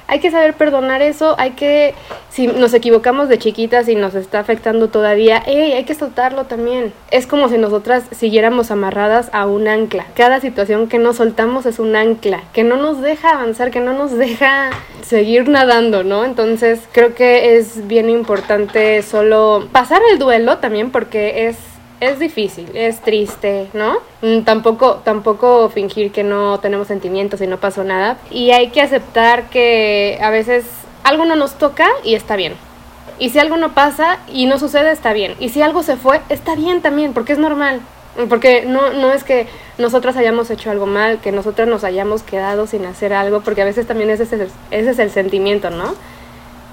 hay 0.07 0.19
que 0.19 0.29
saber 0.29 0.53
perdonar 0.53 1.01
eso, 1.01 1.35
hay 1.39 1.51
que, 1.51 1.95
si 2.29 2.47
nos 2.47 2.73
equivocamos 2.73 3.27
de 3.27 3.39
chiquitas 3.39 3.89
y 3.89 3.95
nos 3.95 4.13
está 4.13 4.39
afectando 4.39 4.89
todavía, 4.89 5.41
hey, 5.45 5.71
hay 5.73 5.83
que 5.83 5.95
soltarlo 5.95 6.45
también. 6.45 6.93
Es 7.09 7.25
como 7.25 7.49
si 7.49 7.57
nosotras 7.57 8.03
siguiéramos 8.11 8.69
amarradas 8.69 9.29
a 9.33 9.47
un 9.47 9.67
ancla. 9.67 10.05
Cada 10.15 10.41
situación 10.41 10.87
que 10.87 10.99
nos 10.99 11.15
soltamos 11.15 11.65
es 11.65 11.79
un 11.79 11.95
ancla, 11.95 12.43
que 12.53 12.63
no 12.63 12.77
nos 12.77 13.01
deja 13.01 13.31
avanzar, 13.31 13.71
que 13.71 13.79
no 13.79 13.93
nos 13.93 14.11
deja 14.15 14.69
seguir 15.03 15.49
nadando, 15.49 16.03
¿no? 16.03 16.23
Entonces 16.23 16.81
creo 16.91 17.15
que 17.15 17.57
es 17.57 17.87
bien 17.87 18.09
importante 18.09 19.01
solo 19.01 19.67
pasar 19.71 20.01
el 20.11 20.19
duelo 20.19 20.59
también 20.59 20.91
porque 20.91 21.47
es 21.47 21.57
es 21.99 22.19
difícil, 22.19 22.69
es 22.73 23.01
triste, 23.01 23.67
¿no? 23.73 23.97
Mm, 24.21 24.41
tampoco, 24.41 25.01
tampoco 25.03 25.69
fingir 25.69 26.11
que 26.11 26.23
no 26.23 26.59
tenemos 26.59 26.87
sentimientos 26.87 27.41
y 27.41 27.47
no 27.47 27.57
pasó 27.57 27.83
nada. 27.83 28.17
Y 28.31 28.51
hay 28.51 28.69
que 28.69 28.81
aceptar 28.81 29.49
que 29.49 30.19
a 30.21 30.29
veces 30.29 30.65
algo 31.03 31.25
no 31.25 31.35
nos 31.35 31.57
toca 31.57 31.87
y 32.03 32.15
está 32.15 32.35
bien. 32.35 32.53
Y 33.17 33.29
si 33.29 33.39
algo 33.39 33.57
no 33.57 33.73
pasa 33.73 34.19
y 34.27 34.45
no 34.45 34.59
sucede, 34.59 34.91
está 34.91 35.13
bien. 35.13 35.35
Y 35.39 35.49
si 35.49 35.61
algo 35.61 35.83
se 35.83 35.95
fue, 35.95 36.19
está 36.29 36.55
bien 36.55 36.81
también, 36.81 37.13
porque 37.13 37.33
es 37.33 37.39
normal. 37.39 37.79
Porque 38.29 38.63
no, 38.65 38.91
no 38.93 39.11
es 39.11 39.23
que 39.23 39.47
nosotras 39.77 40.15
hayamos 40.17 40.49
hecho 40.49 40.71
algo 40.71 40.85
mal, 40.85 41.19
que 41.19 41.31
nosotras 41.31 41.67
nos 41.67 41.83
hayamos 41.83 42.23
quedado 42.23 42.65
sin 42.67 42.85
hacer 42.85 43.13
algo, 43.13 43.41
porque 43.41 43.61
a 43.61 43.65
veces 43.65 43.87
también 43.87 44.09
es 44.09 44.19
ese 44.19 44.47
es 44.71 44.99
el 44.99 45.11
sentimiento, 45.11 45.69
¿no? 45.69 45.95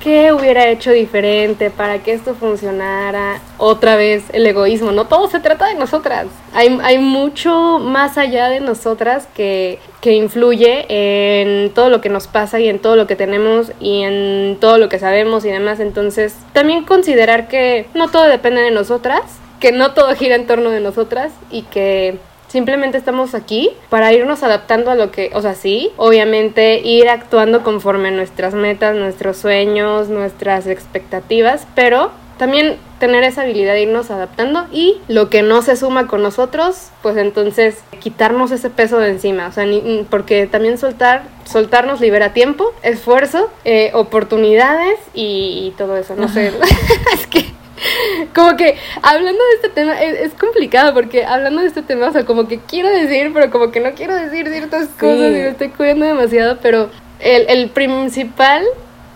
¿Qué 0.02 0.32
hubiera 0.32 0.66
hecho 0.66 0.90
diferente 0.90 1.70
para 1.70 2.02
que 2.02 2.12
esto 2.12 2.34
funcionara? 2.34 3.40
Otra 3.56 3.94
vez 3.94 4.24
el 4.32 4.44
egoísmo, 4.44 4.90
no 4.90 5.06
todo 5.06 5.28
se 5.28 5.38
trata 5.38 5.68
de 5.68 5.76
nosotras. 5.76 6.26
Hay, 6.52 6.76
hay 6.82 6.98
mucho 6.98 7.78
más 7.78 8.18
allá 8.18 8.48
de 8.48 8.58
nosotras 8.58 9.28
que, 9.32 9.78
que 10.00 10.14
influye 10.14 10.86
en 10.88 11.70
todo 11.70 11.88
lo 11.88 12.00
que 12.00 12.08
nos 12.08 12.26
pasa 12.26 12.58
y 12.58 12.68
en 12.68 12.80
todo 12.80 12.96
lo 12.96 13.06
que 13.06 13.14
tenemos 13.14 13.70
y 13.78 14.02
en 14.02 14.56
todo 14.60 14.76
lo 14.76 14.88
que 14.88 14.98
sabemos 14.98 15.44
y 15.44 15.50
demás. 15.50 15.78
Entonces, 15.78 16.34
también 16.52 16.84
considerar 16.84 17.46
que 17.46 17.86
no 17.94 18.08
todo 18.08 18.24
depende 18.24 18.60
de 18.60 18.72
nosotras, 18.72 19.22
que 19.60 19.70
no 19.70 19.92
todo 19.92 20.16
gira 20.16 20.34
en 20.34 20.48
torno 20.48 20.70
de 20.70 20.80
nosotras 20.80 21.30
y 21.48 21.62
que 21.62 22.18
Simplemente 22.52 22.98
estamos 22.98 23.34
aquí 23.34 23.70
para 23.88 24.12
irnos 24.12 24.42
adaptando 24.42 24.90
a 24.90 24.94
lo 24.94 25.10
que, 25.10 25.30
o 25.32 25.40
sea, 25.40 25.54
sí, 25.54 25.90
obviamente 25.96 26.80
ir 26.80 27.08
actuando 27.08 27.62
conforme 27.62 28.08
a 28.08 28.10
nuestras 28.10 28.52
metas, 28.52 28.94
nuestros 28.94 29.38
sueños, 29.38 30.10
nuestras 30.10 30.66
expectativas, 30.66 31.66
pero 31.74 32.10
también 32.36 32.76
tener 32.98 33.24
esa 33.24 33.40
habilidad 33.40 33.72
de 33.72 33.84
irnos 33.84 34.10
adaptando 34.10 34.66
y 34.70 35.00
lo 35.08 35.30
que 35.30 35.40
no 35.40 35.62
se 35.62 35.76
suma 35.76 36.06
con 36.06 36.22
nosotros, 36.22 36.90
pues 37.00 37.16
entonces 37.16 37.78
quitarnos 38.00 38.50
ese 38.50 38.68
peso 38.68 38.98
de 38.98 39.08
encima, 39.08 39.46
o 39.46 39.52
sea, 39.52 39.64
porque 40.10 40.46
también 40.46 40.76
soltar, 40.76 41.22
soltarnos 41.44 42.02
libera 42.02 42.34
tiempo, 42.34 42.74
esfuerzo, 42.82 43.48
eh, 43.64 43.92
oportunidades 43.94 44.98
y, 45.14 45.68
y, 45.68 45.74
todo 45.78 45.96
eso, 45.96 46.16
no 46.16 46.28
sé, 46.28 46.52
es 47.14 47.26
que 47.28 47.62
como 48.35 48.57
que 48.57 48.77
hablando 49.03 49.45
de 49.45 49.55
este 49.55 49.68
tema 49.68 50.01
es, 50.01 50.33
complicado 50.35 50.95
porque 50.95 51.25
hablando 51.25 51.62
de 51.62 51.68
este 51.68 51.83
tema, 51.83 52.09
o 52.09 52.12
sea, 52.12 52.25
como 52.25 52.49
que 52.49 52.59
quiero 52.59 52.88
decir, 52.88 53.31
pero 53.33 53.51
como 53.51 53.71
que 53.71 53.81
no 53.81 53.92
quiero 53.92 54.14
decir 54.14 54.49
ciertas 54.49 54.88
cosas 54.88 55.31
y 55.31 55.35
me 55.35 55.49
estoy 55.49 55.68
cuidando 55.71 56.07
demasiado, 56.07 56.59
pero 56.62 56.90
el, 57.21 57.47
el 57.49 57.71
principal 57.71 58.64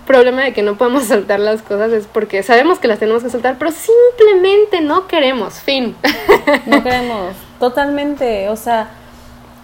problema 0.07 0.45
de 0.45 0.53
que 0.53 0.63
no 0.63 0.77
podemos 0.77 1.05
soltar 1.09 1.41
las 1.41 1.63
cosas 1.63 1.93
es 1.93 2.07
porque 2.07 2.43
sabemos 2.43 2.79
que 2.79 2.89
las 2.89 2.99
tenemos 2.99 3.23
que 3.23 3.31
soltar, 3.31 3.57
pero 3.59 3.71
simplemente 3.73 4.81
no 4.81 5.07
queremos, 5.07 5.55
fin. 5.61 5.97
No 6.67 6.83
queremos, 6.83 7.35
totalmente, 7.59 8.49
o 8.49 8.57
sea, 8.57 8.91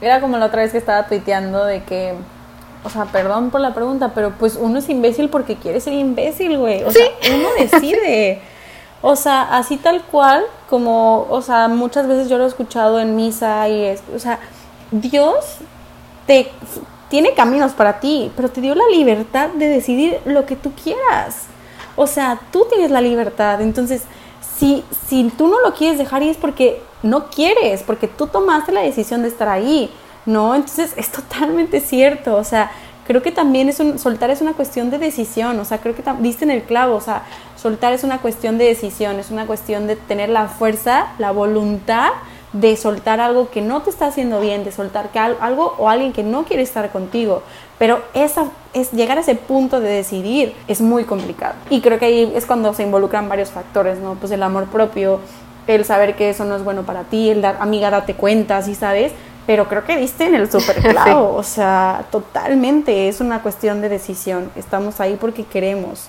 era 0.00 0.20
como 0.20 0.36
la 0.38 0.46
otra 0.46 0.62
vez 0.62 0.72
que 0.72 0.78
estaba 0.78 1.06
tuiteando 1.06 1.64
de 1.64 1.84
que 1.84 2.14
o 2.84 2.90
sea, 2.90 3.04
perdón 3.06 3.50
por 3.50 3.60
la 3.60 3.74
pregunta, 3.74 4.12
pero 4.14 4.32
pues 4.32 4.56
uno 4.60 4.78
es 4.80 4.88
imbécil 4.88 5.28
porque 5.28 5.56
quiere 5.56 5.80
ser 5.80 5.92
imbécil, 5.92 6.58
güey. 6.58 6.82
O 6.82 6.90
sea, 6.90 7.06
uno 7.32 7.48
decide. 7.58 8.40
O 9.02 9.16
sea, 9.16 9.42
así 9.42 9.76
tal 9.76 10.02
cual, 10.02 10.44
como, 10.70 11.26
o 11.28 11.42
sea, 11.42 11.66
muchas 11.66 12.06
veces 12.06 12.28
yo 12.28 12.38
lo 12.38 12.44
he 12.44 12.48
escuchado 12.48 13.00
en 13.00 13.16
misa 13.16 13.68
y 13.68 13.84
es, 13.84 14.02
o 14.14 14.18
sea, 14.18 14.38
Dios 14.92 15.58
te 16.26 16.50
tiene 17.08 17.34
caminos 17.34 17.72
para 17.72 18.00
ti, 18.00 18.30
pero 18.36 18.48
te 18.48 18.60
dio 18.60 18.74
la 18.74 18.86
libertad 18.90 19.50
de 19.50 19.68
decidir 19.68 20.20
lo 20.24 20.46
que 20.46 20.56
tú 20.56 20.72
quieras. 20.72 21.46
O 21.96 22.06
sea, 22.06 22.40
tú 22.50 22.64
tienes 22.70 22.90
la 22.90 23.00
libertad. 23.00 23.60
Entonces, 23.60 24.04
si, 24.56 24.84
si 25.08 25.30
tú 25.36 25.48
no 25.48 25.60
lo 25.60 25.74
quieres 25.74 25.98
dejar 25.98 26.22
y 26.22 26.30
es 26.30 26.36
porque 26.36 26.80
no 27.02 27.26
quieres, 27.26 27.82
porque 27.82 28.08
tú 28.08 28.28
tomaste 28.28 28.72
la 28.72 28.80
decisión 28.80 29.22
de 29.22 29.28
estar 29.28 29.48
ahí, 29.48 29.90
¿no? 30.24 30.54
Entonces, 30.54 30.94
es 30.96 31.10
totalmente 31.10 31.80
cierto. 31.80 32.36
O 32.36 32.44
sea, 32.44 32.70
creo 33.06 33.22
que 33.22 33.32
también 33.32 33.68
es 33.68 33.80
un, 33.80 33.98
soltar 33.98 34.30
es 34.30 34.40
una 34.40 34.52
cuestión 34.52 34.90
de 34.90 34.98
decisión. 34.98 35.58
O 35.60 35.64
sea, 35.64 35.78
creo 35.78 35.94
que 35.94 36.02
diste 36.20 36.44
en 36.44 36.50
el 36.50 36.62
clavo. 36.62 36.96
O 36.96 37.00
sea, 37.00 37.22
Soltar 37.62 37.92
es 37.92 38.02
una 38.02 38.18
cuestión 38.18 38.58
de 38.58 38.64
decisión, 38.64 39.20
es 39.20 39.30
una 39.30 39.46
cuestión 39.46 39.86
de 39.86 39.94
tener 39.94 40.28
la 40.28 40.48
fuerza, 40.48 41.12
la 41.18 41.30
voluntad 41.30 42.10
de 42.52 42.76
soltar 42.76 43.20
algo 43.20 43.50
que 43.50 43.60
no 43.60 43.82
te 43.82 43.90
está 43.90 44.06
haciendo 44.06 44.40
bien, 44.40 44.64
de 44.64 44.72
soltar 44.72 45.10
que 45.10 45.20
algo 45.20 45.76
o 45.78 45.88
alguien 45.88 46.12
que 46.12 46.24
no 46.24 46.42
quiere 46.42 46.64
estar 46.64 46.90
contigo. 46.90 47.44
Pero 47.78 48.02
esa, 48.14 48.46
es, 48.74 48.90
llegar 48.90 49.16
a 49.16 49.20
ese 49.20 49.36
punto 49.36 49.78
de 49.78 49.90
decidir 49.90 50.56
es 50.66 50.80
muy 50.80 51.04
complicado. 51.04 51.54
Y 51.70 51.82
creo 51.82 52.00
que 52.00 52.06
ahí 52.06 52.32
es 52.34 52.46
cuando 52.46 52.74
se 52.74 52.82
involucran 52.82 53.28
varios 53.28 53.52
factores, 53.52 54.00
¿no? 54.00 54.16
Pues 54.16 54.32
el 54.32 54.42
amor 54.42 54.66
propio, 54.66 55.20
el 55.68 55.84
saber 55.84 56.16
que 56.16 56.30
eso 56.30 56.44
no 56.44 56.56
es 56.56 56.64
bueno 56.64 56.82
para 56.82 57.04
ti, 57.04 57.30
el 57.30 57.42
dar, 57.42 57.58
amiga, 57.60 57.90
date 57.90 58.14
cuenta, 58.14 58.60
¿sí 58.62 58.74
sabes? 58.74 59.12
Pero 59.46 59.68
creo 59.68 59.84
que 59.84 59.96
viste 59.96 60.24
en 60.24 60.34
el 60.34 60.50
super 60.50 60.76
clavo, 60.76 61.34
o 61.36 61.42
sea, 61.42 62.04
totalmente 62.10 63.08
es 63.08 63.20
una 63.20 63.42
cuestión 63.42 63.80
de 63.80 63.88
decisión. 63.88 64.50
Estamos 64.56 65.00
ahí 65.00 65.16
porque 65.20 65.44
queremos, 65.44 66.08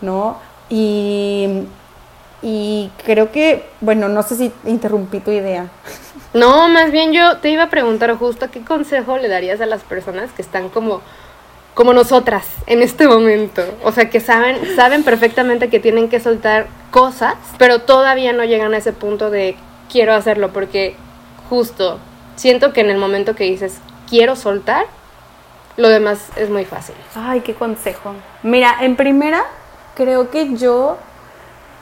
¿no? 0.00 0.38
Y, 0.68 1.64
y 2.42 2.90
creo 3.04 3.30
que, 3.30 3.64
bueno, 3.80 4.08
no 4.08 4.22
sé 4.22 4.36
si 4.36 4.52
interrumpí 4.64 5.20
tu 5.20 5.30
idea. 5.30 5.68
No, 6.34 6.68
más 6.68 6.90
bien 6.90 7.12
yo 7.12 7.38
te 7.38 7.50
iba 7.50 7.64
a 7.64 7.70
preguntar 7.70 8.14
justo 8.16 8.50
qué 8.50 8.62
consejo 8.62 9.16
le 9.18 9.28
darías 9.28 9.60
a 9.60 9.66
las 9.66 9.82
personas 9.82 10.30
que 10.32 10.42
están 10.42 10.68
como 10.68 11.00
como 11.74 11.92
nosotras 11.92 12.44
en 12.66 12.82
este 12.82 13.06
momento, 13.06 13.62
o 13.84 13.92
sea, 13.92 14.10
que 14.10 14.18
saben 14.18 14.74
saben 14.74 15.04
perfectamente 15.04 15.70
que 15.70 15.78
tienen 15.78 16.08
que 16.08 16.18
soltar 16.18 16.66
cosas, 16.90 17.36
pero 17.56 17.82
todavía 17.82 18.32
no 18.32 18.42
llegan 18.42 18.74
a 18.74 18.78
ese 18.78 18.92
punto 18.92 19.30
de 19.30 19.54
quiero 19.88 20.12
hacerlo 20.12 20.52
porque 20.52 20.96
justo 21.48 22.00
siento 22.38 22.72
que 22.72 22.80
en 22.80 22.90
el 22.90 22.98
momento 22.98 23.34
que 23.34 23.44
dices 23.44 23.78
quiero 24.08 24.36
soltar, 24.36 24.86
lo 25.76 25.88
demás 25.88 26.30
es 26.36 26.48
muy 26.48 26.64
fácil. 26.64 26.94
Ay, 27.14 27.40
qué 27.40 27.54
consejo. 27.54 28.14
Mira, 28.42 28.76
en 28.80 28.96
primera 28.96 29.44
creo 29.94 30.30
que 30.30 30.56
yo 30.56 30.96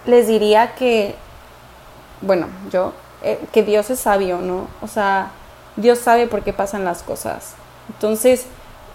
les 0.07 0.27
diría 0.27 0.75
que, 0.75 1.15
bueno, 2.21 2.47
yo, 2.71 2.93
eh, 3.23 3.39
que 3.53 3.63
Dios 3.63 3.91
es 3.91 4.01
sabio, 4.01 4.39
¿no? 4.39 4.69
O 4.83 4.89
sea, 4.89 5.31
Dios 5.77 5.99
sabe 5.99 6.27
por 6.27 6.43
qué 6.43 6.53
pasan 6.53 6.85
las 6.85 7.03
cosas. 7.03 7.55
Entonces, 7.89 8.47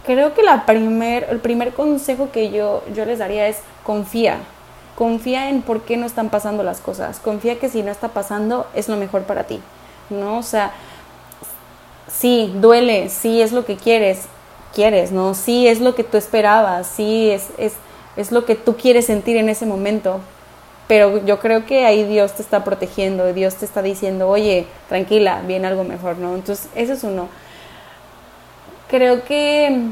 creo 0.05 0.34
que 0.34 0.43
la 0.43 0.66
primer, 0.66 1.28
el 1.30 1.39
primer 1.39 1.74
consejo 1.74 2.32
que 2.32 2.49
yo, 2.49 2.84
yo 2.93 3.05
les 3.05 3.20
daría 3.20 3.47
es 3.47 3.59
confía. 3.84 4.38
Confía 4.95 5.49
en 5.49 5.62
por 5.62 5.82
qué 5.82 5.97
no 5.97 6.05
están 6.05 6.30
pasando 6.30 6.64
las 6.64 6.80
cosas. 6.80 7.20
Confía 7.20 7.59
que 7.59 7.70
si 7.70 7.84
no 7.84 7.91
está 7.91 8.09
pasando 8.09 8.68
es 8.74 8.89
lo 8.89 8.97
mejor 8.97 9.24
para 9.24 9.43
ti. 9.43 9.62
¿No? 10.09 10.38
O 10.38 10.43
sea, 10.43 10.72
sí, 12.12 12.53
duele, 12.55 13.09
sí 13.09 13.41
es 13.41 13.51
lo 13.51 13.66
que 13.66 13.78
quieres, 13.78 14.24
quieres, 14.74 15.12
¿no? 15.12 15.34
Sí 15.34 15.68
es 15.68 15.80
lo 15.80 15.95
que 15.95 16.03
tú 16.03 16.18
esperabas, 16.18 16.88
sí 16.88 17.30
es, 17.30 17.49
es 17.57 17.74
es 18.16 18.32
lo 18.32 18.45
que 18.45 18.55
tú 18.55 18.76
quieres 18.76 19.05
sentir 19.05 19.38
en 19.38 19.49
ese 19.49 19.66
momento. 19.66 20.20
Pero 20.88 21.24
yo 21.26 21.39
creo 21.39 21.66
que 21.66 21.86
ahí 21.86 22.03
Dios 22.03 22.34
te 22.34 22.41
está 22.41 22.64
protegiendo, 22.64 23.32
Dios 23.34 23.55
te 23.55 23.66
está 23.66 23.82
diciendo, 23.82 24.28
oye, 24.28 24.66
tranquila, 24.89 25.41
viene 25.47 25.68
algo 25.68 25.84
mejor, 25.84 26.18
¿no? 26.18 26.36
Entonces, 26.36 26.68
eso 26.76 26.93
es 26.93 27.03
uno. 27.03 27.30
Creo 28.89 29.24
que 29.24 29.84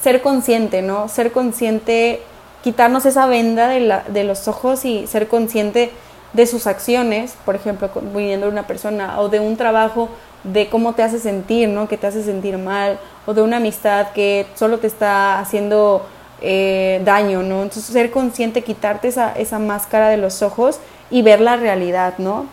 ser 0.00 0.22
consciente, 0.22 0.82
¿no? 0.82 1.08
Ser 1.08 1.30
consciente, 1.30 2.20
quitarnos 2.64 3.06
esa 3.06 3.26
venda 3.26 3.68
de, 3.68 3.80
la, 3.80 4.02
de 4.08 4.24
los 4.24 4.48
ojos 4.48 4.84
y 4.84 5.06
ser 5.06 5.28
consciente 5.28 5.92
de 6.32 6.46
sus 6.46 6.66
acciones, 6.66 7.36
por 7.44 7.54
ejemplo, 7.54 7.90
viniendo 8.14 8.46
de 8.46 8.52
una 8.52 8.66
persona 8.66 9.20
o 9.20 9.28
de 9.28 9.40
un 9.40 9.56
trabajo, 9.56 10.08
de 10.44 10.68
cómo 10.68 10.94
te 10.94 11.02
hace 11.02 11.18
sentir, 11.18 11.68
¿no? 11.68 11.88
Que 11.88 11.96
te 11.96 12.06
hace 12.06 12.22
sentir 12.22 12.58
mal, 12.58 12.98
o 13.26 13.34
de 13.34 13.42
una 13.42 13.58
amistad 13.58 14.08
que 14.12 14.46
solo 14.54 14.78
te 14.78 14.86
está 14.86 15.38
haciendo 15.38 16.06
eh, 16.40 17.00
daño, 17.04 17.42
¿no? 17.42 17.62
Entonces 17.62 17.84
ser 17.84 18.10
consciente, 18.10 18.62
quitarte 18.62 19.08
esa, 19.08 19.32
esa 19.32 19.58
máscara 19.58 20.08
de 20.08 20.16
los 20.16 20.42
ojos 20.42 20.80
y 21.10 21.22
ver 21.22 21.40
la 21.40 21.56
realidad, 21.56 22.14
¿no? 22.18 22.46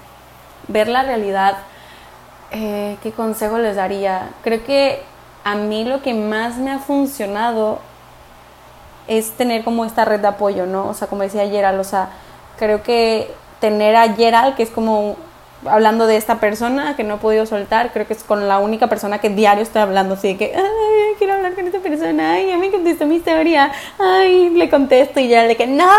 Ver 0.67 0.87
la 0.87 1.03
realidad, 1.03 1.57
eh, 2.51 2.97
¿qué 3.01 3.11
consejo 3.11 3.57
les 3.57 3.75
daría? 3.75 4.29
Creo 4.43 4.63
que 4.63 5.01
a 5.43 5.55
mí 5.55 5.85
lo 5.85 6.01
que 6.01 6.13
más 6.13 6.57
me 6.57 6.71
ha 6.71 6.79
funcionado 6.79 7.79
es 9.07 9.31
tener 9.31 9.63
como 9.63 9.85
esta 9.85 10.05
red 10.05 10.19
de 10.19 10.27
apoyo, 10.27 10.67
¿no? 10.67 10.87
O 10.87 10.93
sea, 10.93 11.07
como 11.07 11.23
decía 11.23 11.49
Gerald, 11.49 11.79
o 11.79 11.83
sea, 11.83 12.09
creo 12.59 12.83
que 12.83 13.33
tener 13.59 13.95
a 13.95 14.13
Gerald, 14.13 14.55
que 14.55 14.63
es 14.63 14.69
como 14.69 15.17
hablando 15.65 16.07
de 16.07 16.15
esta 16.15 16.39
persona 16.39 16.95
que 16.95 17.03
no 17.03 17.15
he 17.15 17.17
podido 17.17 17.45
soltar, 17.45 17.91
creo 17.91 18.07
que 18.07 18.13
es 18.13 18.23
con 18.23 18.47
la 18.47 18.59
única 18.59 18.87
persona 18.87 19.19
que 19.19 19.29
diario 19.29 19.63
estoy 19.63 19.81
hablando, 19.81 20.13
así 20.13 20.29
de 20.29 20.37
que, 20.37 20.53
ay, 20.55 21.15
quiero 21.17 21.33
hablar 21.33 21.53
con 21.53 21.67
esta 21.67 21.79
persona, 21.79 22.33
ay, 22.33 22.47
ya 22.47 22.57
me 22.57 22.71
contestó 22.71 23.05
mi 23.05 23.15
historia, 23.17 23.71
ay, 23.99 24.51
le 24.51 24.69
contesto 24.69 25.19
y 25.19 25.27
ya 25.27 25.43
de 25.43 25.57
que, 25.57 25.67
no, 25.67 25.91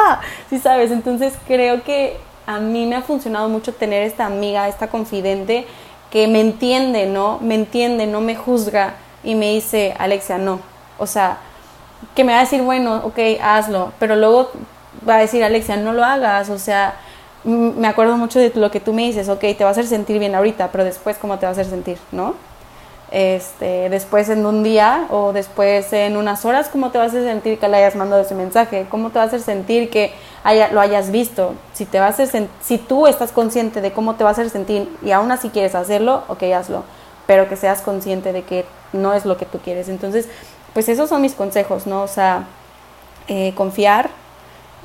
sí 0.48 0.58
sabes, 0.58 0.90
entonces 0.90 1.34
creo 1.46 1.82
que 1.82 2.16
a 2.46 2.58
mí 2.58 2.86
me 2.86 2.96
ha 2.96 3.02
funcionado 3.02 3.48
mucho 3.48 3.74
tener 3.74 4.02
esta 4.02 4.26
amiga, 4.26 4.66
esta 4.68 4.88
confidente 4.88 5.66
que 6.10 6.26
me 6.26 6.40
entiende, 6.40 7.06
¿no? 7.06 7.38
Me 7.40 7.54
entiende, 7.54 8.06
no 8.06 8.20
me 8.20 8.34
juzga 8.34 8.94
y 9.22 9.34
me 9.34 9.52
dice, 9.52 9.94
Alexia, 9.98 10.38
no, 10.38 10.60
o 10.98 11.06
sea, 11.06 11.36
que 12.14 12.24
me 12.24 12.32
va 12.32 12.38
a 12.38 12.42
decir, 12.42 12.62
bueno, 12.62 13.02
ok, 13.04 13.18
hazlo, 13.42 13.92
pero 13.98 14.16
luego 14.16 14.50
va 15.08 15.16
a 15.16 15.20
decir, 15.20 15.44
Alexia, 15.44 15.76
no 15.76 15.92
lo 15.92 16.02
hagas, 16.02 16.48
o 16.48 16.58
sea, 16.58 16.94
me 17.44 17.88
acuerdo 17.88 18.16
mucho 18.16 18.38
de 18.38 18.52
lo 18.54 18.70
que 18.70 18.80
tú 18.80 18.92
me 18.92 19.02
dices, 19.02 19.28
ok, 19.28 19.40
te 19.40 19.64
va 19.64 19.68
a 19.68 19.72
hacer 19.72 19.86
sentir 19.86 20.18
bien 20.18 20.34
ahorita, 20.34 20.70
pero 20.72 20.84
después, 20.84 21.16
¿cómo 21.18 21.38
te 21.38 21.46
va 21.46 21.50
a 21.50 21.52
hacer 21.52 21.66
sentir? 21.66 21.98
¿No? 22.12 22.34
Este, 23.10 23.88
después 23.88 24.28
en 24.28 24.46
un 24.46 24.62
día 24.62 25.06
o 25.10 25.32
después 25.32 25.92
en 25.92 26.16
unas 26.16 26.44
horas, 26.44 26.68
¿cómo 26.68 26.90
te 26.90 26.98
va 26.98 27.04
a 27.04 27.08
sentir 27.08 27.58
que 27.58 27.68
le 27.68 27.78
hayas 27.78 27.96
mandado 27.96 28.22
ese 28.22 28.36
mensaje? 28.36 28.86
¿Cómo 28.88 29.10
te 29.10 29.18
va 29.18 29.24
a 29.24 29.26
hacer 29.26 29.40
sentir 29.40 29.90
que 29.90 30.12
haya, 30.44 30.70
lo 30.70 30.80
hayas 30.80 31.10
visto? 31.10 31.54
Si, 31.72 31.86
te 31.86 31.98
va 31.98 32.06
a 32.06 32.10
hacer 32.10 32.48
si 32.60 32.78
tú 32.78 33.08
estás 33.08 33.32
consciente 33.32 33.80
de 33.80 33.90
cómo 33.92 34.14
te 34.14 34.22
va 34.22 34.30
a 34.30 34.32
hacer 34.32 34.48
sentir 34.48 34.96
y 35.02 35.10
aún 35.10 35.32
así 35.32 35.48
quieres 35.48 35.74
hacerlo, 35.74 36.22
ok, 36.28 36.44
hazlo, 36.54 36.84
pero 37.26 37.48
que 37.48 37.56
seas 37.56 37.80
consciente 37.80 38.32
de 38.32 38.42
que 38.42 38.64
no 38.92 39.12
es 39.12 39.24
lo 39.24 39.36
que 39.36 39.44
tú 39.44 39.58
quieres. 39.58 39.88
Entonces, 39.88 40.28
pues 40.72 40.88
esos 40.88 41.08
son 41.08 41.20
mis 41.20 41.34
consejos, 41.34 41.88
¿no? 41.88 42.02
O 42.02 42.08
sea, 42.08 42.44
eh, 43.26 43.52
confiar, 43.56 44.10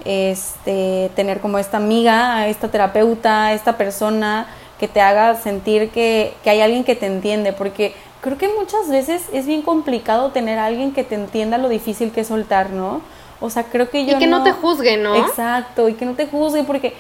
este, 0.04 1.10
tener 1.16 1.40
como 1.40 1.58
esta 1.58 1.78
amiga, 1.78 2.48
esta 2.48 2.70
terapeuta, 2.70 3.54
esta 3.54 3.78
persona 3.78 4.48
que 4.80 4.88
te 4.88 5.02
haga 5.02 5.36
sentir 5.36 5.90
que, 5.90 6.34
que, 6.44 6.50
hay 6.50 6.62
alguien 6.62 6.84
que 6.84 6.96
te 6.96 7.06
entiende, 7.06 7.54
porque 7.54 7.94
creo 8.22 8.38
que 8.38 8.50
muchas 8.50 8.90
veces 8.90 9.24
es 9.32 9.46
bien 9.46 9.62
complicado 9.62 10.32
tener 10.32 10.60
a 10.60 10.66
alguien 10.66 10.92
que 10.92 11.04
te 11.04 11.16
entienda 11.16 11.58
lo 11.58 11.70
difícil 11.70 12.12
que 12.12 12.22
es 12.22 12.28
soltar, 12.28 12.72
¿no? 12.72 13.02
O 13.40 13.50
sea, 13.50 13.64
creo 13.64 13.90
que 13.90 14.06
yo... 14.06 14.16
Y 14.16 14.20
que 14.20 14.28
no, 14.28 14.44
te 14.44 14.52
juzgue, 14.52 14.98
¿no? 14.98 15.16
Exacto, 15.16 15.88
y 15.90 15.94
que 15.94 16.06
no 16.06 16.14
te 16.14 16.28
juzgue, 16.28 16.64
porque 16.64 16.94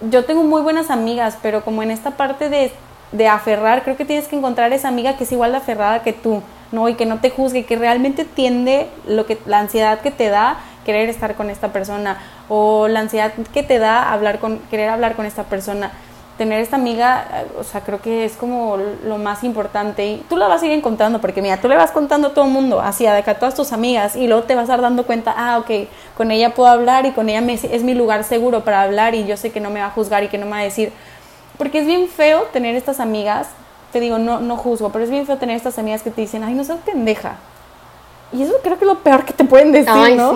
yo 0.00 0.24
tengo 0.24 0.42
muy 0.42 0.62
buenas 0.62 0.90
amigas, 0.90 1.38
pero 1.42 1.64
como 1.64 1.82
en 1.82 1.90
esta 1.90 2.12
parte 2.12 2.48
de, 2.48 2.72
de 3.12 3.28
aferrar, 3.28 3.82
creo 3.84 3.96
que 3.96 4.04
tienes 4.04 4.28
que 4.28 4.36
encontrar 4.36 4.72
esa 4.72 4.88
amiga 4.88 5.16
que 5.16 5.24
es 5.24 5.32
igual 5.32 5.52
de 5.52 5.58
aferrada 5.58 6.02
que 6.02 6.12
tú, 6.12 6.42
¿no? 6.72 6.88
Y 6.88 6.94
que 6.94 7.06
no 7.06 7.20
te 7.20 7.30
juzgue, 7.30 7.64
que 7.64 7.76
realmente 7.76 8.22
entiende 8.22 8.88
lo 9.06 9.26
que, 9.26 9.38
la 9.46 9.60
ansiedad 9.60 10.00
que 10.00 10.10
te 10.10 10.28
da 10.28 10.58
querer 10.84 11.08
estar 11.08 11.34
con 11.34 11.50
esta 11.50 11.68
persona 11.72 12.18
o 12.48 12.88
la 12.88 13.00
ansiedad 13.00 13.32
que 13.52 13.62
te 13.62 13.78
da 13.78 14.12
hablar 14.12 14.38
con 14.38 14.58
querer 14.70 14.90
hablar 14.90 15.16
con 15.16 15.26
esta 15.26 15.44
persona 15.44 15.92
tener 16.36 16.60
esta 16.60 16.76
amiga, 16.76 17.26
eh, 17.32 17.46
o 17.58 17.64
sea, 17.64 17.82
creo 17.82 18.00
que 18.00 18.24
es 18.24 18.32
como 18.36 18.76
lo 19.04 19.18
más 19.18 19.44
importante. 19.44 20.06
Y 20.06 20.16
tú 20.28 20.36
la 20.36 20.48
vas 20.48 20.62
a 20.62 20.66
ir 20.66 20.72
encontrando, 20.72 21.20
porque 21.20 21.42
mira, 21.42 21.60
tú 21.60 21.68
le 21.68 21.76
vas 21.76 21.92
contando 21.92 22.28
a 22.28 22.34
todo 22.34 22.44
el 22.46 22.50
mundo, 22.50 22.80
así, 22.80 23.06
a, 23.06 23.22
todas 23.38 23.54
tus 23.54 23.72
amigas, 23.72 24.16
y 24.16 24.26
luego 24.26 24.44
te 24.44 24.54
vas 24.54 24.68
a 24.68 24.72
dar 24.72 24.82
dando 24.82 25.06
cuenta, 25.06 25.34
ah, 25.36 25.58
ok, 25.58 25.88
con 26.16 26.30
ella 26.30 26.54
puedo 26.54 26.68
hablar 26.68 27.06
y 27.06 27.12
con 27.12 27.28
ella 27.28 27.42
es 27.52 27.82
mi 27.82 27.94
lugar 27.94 28.24
seguro 28.24 28.64
para 28.64 28.82
hablar 28.82 29.14
y 29.14 29.24
yo 29.26 29.36
sé 29.36 29.50
que 29.50 29.60
no 29.60 29.70
me 29.70 29.80
va 29.80 29.86
a 29.86 29.90
juzgar 29.90 30.24
y 30.24 30.28
que 30.28 30.38
no 30.38 30.46
me 30.46 30.52
va 30.52 30.58
a 30.58 30.64
decir. 30.64 30.92
Porque 31.58 31.78
es 31.78 31.86
bien 31.86 32.08
feo 32.08 32.42
tener 32.52 32.74
estas 32.74 32.98
amigas, 32.98 33.48
te 33.92 34.00
digo, 34.00 34.18
no, 34.18 34.40
no 34.40 34.56
juzgo, 34.56 34.90
pero 34.90 35.04
es 35.04 35.10
bien 35.10 35.26
feo 35.26 35.36
tener 35.36 35.56
estas 35.56 35.78
amigas 35.78 36.02
que 36.02 36.10
te 36.10 36.20
dicen, 36.20 36.42
ay, 36.42 36.54
no 36.54 36.64
seas 36.64 36.80
pendeja. 36.84 37.36
Y 38.34 38.42
eso 38.42 38.54
creo 38.64 38.76
que 38.76 38.84
es 38.84 38.88
lo 38.88 38.98
peor 38.98 39.24
que 39.24 39.32
te 39.32 39.44
pueden 39.44 39.70
decir, 39.70 40.16
¿no? 40.16 40.34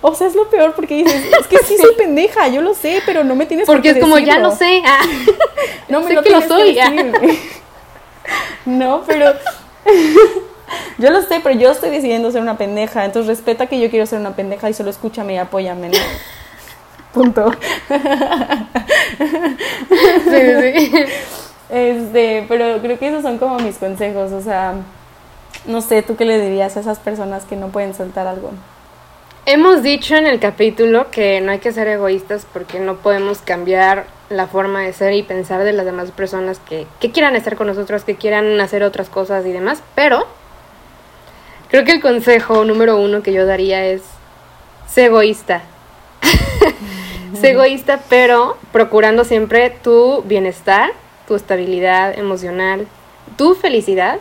O 0.00 0.14
sea, 0.14 0.28
es 0.28 0.36
lo 0.36 0.48
peor 0.48 0.74
porque 0.74 0.94
dices, 0.94 1.24
es 1.40 1.46
que 1.48 1.58
sí 1.58 1.76
soy 1.76 1.96
pendeja, 1.96 2.46
yo 2.46 2.60
lo 2.60 2.72
sé, 2.72 3.02
pero 3.04 3.24
no 3.24 3.34
me 3.34 3.46
tienes 3.46 3.66
porque 3.66 3.88
Porque 3.88 3.98
es 3.98 4.04
como, 4.04 4.18
ya 4.20 4.38
lo 4.38 4.52
sé. 4.54 4.80
Ah. 4.86 5.00
no 5.88 6.02
me 6.02 6.14
lo 6.14 6.22
que 6.22 6.30
lo 6.30 6.40
soy. 6.42 6.78
no, 8.64 9.02
pero... 9.08 9.32
yo 10.98 11.10
lo 11.10 11.20
sé, 11.22 11.40
pero 11.42 11.58
yo 11.58 11.72
estoy 11.72 11.90
decidiendo 11.90 12.30
ser 12.30 12.42
una 12.42 12.56
pendeja, 12.56 13.04
entonces 13.04 13.28
respeta 13.28 13.66
que 13.66 13.80
yo 13.80 13.90
quiero 13.90 14.06
ser 14.06 14.20
una 14.20 14.36
pendeja 14.36 14.70
y 14.70 14.74
solo 14.74 14.90
escúchame 14.90 15.34
y 15.34 15.38
apóyame, 15.38 15.88
¿no? 15.88 15.98
Punto. 17.12 17.50
sí, 20.30 20.40
sí. 20.60 20.92
Este, 21.68 22.44
pero 22.48 22.80
creo 22.80 22.98
que 23.00 23.08
esos 23.08 23.22
son 23.22 23.38
como 23.38 23.58
mis 23.58 23.78
consejos, 23.78 24.30
o 24.30 24.40
sea, 24.40 24.74
no 25.66 25.80
sé, 25.80 26.02
¿tú 26.02 26.16
qué 26.16 26.24
le 26.24 26.40
dirías 26.40 26.76
a 26.76 26.80
esas 26.80 26.98
personas 26.98 27.44
que 27.44 27.56
no 27.56 27.68
pueden 27.68 27.94
soltar 27.94 28.26
algo? 28.26 28.50
Hemos 29.44 29.82
dicho 29.82 30.14
en 30.14 30.26
el 30.26 30.38
capítulo 30.38 31.10
que 31.10 31.40
no 31.40 31.50
hay 31.50 31.58
que 31.58 31.72
ser 31.72 31.88
egoístas 31.88 32.46
porque 32.52 32.78
no 32.78 32.98
podemos 32.98 33.38
cambiar 33.38 34.06
la 34.28 34.46
forma 34.46 34.82
de 34.82 34.92
ser 34.92 35.14
y 35.14 35.24
pensar 35.24 35.64
de 35.64 35.72
las 35.72 35.84
demás 35.84 36.12
personas 36.12 36.60
que, 36.60 36.86
quieran 37.10 37.34
estar 37.34 37.56
con 37.56 37.66
nosotros, 37.66 38.04
que 38.04 38.14
quieran 38.14 38.60
hacer 38.60 38.84
otras 38.84 39.08
cosas 39.08 39.44
y 39.44 39.52
demás, 39.52 39.82
pero 39.96 40.26
creo 41.70 41.84
que 41.84 41.92
el 41.92 42.00
consejo 42.00 42.64
número 42.64 42.98
uno 42.98 43.22
que 43.22 43.32
yo 43.32 43.44
daría 43.44 43.84
es 43.84 44.02
ser 44.88 45.06
egoísta. 45.06 45.62
sé 47.40 47.50
egoísta, 47.50 48.00
pero 48.08 48.56
procurando 48.70 49.24
siempre 49.24 49.70
tu 49.70 50.22
bienestar, 50.22 50.92
tu 51.26 51.34
estabilidad 51.34 52.16
emocional, 52.16 52.86
tu 53.36 53.56
felicidad 53.56 54.20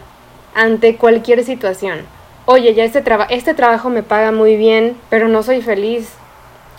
ante 0.54 0.96
cualquier 0.98 1.44
situación. 1.44 2.00
Oye, 2.46 2.74
ya 2.74 2.84
este, 2.84 3.04
este 3.30 3.54
trabajo 3.54 3.90
me 3.90 4.04
paga 4.04 4.32
muy 4.32 4.56
bien, 4.56 4.98
pero 5.10 5.28
no 5.28 5.44
soy 5.44 5.62
feliz. 5.62 6.14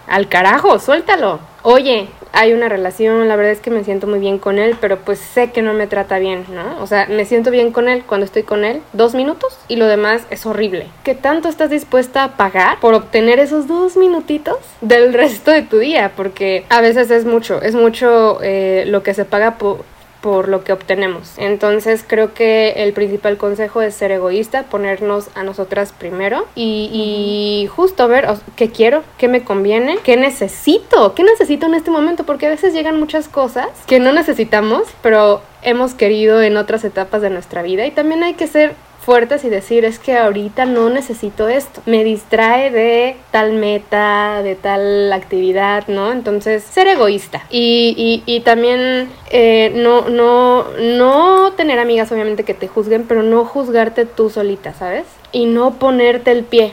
Al 0.06 0.28
carajo, 0.28 0.78
suéltalo. 0.78 1.38
Oye, 1.62 2.08
hay 2.32 2.52
una 2.52 2.68
relación, 2.68 3.28
la 3.28 3.36
verdad 3.36 3.52
es 3.52 3.60
que 3.60 3.70
me 3.70 3.84
siento 3.84 4.06
muy 4.06 4.18
bien 4.18 4.38
con 4.38 4.58
él, 4.58 4.76
pero 4.80 4.98
pues 4.98 5.18
sé 5.18 5.52
que 5.52 5.62
no 5.62 5.74
me 5.74 5.86
trata 5.86 6.18
bien, 6.18 6.46
¿no? 6.52 6.82
O 6.82 6.86
sea, 6.86 7.06
me 7.06 7.24
siento 7.24 7.50
bien 7.50 7.72
con 7.72 7.88
él 7.88 8.04
cuando 8.06 8.24
estoy 8.24 8.42
con 8.42 8.64
él 8.64 8.82
dos 8.92 9.14
minutos 9.14 9.58
y 9.68 9.76
lo 9.76 9.86
demás 9.86 10.22
es 10.30 10.46
horrible. 10.46 10.88
¿Qué 11.04 11.14
tanto 11.14 11.48
estás 11.48 11.70
dispuesta 11.70 12.24
a 12.24 12.36
pagar 12.36 12.80
por 12.80 12.94
obtener 12.94 13.38
esos 13.38 13.68
dos 13.68 13.96
minutitos 13.96 14.56
del 14.80 15.12
resto 15.12 15.50
de 15.50 15.62
tu 15.62 15.78
día? 15.78 16.12
Porque 16.16 16.64
a 16.70 16.80
veces 16.80 17.10
es 17.10 17.24
mucho, 17.24 17.60
es 17.62 17.74
mucho 17.74 18.38
eh, 18.42 18.84
lo 18.86 19.02
que 19.02 19.14
se 19.14 19.24
paga 19.24 19.58
por, 19.58 19.84
por 20.22 20.48
lo 20.48 20.64
que 20.64 20.72
obtenemos. 20.72 21.34
Entonces 21.36 22.04
creo 22.06 22.32
que 22.32 22.70
el 22.76 22.94
principal 22.94 23.36
consejo 23.36 23.82
es 23.82 23.94
ser 23.94 24.12
egoísta, 24.12 24.62
ponernos 24.62 25.28
a 25.34 25.42
nosotras 25.42 25.92
primero 25.92 26.46
y, 26.54 27.68
justo 27.74 28.08
ver 28.08 28.26
qué 28.56 28.70
quiero, 28.70 29.02
qué 29.18 29.28
me 29.28 29.42
conviene, 29.42 29.98
qué 30.02 30.16
necesito, 30.16 31.14
qué 31.14 31.24
necesito 31.24 31.66
en 31.66 31.74
este 31.74 31.90
momento, 31.90 32.24
porque 32.24 32.46
a 32.46 32.50
veces 32.50 32.72
llegan 32.72 32.98
muchas 32.98 33.28
cosas 33.28 33.68
que 33.86 33.98
no 33.98 34.12
necesitamos, 34.12 34.84
pero 35.02 35.42
hemos 35.62 35.94
querido 35.94 36.40
en 36.40 36.56
otras 36.56 36.84
etapas 36.84 37.20
de 37.20 37.30
nuestra 37.30 37.62
vida 37.62 37.84
y 37.84 37.90
también 37.90 38.22
hay 38.22 38.34
que 38.34 38.46
ser 38.46 38.74
fuertes 39.04 39.44
y 39.44 39.50
decir 39.50 39.84
es 39.84 39.98
que 39.98 40.16
ahorita 40.16 40.64
no 40.64 40.88
necesito 40.88 41.48
esto, 41.48 41.82
me 41.86 42.04
distrae 42.04 42.70
de 42.70 43.16
tal 43.30 43.52
meta, 43.52 44.42
de 44.42 44.54
tal 44.54 45.12
actividad, 45.12 45.88
¿no? 45.88 46.12
Entonces, 46.12 46.62
ser 46.62 46.86
egoísta 46.86 47.44
y, 47.50 48.22
y, 48.24 48.40
también 48.40 49.08
eh, 49.30 49.72
no, 49.74 50.08
no, 50.08 50.66
no 50.78 51.52
tener 51.52 51.78
amigas 51.78 52.10
obviamente 52.12 52.44
que 52.44 52.54
te 52.54 52.68
juzguen, 52.68 53.04
pero 53.06 53.22
no 53.22 53.44
juzgarte 53.44 54.06
tú 54.06 54.30
solita, 54.30 54.72
¿sabes? 54.72 55.04
Y 55.32 55.46
no 55.46 55.74
ponerte 55.74 56.30
el 56.30 56.44
pie. 56.44 56.72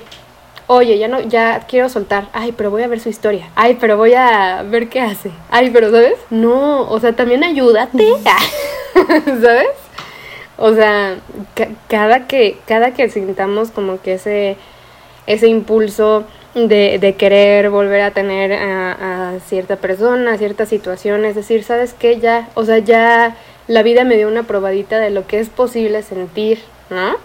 Oye, 0.68 1.00
ya 1.00 1.08
no, 1.08 1.20
ya 1.22 1.66
quiero 1.68 1.90
soltar. 1.90 2.28
Ay, 2.32 2.52
pero 2.52 2.70
voy 2.70 2.84
a 2.84 2.88
ver 2.88 3.00
su 3.00 3.10
historia. 3.10 3.50
Ay, 3.56 3.78
pero 3.80 3.98
voy 3.98 4.14
a 4.14 4.62
ver 4.62 4.88
qué 4.88 5.02
hace. 5.02 5.32
Ay, 5.50 5.72
pero 5.72 5.90
¿sabes? 5.90 6.14
No, 6.30 6.88
o 6.88 7.00
sea, 7.00 7.14
también 7.14 7.44
ayúdate. 7.44 8.08
¿Sabes? 9.26 9.89
O 10.60 10.74
sea, 10.74 11.18
cada 11.88 12.28
que, 12.28 12.58
cada 12.68 12.94
que 12.94 13.10
sintamos 13.10 13.72
como 13.72 14.02
que 14.02 14.16
ese, 14.16 14.58
ese 15.26 15.48
impulso 15.48 16.26
de, 16.54 17.16
querer 17.18 17.70
volver 17.70 18.02
a 18.02 18.12
tener 18.12 18.52
a, 18.52 19.36
a, 19.36 19.40
cierta 19.40 19.78
persona, 19.78 20.34
a 20.34 20.38
cierta 20.38 20.66
situación, 20.66 21.24
es 21.24 21.36
decir, 21.36 21.64
¿sabes 21.64 21.94
qué? 21.94 22.20
Ya, 22.20 22.50
o 22.56 22.66
sea, 22.66 22.80
ya 22.80 23.38
la 23.68 23.84
vida 23.84 24.04
me 24.04 24.18
dio 24.18 24.28
una 24.28 24.44
probadita 24.44 25.00
de 25.00 25.12
lo 25.12 25.28
que 25.28 25.40
es 25.40 25.48
posible 25.48 26.04
sentir, 26.04 26.60
¿no? 26.90 27.16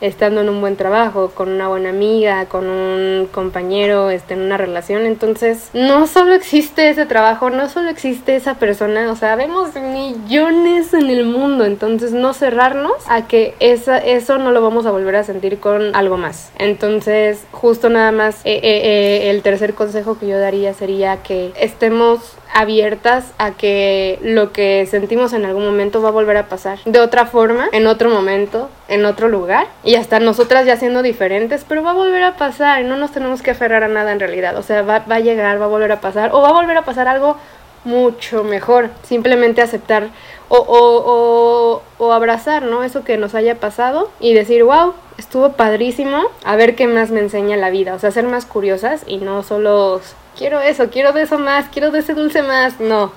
Estando 0.00 0.40
en 0.40 0.48
un 0.48 0.60
buen 0.60 0.76
trabajo, 0.76 1.30
con 1.34 1.48
una 1.50 1.68
buena 1.68 1.90
amiga, 1.90 2.46
con 2.46 2.68
un 2.68 3.26
compañero, 3.26 4.10
este, 4.10 4.34
en 4.34 4.42
una 4.42 4.56
relación. 4.56 5.06
Entonces, 5.06 5.70
no 5.72 6.06
solo 6.06 6.34
existe 6.34 6.88
ese 6.88 7.06
trabajo, 7.06 7.50
no 7.50 7.68
solo 7.68 7.90
existe 7.90 8.36
esa 8.36 8.54
persona, 8.54 9.10
o 9.10 9.16
sea, 9.16 9.36
vemos 9.36 9.74
millones 9.74 10.94
en 10.94 11.10
el 11.10 11.24
mundo. 11.24 11.64
Entonces, 11.64 12.12
no 12.12 12.34
cerrarnos 12.34 12.96
a 13.08 13.26
que 13.26 13.54
esa, 13.60 13.98
eso 13.98 14.38
no 14.38 14.52
lo 14.52 14.62
vamos 14.62 14.86
a 14.86 14.90
volver 14.90 15.16
a 15.16 15.24
sentir 15.24 15.58
con 15.58 15.94
algo 15.94 16.16
más. 16.16 16.50
Entonces, 16.58 17.44
justo 17.52 17.88
nada 17.88 18.12
más, 18.12 18.36
eh, 18.44 18.60
eh, 18.62 18.62
eh, 18.62 19.30
el 19.30 19.42
tercer 19.42 19.74
consejo 19.74 20.18
que 20.18 20.28
yo 20.28 20.38
daría 20.38 20.74
sería 20.74 21.22
que 21.22 21.52
estemos 21.56 22.36
abiertas 22.54 23.32
a 23.38 23.52
que 23.52 24.18
lo 24.22 24.52
que 24.52 24.86
sentimos 24.86 25.32
en 25.32 25.44
algún 25.44 25.64
momento 25.64 26.02
va 26.02 26.08
a 26.08 26.12
volver 26.12 26.36
a 26.36 26.46
pasar 26.46 26.78
de 26.84 27.00
otra 27.00 27.26
forma, 27.26 27.68
en 27.72 27.86
otro 27.86 28.10
momento, 28.10 28.68
en 28.88 29.04
otro 29.04 29.28
lugar. 29.28 29.66
Y 29.84 29.94
hasta 29.96 30.20
nosotras 30.20 30.66
ya 30.66 30.76
siendo 30.76 31.02
diferentes, 31.02 31.64
pero 31.68 31.82
va 31.82 31.90
a 31.90 31.94
volver 31.94 32.22
a 32.22 32.36
pasar. 32.36 32.84
No 32.84 32.96
nos 32.96 33.12
tenemos 33.12 33.42
que 33.42 33.50
aferrar 33.50 33.84
a 33.84 33.88
nada 33.88 34.12
en 34.12 34.20
realidad, 34.20 34.56
o 34.56 34.62
sea, 34.62 34.82
va, 34.82 35.00
va 35.00 35.16
a 35.16 35.20
llegar, 35.20 35.60
va 35.60 35.66
a 35.66 35.68
volver 35.68 35.92
a 35.92 36.00
pasar 36.00 36.30
o 36.32 36.40
va 36.40 36.50
a 36.50 36.52
volver 36.52 36.76
a 36.76 36.82
pasar 36.82 37.08
algo 37.08 37.36
mucho 37.84 38.44
mejor, 38.44 38.90
simplemente 39.02 39.62
aceptar 39.62 40.08
o, 40.48 40.58
o, 40.58 41.82
o, 41.98 42.12
abrazar, 42.12 42.62
¿no? 42.62 42.82
Eso 42.82 43.04
que 43.04 43.16
nos 43.16 43.34
haya 43.34 43.60
pasado 43.60 44.10
y 44.20 44.34
decir, 44.34 44.64
wow, 44.64 44.94
estuvo 45.16 45.52
padrísimo, 45.52 46.22
a 46.44 46.56
ver 46.56 46.74
qué 46.74 46.86
más 46.86 47.10
me 47.10 47.20
enseña 47.20 47.56
la 47.56 47.70
vida, 47.70 47.94
o 47.94 47.98
sea, 47.98 48.10
ser 48.10 48.24
más 48.24 48.46
curiosas 48.46 49.02
y 49.06 49.18
no 49.18 49.42
solo 49.42 50.00
quiero 50.38 50.60
eso, 50.60 50.88
quiero 50.88 51.12
de 51.12 51.22
eso 51.22 51.38
más, 51.38 51.66
quiero 51.68 51.90
de 51.90 51.98
ese 51.98 52.14
dulce 52.14 52.42
más, 52.42 52.80
no. 52.80 53.12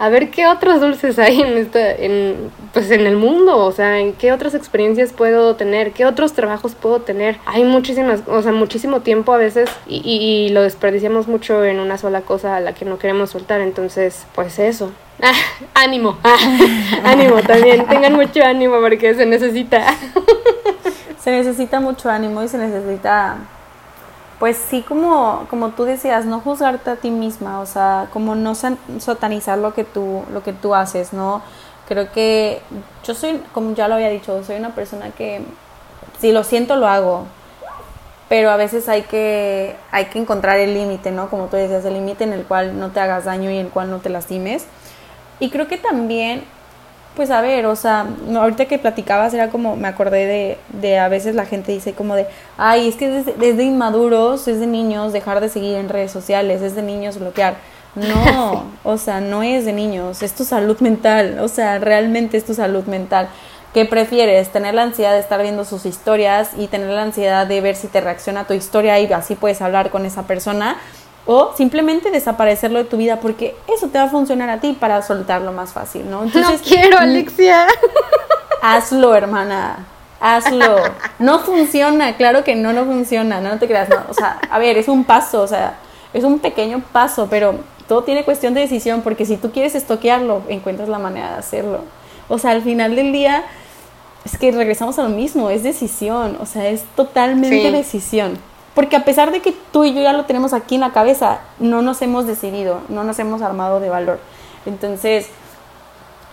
A 0.00 0.08
ver 0.08 0.30
qué 0.30 0.46
otros 0.46 0.80
dulces 0.80 1.18
hay 1.18 1.40
en 1.40 1.58
esta, 1.58 1.90
en, 1.90 2.52
pues 2.72 2.88
en 2.92 3.04
el 3.06 3.16
mundo, 3.16 3.56
o 3.58 3.72
sea, 3.72 3.98
en 3.98 4.12
qué 4.12 4.32
otras 4.32 4.54
experiencias 4.54 5.12
puedo 5.12 5.56
tener, 5.56 5.90
qué 5.90 6.06
otros 6.06 6.34
trabajos 6.34 6.76
puedo 6.76 7.00
tener. 7.00 7.38
Hay 7.46 7.64
muchísimas, 7.64 8.22
o 8.28 8.40
sea, 8.40 8.52
muchísimo 8.52 9.00
tiempo 9.00 9.32
a 9.32 9.38
veces 9.38 9.68
y, 9.88 10.50
lo 10.50 10.62
desperdiciamos 10.62 11.26
mucho 11.26 11.64
en 11.64 11.80
una 11.80 11.98
sola 11.98 12.20
cosa 12.20 12.56
a 12.56 12.60
la 12.60 12.74
que 12.74 12.84
no 12.84 12.98
queremos 12.98 13.30
soltar, 13.30 13.60
entonces, 13.60 14.24
pues 14.36 14.58
eso. 14.60 14.92
Ah, 15.20 15.32
ánimo, 15.74 16.16
ah, 16.22 16.38
ánimo 17.04 17.42
también, 17.42 17.84
tengan 17.86 18.14
mucho 18.14 18.42
ánimo 18.44 18.80
porque 18.80 19.14
se 19.14 19.26
necesita. 19.26 19.96
se 21.18 21.32
necesita 21.32 21.80
mucho 21.80 22.08
ánimo 22.08 22.44
y 22.44 22.48
se 22.48 22.56
necesita 22.56 23.36
pues 24.38 24.56
sí 24.56 24.82
como, 24.82 25.46
como 25.50 25.70
tú 25.70 25.84
decías, 25.84 26.24
no 26.24 26.40
juzgarte 26.40 26.90
a 26.90 26.96
ti 26.96 27.10
misma, 27.10 27.60
o 27.60 27.66
sea, 27.66 28.08
como 28.12 28.34
no 28.34 28.54
satanizar 28.54 29.58
lo 29.58 29.74
que 29.74 29.84
tú, 29.84 30.22
lo 30.32 30.42
que 30.42 30.52
tú 30.52 30.74
haces, 30.74 31.12
¿no? 31.12 31.42
Creo 31.88 32.12
que 32.12 32.60
yo 33.04 33.14
soy, 33.14 33.42
como 33.52 33.74
ya 33.74 33.88
lo 33.88 33.94
había 33.94 34.10
dicho, 34.10 34.44
soy 34.44 34.56
una 34.56 34.74
persona 34.74 35.10
que 35.10 35.42
si 36.20 36.32
lo 36.32 36.44
siento 36.44 36.76
lo 36.76 36.86
hago, 36.86 37.26
pero 38.28 38.50
a 38.50 38.56
veces 38.56 38.88
hay 38.88 39.02
que, 39.02 39.74
hay 39.90 40.06
que 40.06 40.18
encontrar 40.18 40.58
el 40.58 40.74
límite, 40.74 41.10
¿no? 41.10 41.30
Como 41.30 41.46
tú 41.46 41.56
decías, 41.56 41.84
el 41.84 41.94
límite 41.94 42.24
en 42.24 42.32
el 42.32 42.44
cual 42.44 42.78
no 42.78 42.90
te 42.90 43.00
hagas 43.00 43.24
daño 43.24 43.50
y 43.50 43.56
en 43.56 43.66
el 43.66 43.72
cual 43.72 43.90
no 43.90 43.98
te 43.98 44.10
lastimes. 44.10 44.66
Y 45.40 45.50
creo 45.50 45.66
que 45.66 45.78
también 45.78 46.44
pues 47.18 47.32
a 47.32 47.40
ver, 47.40 47.66
o 47.66 47.74
sea, 47.74 48.06
ahorita 48.32 48.66
que 48.66 48.78
platicabas 48.78 49.34
era 49.34 49.48
como, 49.48 49.74
me 49.74 49.88
acordé 49.88 50.24
de, 50.24 50.58
de 50.80 51.00
a 51.00 51.08
veces 51.08 51.34
la 51.34 51.46
gente 51.46 51.72
dice 51.72 51.92
como 51.92 52.14
de, 52.14 52.28
ay, 52.56 52.86
es 52.86 52.94
que 52.94 53.18
es 53.18 53.56
de, 53.56 53.64
inmaduros, 53.64 54.46
es 54.46 54.60
de 54.60 54.68
niños 54.68 55.12
dejar 55.12 55.40
de 55.40 55.48
seguir 55.48 55.74
en 55.78 55.88
redes 55.88 56.12
sociales, 56.12 56.62
es 56.62 56.76
de 56.76 56.82
niños 56.82 57.18
bloquear. 57.18 57.56
No, 57.96 58.66
o 58.84 58.98
sea, 58.98 59.20
no 59.20 59.42
es 59.42 59.64
de 59.64 59.72
niños, 59.72 60.22
es 60.22 60.32
tu 60.32 60.44
salud 60.44 60.78
mental, 60.78 61.40
o 61.40 61.48
sea, 61.48 61.80
realmente 61.80 62.36
es 62.36 62.44
tu 62.44 62.54
salud 62.54 62.84
mental. 62.84 63.28
¿Qué 63.74 63.84
prefieres? 63.84 64.50
¿Tener 64.50 64.74
la 64.74 64.84
ansiedad 64.84 65.14
de 65.14 65.18
estar 65.18 65.42
viendo 65.42 65.64
sus 65.64 65.86
historias 65.86 66.50
y 66.56 66.68
tener 66.68 66.90
la 66.90 67.02
ansiedad 67.02 67.48
de 67.48 67.60
ver 67.60 67.74
si 67.74 67.88
te 67.88 68.00
reacciona 68.00 68.44
tu 68.44 68.54
historia 68.54 69.00
y 69.00 69.12
así 69.12 69.34
puedes 69.34 69.60
hablar 69.60 69.90
con 69.90 70.06
esa 70.06 70.22
persona? 70.28 70.76
O 71.30 71.52
simplemente 71.54 72.10
desaparecerlo 72.10 72.78
de 72.78 72.86
tu 72.86 72.96
vida 72.96 73.20
porque 73.20 73.54
eso 73.66 73.88
te 73.88 73.98
va 73.98 74.04
a 74.04 74.08
funcionar 74.08 74.48
a 74.48 74.60
ti 74.60 74.72
para 74.72 75.02
soltarlo 75.02 75.52
más 75.52 75.74
fácil, 75.74 76.10
¿no? 76.10 76.22
Entonces, 76.22 76.62
no 76.62 76.66
quiero, 76.66 76.96
mm, 76.96 77.02
Alexia. 77.02 77.66
Hazlo, 78.62 79.14
hermana. 79.14 79.84
Hazlo. 80.20 80.78
No 81.18 81.40
funciona, 81.40 82.16
claro 82.16 82.44
que 82.44 82.54
no, 82.54 82.72
no 82.72 82.86
funciona, 82.86 83.42
no, 83.42 83.58
te 83.58 83.66
creas, 83.66 83.90
no. 83.90 83.96
O 84.08 84.14
sea, 84.14 84.40
a 84.50 84.58
ver, 84.58 84.78
es 84.78 84.88
un 84.88 85.04
paso, 85.04 85.42
o 85.42 85.46
sea, 85.46 85.74
es 86.14 86.24
un 86.24 86.38
pequeño 86.38 86.82
paso, 86.92 87.26
pero 87.28 87.56
todo 87.86 88.04
tiene 88.04 88.24
cuestión 88.24 88.54
de 88.54 88.62
decisión 88.62 89.02
porque 89.02 89.26
si 89.26 89.36
tú 89.36 89.52
quieres 89.52 89.74
estoquearlo, 89.74 90.40
encuentras 90.48 90.88
la 90.88 90.98
manera 90.98 91.32
de 91.32 91.38
hacerlo. 91.40 91.80
O 92.30 92.38
sea, 92.38 92.52
al 92.52 92.62
final 92.62 92.96
del 92.96 93.12
día, 93.12 93.44
es 94.24 94.38
que 94.38 94.50
regresamos 94.50 94.98
a 94.98 95.02
lo 95.02 95.10
mismo, 95.10 95.50
es 95.50 95.62
decisión, 95.62 96.38
o 96.40 96.46
sea, 96.46 96.68
es 96.70 96.84
totalmente 96.96 97.70
decisión. 97.70 98.38
Porque 98.78 98.94
a 98.94 99.04
pesar 99.04 99.32
de 99.32 99.40
que 99.40 99.52
tú 99.72 99.82
y 99.82 99.92
yo 99.92 100.00
ya 100.02 100.12
lo 100.12 100.24
tenemos 100.24 100.52
aquí 100.52 100.76
en 100.76 100.82
la 100.82 100.92
cabeza, 100.92 101.40
no 101.58 101.82
nos 101.82 102.00
hemos 102.00 102.28
decidido, 102.28 102.80
no 102.88 103.02
nos 103.02 103.18
hemos 103.18 103.42
armado 103.42 103.80
de 103.80 103.88
valor. 103.88 104.20
Entonces, 104.66 105.30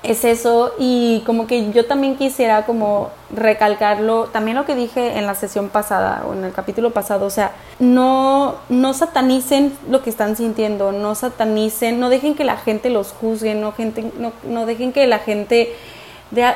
es 0.04 0.24
eso 0.24 0.72
y 0.78 1.24
como 1.26 1.48
que 1.48 1.72
yo 1.72 1.88
también 1.88 2.18
quisiera 2.18 2.68
como 2.68 3.10
recalcarlo, 3.32 4.26
también 4.26 4.58
lo 4.58 4.66
que 4.66 4.76
dije 4.76 5.18
en 5.18 5.26
la 5.26 5.34
sesión 5.34 5.70
pasada 5.70 6.24
o 6.30 6.34
en 6.34 6.44
el 6.44 6.54
capítulo 6.54 6.92
pasado, 6.92 7.26
o 7.26 7.32
sea, 7.32 7.50
no, 7.80 8.54
no 8.70 8.94
satanicen 8.94 9.76
lo 9.90 10.04
que 10.04 10.12
están 10.12 10.36
sintiendo, 10.36 10.92
no 10.92 11.16
satanicen, 11.16 12.00
no 12.00 12.10
dejen 12.10 12.36
que 12.36 12.44
la 12.44 12.58
gente 12.58 12.92
los 12.92 13.12
juzgue, 13.12 13.56
no, 13.56 13.72
gente, 13.72 14.12
no, 14.20 14.34
no 14.44 14.68
dejen 14.68 14.94
que 14.94 15.08
la 15.08 15.18
gente 15.18 15.74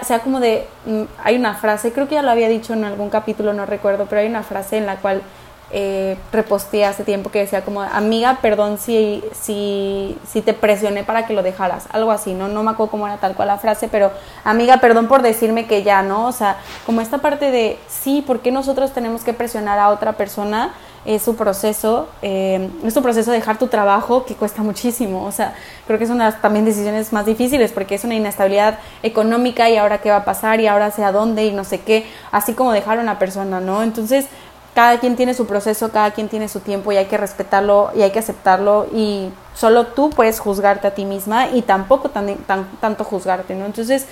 sea 0.04 0.20
como 0.20 0.40
de, 0.40 0.68
mm, 0.86 1.04
hay 1.24 1.36
una 1.36 1.56
frase, 1.56 1.92
creo 1.92 2.08
que 2.08 2.14
ya 2.14 2.22
lo 2.22 2.30
había 2.30 2.48
dicho 2.48 2.74
en 2.74 2.84
algún 2.84 3.10
capítulo, 3.10 3.54
no 3.54 3.66
recuerdo, 3.66 4.06
pero 4.08 4.22
hay 4.22 4.28
una 4.28 4.44
frase 4.44 4.78
en 4.78 4.86
la 4.86 4.98
cual 4.98 5.24
eh, 5.72 6.18
reposté 6.32 6.84
hace 6.84 7.04
tiempo 7.04 7.30
que 7.30 7.40
decía 7.40 7.64
como, 7.64 7.82
amiga, 7.82 8.40
perdón 8.42 8.80
si, 8.80 9.24
si, 9.40 10.18
si 10.28 10.42
te 10.42 10.56
presioné 10.56 11.04
para 11.04 11.28
que 11.28 11.34
lo 11.34 11.44
dejaras, 11.44 11.88
algo 11.92 12.12
así, 12.12 12.34
¿no? 12.34 12.48
No 12.48 12.64
me 12.64 12.72
acuerdo 12.72 12.90
cómo 12.90 13.06
era 13.06 13.18
tal 13.18 13.36
cual 13.36 13.50
la 13.50 13.60
frase, 13.60 13.88
pero 13.88 14.12
amiga, 14.44 14.78
perdón 14.78 15.08
por 15.08 15.22
decirme 15.22 15.68
que 15.68 15.84
ya, 15.84 16.02
¿no? 16.02 16.26
O 16.26 16.32
sea, 16.32 16.58
como 16.88 17.02
esta 17.02 17.20
parte 17.20 17.52
de, 17.52 17.78
sí, 17.88 18.24
¿por 18.26 18.40
qué 18.40 18.52
nosotros 18.52 18.94
tenemos 18.94 19.24
que 19.24 19.34
presionar 19.34 19.78
a 19.78 19.90
otra 19.90 20.14
persona? 20.14 20.74
Es 21.06 21.22
su 21.22 21.36
proceso, 21.36 22.10
eh, 22.22 22.70
es 22.84 22.94
su 22.94 23.02
proceso 23.02 23.32
de 23.32 23.38
dejar 23.38 23.58
tu 23.58 23.68
trabajo 23.68 24.26
que 24.26 24.36
cuesta 24.36 24.64
muchísimo, 24.64 25.24
o 25.24 25.32
sea, 25.32 25.54
creo 25.88 25.98
que 25.98 26.04
es 26.04 26.10
una 26.10 26.42
también 26.42 26.66
decisiones 26.66 27.14
más 27.14 27.26
difíciles 27.26 27.72
porque 27.72 27.96
es 27.96 28.04
una 28.04 28.16
inestabilidad 28.16 28.80
económica 29.02 29.70
y 29.70 29.78
ahora 29.78 30.02
qué 30.02 30.10
va 30.10 30.18
a 30.18 30.26
pasar 30.26 30.60
y 30.60 30.68
ahora 30.68 30.92
sé 30.92 31.04
a 31.06 31.14
dónde 31.14 31.46
y 31.46 31.52
no 31.52 31.64
sé 31.64 31.80
qué, 31.82 32.06
así 32.32 32.54
como 32.54 32.74
dejar 32.74 32.98
a 32.98 33.02
una 33.02 33.18
persona, 33.18 33.62
¿no? 33.62 33.82
Entonces, 33.82 34.26
cada 34.74 35.00
quien 35.00 35.16
tiene 35.16 35.34
su 35.34 35.46
proceso, 35.46 35.92
cada 35.92 36.12
quien 36.12 36.30
tiene 36.30 36.48
su 36.48 36.60
tiempo 36.60 36.92
y 36.92 36.98
hay 36.98 37.06
que 37.06 37.18
respetarlo 37.18 37.92
y 37.96 38.02
hay 38.02 38.12
que 38.12 38.20
aceptarlo 38.20 38.88
y 38.94 39.30
solo 39.54 39.88
tú 39.88 40.10
puedes 40.10 40.40
juzgarte 40.40 40.88
a 40.88 40.94
ti 40.94 41.06
misma 41.06 41.50
y 41.50 41.62
tampoco 41.64 42.10
tan, 42.10 42.38
tanto 42.80 43.04
juzgarte, 43.04 43.56
¿no? 43.56 43.66
Entonces, 43.66 44.08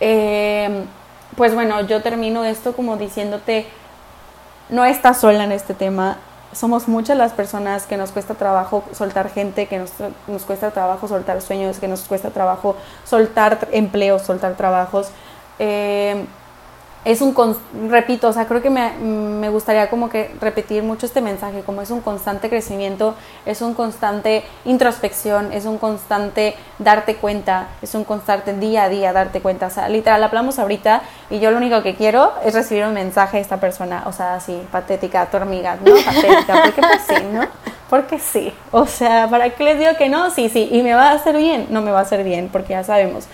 em, 0.00 0.84
pues 1.36 1.54
bueno, 1.54 1.80
yo 1.82 2.02
termino 2.02 2.44
esto 2.44 2.74
como 2.74 2.96
diciéndote, 2.96 3.66
no 4.68 4.84
estás 4.84 5.20
sola 5.20 5.44
en 5.44 5.52
este 5.52 5.74
tema, 5.74 6.18
somos 6.52 6.88
muchas 6.88 7.16
las 7.16 7.32
personas 7.32 7.86
que 7.86 7.96
nos 7.96 8.10
cuesta 8.10 8.34
trabajo 8.34 8.84
soltar 8.92 9.30
gente, 9.30 9.66
que 9.66 9.78
nos, 9.78 9.92
nos 10.26 10.42
cuesta 10.44 10.70
trabajo 10.72 11.08
soltar 11.08 11.40
sueños, 11.40 11.78
que 11.78 11.88
nos 11.88 12.02
cuesta 12.02 12.30
trabajo 12.30 12.76
soltar 13.04 13.68
empleos, 13.72 14.22
soltar 14.22 14.56
trabajos. 14.56 15.08
Eh, 15.58 16.24
es 17.04 17.22
un, 17.22 17.34
repito, 17.88 18.28
o 18.28 18.32
sea, 18.32 18.46
creo 18.46 18.60
que 18.60 18.68
me, 18.68 18.90
me, 18.92 19.48
gustaría 19.48 19.88
como 19.88 20.10
que 20.10 20.30
repetir 20.38 20.82
mucho 20.82 21.06
este 21.06 21.22
mensaje, 21.22 21.62
como 21.62 21.80
es 21.80 21.90
un 21.90 22.02
constante 22.02 22.50
crecimiento, 22.50 23.14
es 23.46 23.62
un 23.62 23.72
constante 23.72 24.44
introspección, 24.66 25.50
es 25.52 25.64
un 25.64 25.78
constante 25.78 26.54
darte 26.78 27.16
cuenta, 27.16 27.68
es 27.80 27.94
un 27.94 28.04
constante 28.04 28.52
día 28.52 28.84
a 28.84 28.88
día 28.90 29.14
darte 29.14 29.40
cuenta, 29.40 29.68
o 29.68 29.70
sea, 29.70 29.88
literal, 29.88 30.22
hablamos 30.22 30.58
ahorita 30.58 31.00
y 31.30 31.40
yo 31.40 31.50
lo 31.50 31.56
único 31.56 31.82
que 31.82 31.94
quiero 31.94 32.34
es 32.44 32.52
recibir 32.52 32.84
un 32.84 32.92
mensaje 32.92 33.38
de 33.38 33.42
esta 33.42 33.58
persona, 33.58 34.02
o 34.06 34.12
sea, 34.12 34.34
así, 34.34 34.60
patética, 34.70 35.24
tu 35.30 35.38
¿no? 35.38 35.46
Patética, 35.46 36.62
porque 36.64 36.80
pues 36.82 37.02
sí, 37.08 37.24
¿no? 37.32 37.46
Porque 37.88 38.18
sí, 38.18 38.52
o 38.70 38.86
sea, 38.86 39.26
¿para 39.28 39.50
qué 39.50 39.64
les 39.64 39.78
digo 39.78 39.90
que 39.98 40.08
no? 40.08 40.30
Sí, 40.30 40.50
sí, 40.50 40.68
y 40.70 40.82
me 40.82 40.94
va 40.94 41.08
a 41.08 41.12
hacer 41.14 41.36
bien, 41.36 41.66
no 41.70 41.80
me 41.80 41.90
va 41.90 42.00
a 42.00 42.02
hacer 42.02 42.22
bien, 42.24 42.50
porque 42.52 42.74
ya 42.74 42.84
sabemos 42.84 43.26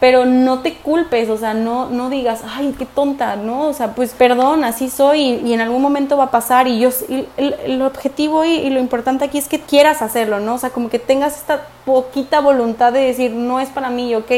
pero 0.00 0.24
no 0.24 0.60
te 0.60 0.74
culpes, 0.74 1.28
o 1.28 1.36
sea, 1.36 1.52
no, 1.52 1.90
no 1.90 2.08
digas, 2.08 2.42
ay, 2.48 2.74
qué 2.78 2.86
tonta, 2.86 3.36
¿no? 3.36 3.68
O 3.68 3.74
sea, 3.74 3.94
pues 3.94 4.12
perdón, 4.14 4.64
así 4.64 4.88
soy 4.88 5.20
y, 5.44 5.52
en 5.52 5.60
algún 5.60 5.82
momento 5.82 6.16
va 6.16 6.24
a 6.24 6.30
pasar 6.30 6.66
y 6.66 6.80
yo, 6.80 6.88
el, 7.36 7.82
objetivo 7.82 8.44
y, 8.46 8.52
y, 8.52 8.70
lo 8.70 8.80
importante 8.80 9.26
aquí 9.26 9.36
es 9.36 9.46
que 9.46 9.60
quieras 9.60 10.00
hacerlo, 10.00 10.40
¿no? 10.40 10.54
O 10.54 10.58
sea, 10.58 10.70
como 10.70 10.88
que 10.88 10.98
tengas 10.98 11.36
esta 11.36 11.66
poquita 11.84 12.40
voluntad 12.40 12.94
de 12.94 13.00
decir, 13.00 13.32
no 13.32 13.60
es 13.60 13.68
para 13.68 13.90
mí, 13.90 14.14
ok, 14.14 14.30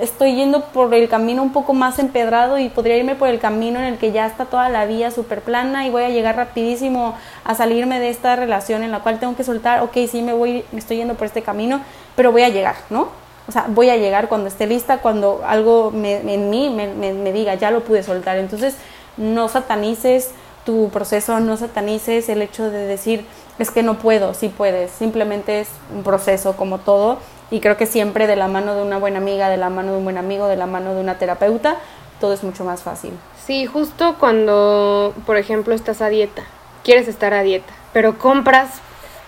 estoy 0.00 0.34
yendo 0.34 0.64
por 0.66 0.92
el 0.92 1.08
camino 1.08 1.42
un 1.42 1.52
poco 1.52 1.72
más 1.72 1.98
empedrado 1.98 2.58
y 2.58 2.68
podría 2.68 2.96
irme 2.98 3.14
por 3.14 3.28
el 3.28 3.38
camino 3.38 3.78
en 3.78 3.86
el 3.86 3.98
que 3.98 4.12
ya 4.12 4.26
está 4.26 4.44
toda 4.44 4.68
la 4.68 4.84
vía 4.84 5.10
súper 5.10 5.40
plana 5.40 5.86
y 5.86 5.90
voy 5.90 6.02
a 6.02 6.10
llegar 6.10 6.36
rapidísimo 6.36 7.14
a 7.44 7.54
salirme 7.54 7.98
de 7.98 8.10
esta 8.10 8.36
relación 8.36 8.82
en 8.82 8.92
la 8.92 9.00
cual 9.00 9.18
tengo 9.18 9.36
que 9.36 9.44
soltar, 9.44 9.82
ok, 9.82 9.96
sí 10.10 10.20
me 10.20 10.34
voy, 10.34 10.64
me 10.72 10.78
estoy 10.78 10.98
yendo 10.98 11.14
por 11.14 11.26
este 11.26 11.40
camino, 11.40 11.80
pero 12.14 12.30
voy 12.30 12.42
a 12.42 12.50
llegar, 12.50 12.76
¿no? 12.90 13.21
O 13.48 13.52
sea, 13.52 13.66
voy 13.68 13.90
a 13.90 13.96
llegar 13.96 14.28
cuando 14.28 14.48
esté 14.48 14.66
lista, 14.66 14.98
cuando 14.98 15.42
algo 15.44 15.92
en 15.94 16.50
mí 16.50 16.70
me, 16.70 17.32
diga, 17.32 17.54
ya 17.54 17.70
lo 17.70 17.82
pude 17.82 18.02
soltar. 18.02 18.38
Entonces, 18.38 18.76
no 19.16 19.48
satanices 19.48 20.30
tu 20.64 20.90
proceso, 20.90 21.40
no 21.40 21.56
satanices 21.56 22.28
el 22.28 22.40
hecho 22.40 22.70
de 22.70 22.86
decir, 22.86 23.26
es 23.58 23.70
que 23.70 23.82
no 23.82 23.98
puedo, 23.98 24.32
sí 24.34 24.48
puedes, 24.48 24.90
simplemente 24.92 25.60
es 25.60 25.68
un 25.94 26.02
proceso 26.04 26.56
como 26.56 26.78
todo 26.78 27.18
y 27.50 27.60
creo 27.60 27.76
que 27.76 27.86
siempre 27.86 28.26
de 28.26 28.36
la 28.36 28.48
mano 28.48 28.74
de 28.74 28.82
una 28.82 28.98
buena 28.98 29.18
amiga, 29.18 29.50
de 29.50 29.56
la 29.56 29.70
mano 29.70 29.92
de 29.92 29.98
un 29.98 30.04
buen 30.04 30.18
amigo, 30.18 30.46
de 30.46 30.56
la 30.56 30.66
mano 30.66 30.94
de 30.94 31.00
una 31.00 31.18
terapeuta, 31.18 31.76
todo 32.20 32.32
es 32.32 32.44
mucho 32.44 32.64
más 32.64 32.82
fácil. 32.82 33.12
Sí, 33.44 33.66
justo 33.66 34.16
cuando, 34.18 35.12
por 35.26 35.36
ejemplo, 35.36 35.74
estás 35.74 36.00
a 36.00 36.08
dieta, 36.08 36.42
quieres 36.84 37.08
estar 37.08 37.34
a 37.34 37.42
dieta, 37.42 37.72
pero 37.92 38.18
compras 38.18 38.70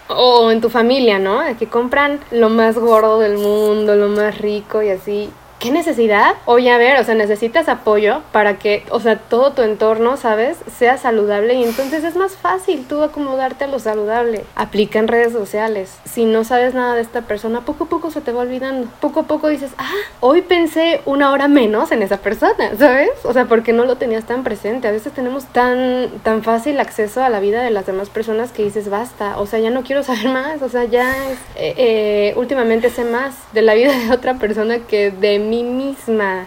o 0.09 0.51
en 0.51 0.61
tu 0.61 0.71
familia, 0.71 1.19
¿no? 1.19 1.41
Que 1.59 1.69
compran 1.69 2.21
lo 2.31 2.49
más 2.49 2.77
gordo 2.77 3.21
del 3.21 3.39
mundo, 3.39 3.97
lo 3.97 4.09
más 4.09 4.39
rico 4.39 4.83
y 4.83 4.91
así. 4.91 5.31
¿Qué 5.65 5.71
necesidad? 5.71 6.35
Oye, 6.45 6.71
a 6.71 6.77
ver, 6.77 7.01
o 7.01 7.05
sea, 7.05 7.15
necesitas 7.15 7.71
apoyo 7.71 8.21
para 8.33 8.59
que, 8.59 8.85
o 8.91 9.01
sea, 9.01 9.17
todo 9.17 9.53
tu 9.53 9.63
entorno, 9.63 10.19
¿sabes? 10.19 10.59
Sea 10.77 10.99
saludable 10.99 11.55
y 11.55 11.65
entonces 11.65 12.05
es 12.05 12.17
más 12.17 12.37
fácil 12.37 12.85
tú 12.87 13.03
acomodarte 13.03 13.65
a 13.65 13.69
lo 13.69 13.79
saludable. 13.79 14.45
Aplica 14.57 14.99
en 14.99 15.09
redes 15.09 15.33
sociales. 15.33 15.97
Si 16.05 16.27
no 16.27 16.45
sabes 16.45 16.75
nada 16.75 16.95
de 16.95 17.01
esta 17.01 17.23
persona, 17.23 17.63
poco 17.63 17.85
a 17.85 17.89
poco 17.89 18.11
se 18.11 18.21
te 18.21 18.31
va 18.31 18.43
olvidando. 18.43 18.89
Poco 19.01 19.21
a 19.21 19.23
poco 19.23 19.49
dices, 19.49 19.71
ah, 19.79 19.91
hoy 20.21 20.43
pensé 20.43 21.01
una 21.07 21.33
hora 21.33 21.49
menos 21.49 21.93
en 21.93 22.03
esa 22.03 22.19
persona, 22.19 22.73
¿sabes? 22.79 23.13
O 23.23 23.33
sea, 23.33 23.47
porque 23.47 23.73
no 23.73 23.87
lo 23.87 23.97
tenías 23.97 24.27
tan 24.27 24.45
presente. 24.45 24.89
A 24.89 24.93
veces 24.93 25.15
tenemos 25.15 25.47
tan, 25.47 26.11
tan 26.23 26.43
fácil 26.43 26.79
acceso 26.79 27.25
a 27.25 27.31
la 27.31 27.41
vida 27.41 27.63
de 27.63 27.71
las 27.71 27.87
demás 27.87 28.11
personas 28.11 28.53
que 28.53 28.65
dices, 28.65 28.91
basta, 28.91 29.39
o 29.39 29.47
sea, 29.47 29.61
ya 29.61 29.71
no 29.71 29.83
quiero 29.83 30.03
saber 30.03 30.29
más, 30.29 30.61
o 30.61 30.69
sea, 30.69 30.85
ya 30.85 31.31
es, 31.31 31.39
eh, 31.57 31.75
eh, 31.79 32.35
últimamente 32.37 32.91
sé 32.91 33.05
más 33.05 33.35
de 33.55 33.63
la 33.63 33.73
vida 33.73 33.99
de 33.99 34.13
otra 34.13 34.35
persona 34.35 34.81
que 34.81 35.11
de 35.11 35.39
mí 35.39 35.54
misma, 35.63 36.47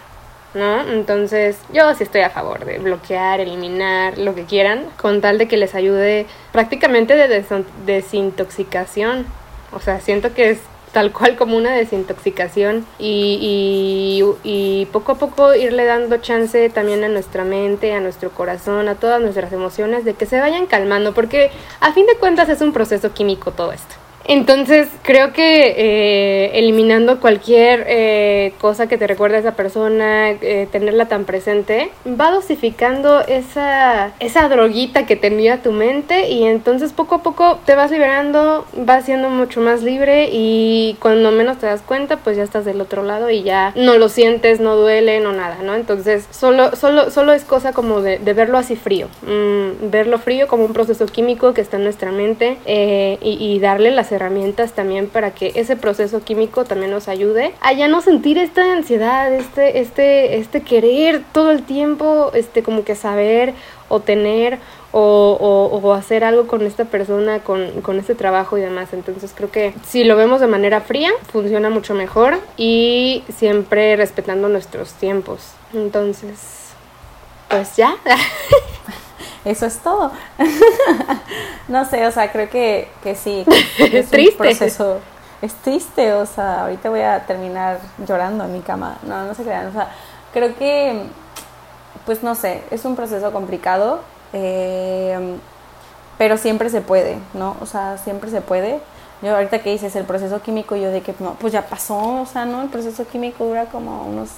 ¿no? 0.54 0.82
Entonces 0.82 1.58
yo 1.72 1.94
sí 1.96 2.04
estoy 2.04 2.22
a 2.22 2.30
favor 2.30 2.66
de 2.66 2.80
bloquear, 2.80 3.40
eliminar, 3.40 4.18
lo 4.18 4.36
que 4.36 4.46
quieran, 4.46 4.86
con 5.02 5.22
tal 5.22 5.38
de 5.38 5.48
que 5.48 5.58
les 5.58 5.76
ayude 5.76 6.26
prácticamente 6.52 7.16
de 7.16 7.44
desintoxicación. 7.86 9.26
O 9.72 9.80
sea, 9.80 10.00
siento 10.00 10.34
que 10.34 10.52
es 10.52 10.60
tal 10.92 11.12
cual 11.12 11.36
como 11.36 11.58
una 11.58 11.74
desintoxicación 11.74 12.86
y, 12.98 14.24
y, 14.44 14.86
poco 14.88 15.12
a 15.12 15.16
poco 15.16 15.54
irle 15.54 15.86
dando 15.86 16.18
chance 16.18 16.70
también 16.70 17.04
a 17.04 17.10
nuestra 17.10 17.44
mente, 17.44 17.94
a 17.94 18.00
nuestro 18.00 18.32
corazón, 18.32 18.88
a 18.88 18.96
todas 18.96 19.22
nuestras 19.22 19.52
emociones 19.54 20.06
de 20.06 20.14
que 20.14 20.26
se 20.26 20.40
vayan 20.40 20.66
calmando, 20.66 21.14
porque 21.14 21.52
a 21.82 21.94
fin 21.94 22.06
de 22.06 22.16
cuentas 22.16 22.50
es 22.50 22.62
un 22.62 22.74
proceso 22.74 23.14
químico 23.14 23.52
todo 23.52 23.72
esto. 23.74 24.07
Entonces, 24.28 24.90
creo 25.04 25.32
que 25.32 25.74
eh, 25.78 26.60
eliminando 26.60 27.22
cualquier 27.22 27.86
eh, 27.88 28.54
cosa 28.60 28.88
que 28.88 28.98
te 28.98 29.08
recuerde 29.08 29.38
a 29.38 29.40
esa 29.40 29.56
persona, 29.56 30.32
eh, 30.32 30.68
tenerla 30.70 31.08
tan 31.08 31.24
presente, 31.24 31.92
va 32.06 32.32
dosificando 32.32 33.22
esa, 33.22 34.12
esa 34.20 34.50
droguita 34.50 35.06
que 35.06 35.16
tenía 35.16 35.62
tu 35.62 35.72
mente 35.72 36.30
y 36.30 36.44
entonces 36.44 36.92
poco 36.92 37.16
a 37.16 37.24
poco 37.24 37.60
te 37.66 37.76
vas 37.76 37.90
liberando, 37.90 38.66
vas 38.76 39.06
siendo 39.06 39.30
mucho 39.30 39.62
más 39.62 39.82
libre 39.82 40.30
y 40.32 40.98
cuando 41.00 41.32
menos 41.32 41.58
te 41.58 41.66
das 41.66 41.82
cuenta, 41.82 42.18
pues 42.18 42.36
ya 42.36 42.44
estás 42.44 42.66
del 42.66 42.82
otro 42.82 43.04
lado 43.04 43.30
y 43.30 43.44
ya 43.44 43.72
no 43.78 43.98
lo 43.98 44.10
sientes, 44.10 44.60
no 44.60 44.76
duele, 44.76 45.22
no 45.22 45.32
nada, 45.32 45.60
¿no? 45.64 45.74
Entonces, 45.74 46.28
solo, 46.32 46.76
solo, 46.76 47.12
solo 47.12 47.32
es 47.32 47.46
cosa 47.46 47.72
como 47.72 48.02
de, 48.02 48.18
verlo 48.18 48.58
así 48.58 48.76
frío, 48.76 49.08
mm, 49.22 49.90
verlo 49.90 50.20
frío 50.20 50.48
como 50.48 50.66
un 50.66 50.74
proceso 50.74 51.06
químico 51.06 51.54
que 51.54 51.62
está 51.62 51.78
en 51.78 51.84
nuestra 51.84 52.12
mente 52.12 52.58
y, 52.68 53.38
y 53.40 53.60
darle 53.60 53.92
las 53.92 54.12
herramientas 54.18 54.74
también 54.74 55.08
para 55.08 55.32
que 55.32 55.54
ese 55.56 55.76
proceso 55.78 56.22
químico 56.22 56.66
también 56.66 56.92
nos 56.92 57.08
ayude 57.08 57.54
a 57.62 57.74
ya 57.74 57.88
no 57.88 58.02
sentir 58.02 58.38
esta 58.38 58.74
ansiedad, 58.74 59.34
este, 59.34 59.80
este, 59.80 60.38
este 60.38 60.62
querer 60.62 61.24
todo 61.32 61.52
el 61.52 61.64
tiempo, 61.64 62.32
este 62.34 62.62
como 62.62 62.84
que 62.84 62.96
saber 62.96 63.54
o 63.90 64.02
tener 64.02 64.60
o, 64.92 65.94
hacer 65.94 66.24
algo 66.24 66.48
con 66.48 66.66
esta 66.66 66.86
persona, 66.86 67.40
con, 67.40 67.82
con, 67.82 68.00
este 68.00 68.16
trabajo 68.16 68.58
y 68.58 68.62
demás. 68.62 68.94
Entonces 68.94 69.32
creo 69.36 69.52
que 69.52 69.74
si 69.86 70.04
lo 70.04 70.16
vemos 70.16 70.42
de 70.42 70.48
manera 70.48 70.82
fría, 70.82 71.12
funciona 71.32 71.70
mucho 71.70 71.94
mejor 71.94 72.40
y 72.58 73.24
siempre 73.38 73.96
respetando 73.96 74.50
nuestros 74.50 74.94
tiempos. 74.94 75.52
Entonces, 75.74 76.72
pues 77.50 77.76
ya. 77.76 77.96
eso 79.50 79.66
es 79.66 79.78
todo. 79.80 80.12
no 81.68 81.86
sé, 81.86 82.06
o 82.06 82.12
sea, 82.12 82.32
creo 82.32 82.50
que, 82.50 82.90
que 83.04 83.16
sí. 83.16 83.46
es 83.80 84.10
triste. 84.10 84.32
Un 84.32 84.38
proceso, 84.38 85.00
es 85.42 85.54
triste, 85.56 86.14
o 86.14 86.26
sea, 86.26 86.64
ahorita 86.64 86.90
voy 86.90 87.02
a 87.02 87.26
terminar 87.26 87.80
llorando 88.06 88.46
en 88.46 88.54
mi 88.54 88.62
cama. 88.62 88.98
No, 89.04 89.26
no 89.26 89.34
se 89.34 89.44
crean, 89.44 89.68
o 89.68 89.72
sea, 89.72 89.90
creo 90.34 90.56
que, 90.56 91.04
pues 92.06 92.24
no 92.24 92.36
sé, 92.36 92.64
es 92.72 92.86
un 92.86 92.96
proceso 92.96 93.32
complicado, 93.32 94.02
eh, 94.34 95.38
pero 96.18 96.38
siempre 96.38 96.70
se 96.70 96.82
puede, 96.82 97.18
¿no? 97.34 97.56
O 97.62 97.66
sea, 97.66 97.98
siempre 97.98 98.30
se 98.30 98.42
puede. 98.42 98.80
Yo 99.22 99.36
ahorita 99.36 99.60
que 99.60 99.72
dices 99.72 99.96
el 99.96 100.06
proceso 100.06 100.42
químico, 100.42 100.76
yo 100.76 100.92
de 100.92 101.02
que 101.02 101.14
no, 101.20 101.34
pues 101.36 101.54
ya 101.54 101.64
pasó, 101.64 102.22
o 102.22 102.26
sea, 102.26 102.46
¿no? 102.46 102.62
El 102.62 102.70
proceso 102.70 103.08
químico 103.08 103.46
dura 103.46 103.66
como 103.66 104.04
unos 104.04 104.30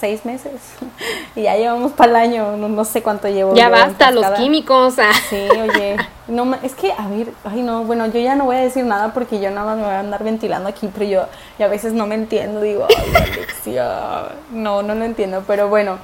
seis 0.00 0.24
meses 0.24 0.52
y 1.36 1.42
ya 1.42 1.56
llevamos 1.56 1.92
para 1.92 2.10
el 2.10 2.16
año, 2.16 2.56
no, 2.56 2.84
sé 2.84 3.02
cuánto 3.02 3.28
llevo. 3.28 3.54
Ya 3.54 3.68
basta, 3.68 4.10
los 4.10 4.26
químicos. 4.32 4.98
Ah. 4.98 5.12
Sí, 5.28 5.36
oye, 5.36 5.96
no, 6.28 6.54
es 6.62 6.74
que, 6.74 6.92
a 6.92 7.06
ver, 7.08 7.32
ay 7.44 7.62
no, 7.62 7.84
bueno, 7.84 8.06
yo 8.06 8.20
ya 8.20 8.34
no 8.34 8.44
voy 8.44 8.56
a 8.56 8.60
decir 8.60 8.84
nada 8.84 9.12
porque 9.12 9.40
yo 9.40 9.50
nada 9.50 9.66
más 9.66 9.76
me 9.76 9.84
voy 9.84 9.92
a 9.92 10.00
andar 10.00 10.24
ventilando 10.24 10.68
aquí, 10.68 10.88
pero 10.92 11.04
yo 11.04 11.26
y 11.58 11.62
a 11.62 11.68
veces 11.68 11.92
no 11.92 12.06
me 12.06 12.14
entiendo, 12.14 12.60
digo, 12.60 12.86
ay, 12.88 13.22
Alexia, 13.22 14.28
no, 14.52 14.82
no 14.82 14.94
lo 14.94 15.04
entiendo, 15.04 15.44
pero 15.46 15.68
bueno. 15.68 15.98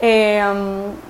Eh, 0.00 0.40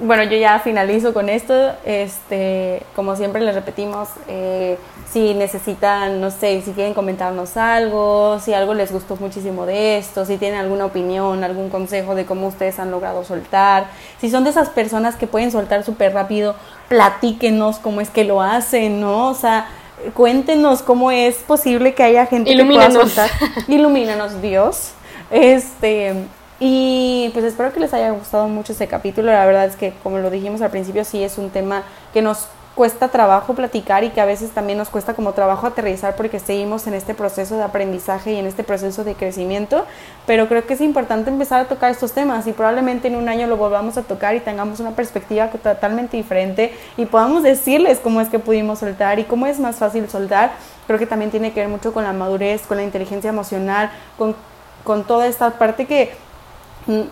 bueno, 0.00 0.22
yo 0.24 0.36
ya 0.36 0.58
finalizo 0.60 1.12
con 1.12 1.28
esto. 1.28 1.72
Este, 1.84 2.82
como 2.96 3.16
siempre 3.16 3.40
les 3.42 3.54
repetimos, 3.54 4.08
eh, 4.28 4.78
si 5.12 5.34
necesitan, 5.34 6.20
no 6.20 6.30
sé, 6.30 6.62
si 6.62 6.72
quieren 6.72 6.94
comentarnos 6.94 7.56
algo, 7.56 8.38
si 8.40 8.54
algo 8.54 8.74
les 8.74 8.92
gustó 8.92 9.16
muchísimo 9.16 9.66
de 9.66 9.98
esto, 9.98 10.24
si 10.24 10.36
tienen 10.36 10.60
alguna 10.60 10.86
opinión, 10.86 11.44
algún 11.44 11.70
consejo 11.70 12.14
de 12.14 12.26
cómo 12.26 12.46
ustedes 12.46 12.78
han 12.78 12.90
logrado 12.90 13.24
soltar, 13.24 13.86
si 14.20 14.30
son 14.30 14.44
de 14.44 14.50
esas 14.50 14.68
personas 14.68 15.16
que 15.16 15.26
pueden 15.26 15.50
soltar 15.50 15.82
súper 15.84 16.12
rápido, 16.12 16.54
platíquenos 16.88 17.78
cómo 17.78 18.00
es 18.00 18.10
que 18.10 18.24
lo 18.24 18.42
hacen, 18.42 19.00
¿no? 19.00 19.28
O 19.28 19.34
sea, 19.34 19.68
cuéntenos 20.14 20.82
cómo 20.82 21.10
es 21.10 21.36
posible 21.36 21.94
que 21.94 22.02
haya 22.02 22.26
gente 22.26 22.54
que 22.54 22.64
pueda 22.64 22.90
soltar. 22.90 23.30
Ilumínanos, 23.66 24.40
Dios. 24.42 24.92
Este, 25.30 26.14
y 26.60 27.30
pues 27.32 27.44
espero 27.44 27.72
que 27.72 27.80
les 27.80 27.94
haya 27.94 28.10
gustado 28.10 28.48
mucho 28.48 28.72
este 28.72 28.88
capítulo. 28.88 29.30
La 29.30 29.46
verdad 29.46 29.66
es 29.66 29.76
que, 29.76 29.92
como 30.02 30.18
lo 30.18 30.30
dijimos 30.30 30.60
al 30.60 30.70
principio, 30.70 31.04
sí 31.04 31.22
es 31.22 31.38
un 31.38 31.50
tema 31.50 31.84
que 32.12 32.22
nos 32.22 32.48
cuesta 32.78 33.08
trabajo 33.08 33.54
platicar 33.54 34.04
y 34.04 34.10
que 34.10 34.20
a 34.20 34.24
veces 34.24 34.52
también 34.52 34.78
nos 34.78 34.88
cuesta 34.88 35.14
como 35.14 35.32
trabajo 35.32 35.66
aterrizar 35.66 36.14
porque 36.14 36.38
seguimos 36.38 36.86
en 36.86 36.94
este 36.94 37.12
proceso 37.12 37.56
de 37.56 37.64
aprendizaje 37.64 38.34
y 38.34 38.36
en 38.36 38.46
este 38.46 38.62
proceso 38.62 39.02
de 39.02 39.14
crecimiento, 39.14 39.84
pero 40.28 40.46
creo 40.46 40.64
que 40.64 40.74
es 40.74 40.80
importante 40.80 41.28
empezar 41.28 41.60
a 41.60 41.64
tocar 41.64 41.90
estos 41.90 42.12
temas 42.12 42.46
y 42.46 42.52
probablemente 42.52 43.08
en 43.08 43.16
un 43.16 43.28
año 43.28 43.48
lo 43.48 43.56
volvamos 43.56 43.96
a 43.96 44.02
tocar 44.02 44.36
y 44.36 44.40
tengamos 44.40 44.78
una 44.78 44.92
perspectiva 44.92 45.48
totalmente 45.48 46.16
diferente 46.16 46.72
y 46.96 47.06
podamos 47.06 47.42
decirles 47.42 47.98
cómo 47.98 48.20
es 48.20 48.28
que 48.28 48.38
pudimos 48.38 48.78
soltar 48.78 49.18
y 49.18 49.24
cómo 49.24 49.48
es 49.48 49.58
más 49.58 49.74
fácil 49.74 50.08
soltar. 50.08 50.52
Creo 50.86 51.00
que 51.00 51.06
también 51.06 51.32
tiene 51.32 51.52
que 51.52 51.58
ver 51.58 51.68
mucho 51.68 51.92
con 51.92 52.04
la 52.04 52.12
madurez, 52.12 52.62
con 52.62 52.76
la 52.76 52.84
inteligencia 52.84 53.30
emocional, 53.30 53.90
con, 54.16 54.36
con 54.84 55.02
toda 55.02 55.26
esta 55.26 55.50
parte 55.50 55.86
que 55.86 56.12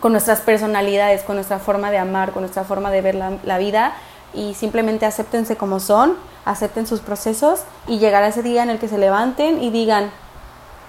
con 0.01 0.13
nuestras 0.13 0.41
personalidades, 0.41 1.23
con 1.23 1.37
nuestra 1.37 1.59
forma 1.59 1.91
de 1.91 1.99
amar, 1.99 2.33
con 2.33 2.43
nuestra 2.43 2.65
forma 2.65 2.91
de 2.91 3.03
ver 3.03 3.15
la, 3.15 3.59
vida 3.59 3.95
y 4.33 4.55
simplemente 4.55 5.07
acéptense 5.07 5.57
como 5.57 5.81
son, 5.81 6.15
acepten 6.45 6.87
sus 6.87 7.01
procesos 7.01 7.63
y 7.87 7.99
llegar 7.99 8.23
a 8.23 8.29
ese 8.29 8.43
día 8.43 8.63
en 8.63 8.71
el 8.71 8.79
que 8.79 8.89
se 8.89 8.99
levanten 8.99 9.63
y 9.63 9.71
digan, 9.71 10.11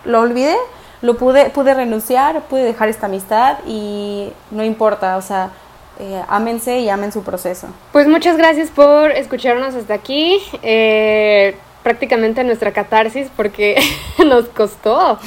lo 0.05 0.21
olvidé, 0.21 0.55
lo 1.01 1.17
pude, 1.17 1.49
pude 1.49 1.73
renunciar, 1.73 2.41
pude 2.43 2.63
dejar 2.63 2.89
esta 2.89 3.07
amistad 3.07 3.57
y 3.67 4.31
no 4.51 4.63
importa, 4.63 5.17
o 5.17 5.21
sea, 5.21 5.51
eh, 5.99 6.21
ámense 6.27 6.79
y 6.79 6.89
amen 6.89 7.11
su 7.11 7.23
proceso. 7.23 7.67
Pues 7.91 8.07
muchas 8.07 8.37
gracias 8.37 8.69
por 8.69 9.11
escucharnos 9.11 9.75
hasta 9.75 9.93
aquí. 9.95 10.39
Eh, 10.61 11.57
prácticamente 11.83 12.43
nuestra 12.43 12.71
catarsis 12.73 13.29
porque 13.35 13.81
nos 14.25 14.45
costó 14.49 15.19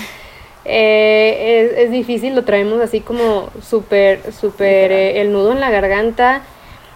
eh, 0.65 1.75
es, 1.79 1.91
difícil, 1.91 2.35
lo 2.35 2.45
traemos 2.45 2.81
así 2.81 3.01
como 3.01 3.51
súper, 3.63 4.33
súper 4.33 4.93
eh, 4.93 5.21
el 5.21 5.33
nudo 5.33 5.53
en 5.53 5.61
la 5.61 5.71
garganta. 5.71 6.43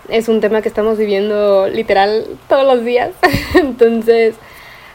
Es 0.09 0.29
un 0.29 0.41
tema 0.41 0.61
que 0.61 0.69
estamos 0.69 0.99
viviendo 0.99 1.67
literal 1.69 2.27
todos 2.49 2.65
los 2.65 2.85
días. 2.85 3.13
Entonces, 3.55 4.35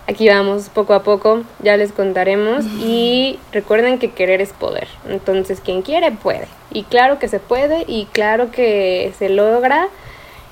aquí 0.09 0.27
vamos 0.27 0.69
poco 0.69 0.93
a 0.93 1.03
poco, 1.03 1.43
ya 1.61 1.77
les 1.77 1.91
contaremos 1.91 2.65
y 2.81 3.39
recuerden 3.51 3.99
que 3.99 4.11
querer 4.11 4.41
es 4.41 4.53
poder, 4.53 4.87
entonces 5.07 5.61
quien 5.61 5.83
quiere 5.83 6.11
puede 6.11 6.47
y 6.71 6.81
claro 6.81 7.19
que 7.19 7.27
se 7.27 7.39
puede 7.39 7.85
y 7.87 8.05
claro 8.05 8.49
que 8.51 9.13
se 9.19 9.29
logra. 9.29 9.87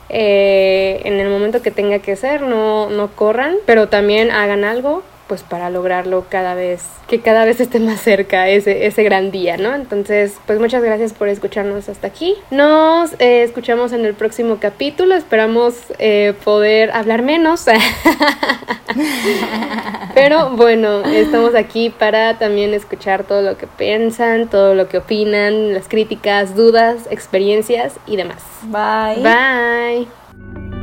Eh, 0.10 1.02
en 1.04 1.20
el 1.20 1.28
momento 1.28 1.62
que 1.62 1.70
tenga 1.70 2.00
que 2.00 2.16
ser, 2.16 2.42
no, 2.42 2.90
no 2.90 3.10
corran, 3.10 3.56
pero 3.66 3.90
también 3.90 4.32
hagan 4.32 4.64
algo 4.64 5.04
pues 5.28 5.44
para 5.44 5.70
lograrlo 5.70 6.26
cada 6.30 6.56
vez, 6.56 6.84
que 7.08 7.22
cada 7.22 7.46
vez 7.46 7.60
esté 7.60 7.80
más 7.80 8.02
cerca 8.02 8.48
ese, 8.50 8.86
ese 8.86 9.04
gran 9.04 9.32
día, 9.32 9.58
¿no? 9.58 9.74
Entonces, 9.76 10.38
pues 10.46 10.60
muchas 10.60 10.84
gracias 10.84 11.14
por 11.14 11.28
escucharnos 11.30 11.90
hasta 11.90 12.08
aquí. 12.08 12.36
Nos 12.52 13.14
eh, 13.20 13.44
escuchamos 13.44 13.92
en 13.94 14.06
el 14.06 14.14
próximo 14.14 14.58
capítulo, 14.60 15.16
esperamos 15.16 15.76
eh, 16.00 16.34
poder 16.44 16.92
hablar 16.92 17.22
menos. 17.22 17.66
Pero 20.14 20.52
bueno, 20.52 21.04
estamos 21.06 21.54
aquí 21.56 21.90
para 21.90 22.40
también 22.40 22.74
escuchar 22.74 23.24
todo 23.24 23.42
lo 23.42 23.58
que 23.58 23.68
piensan, 23.68 24.48
todo 24.48 24.74
lo 24.74 24.88
que 24.88 24.98
opinan, 24.98 25.74
las 25.74 25.88
críticas, 25.88 26.56
dudas, 26.56 27.08
experiencias 27.12 27.94
y 28.08 28.16
demás. 28.16 28.44
Bye. 28.64 29.22
Bye. 29.22 30.77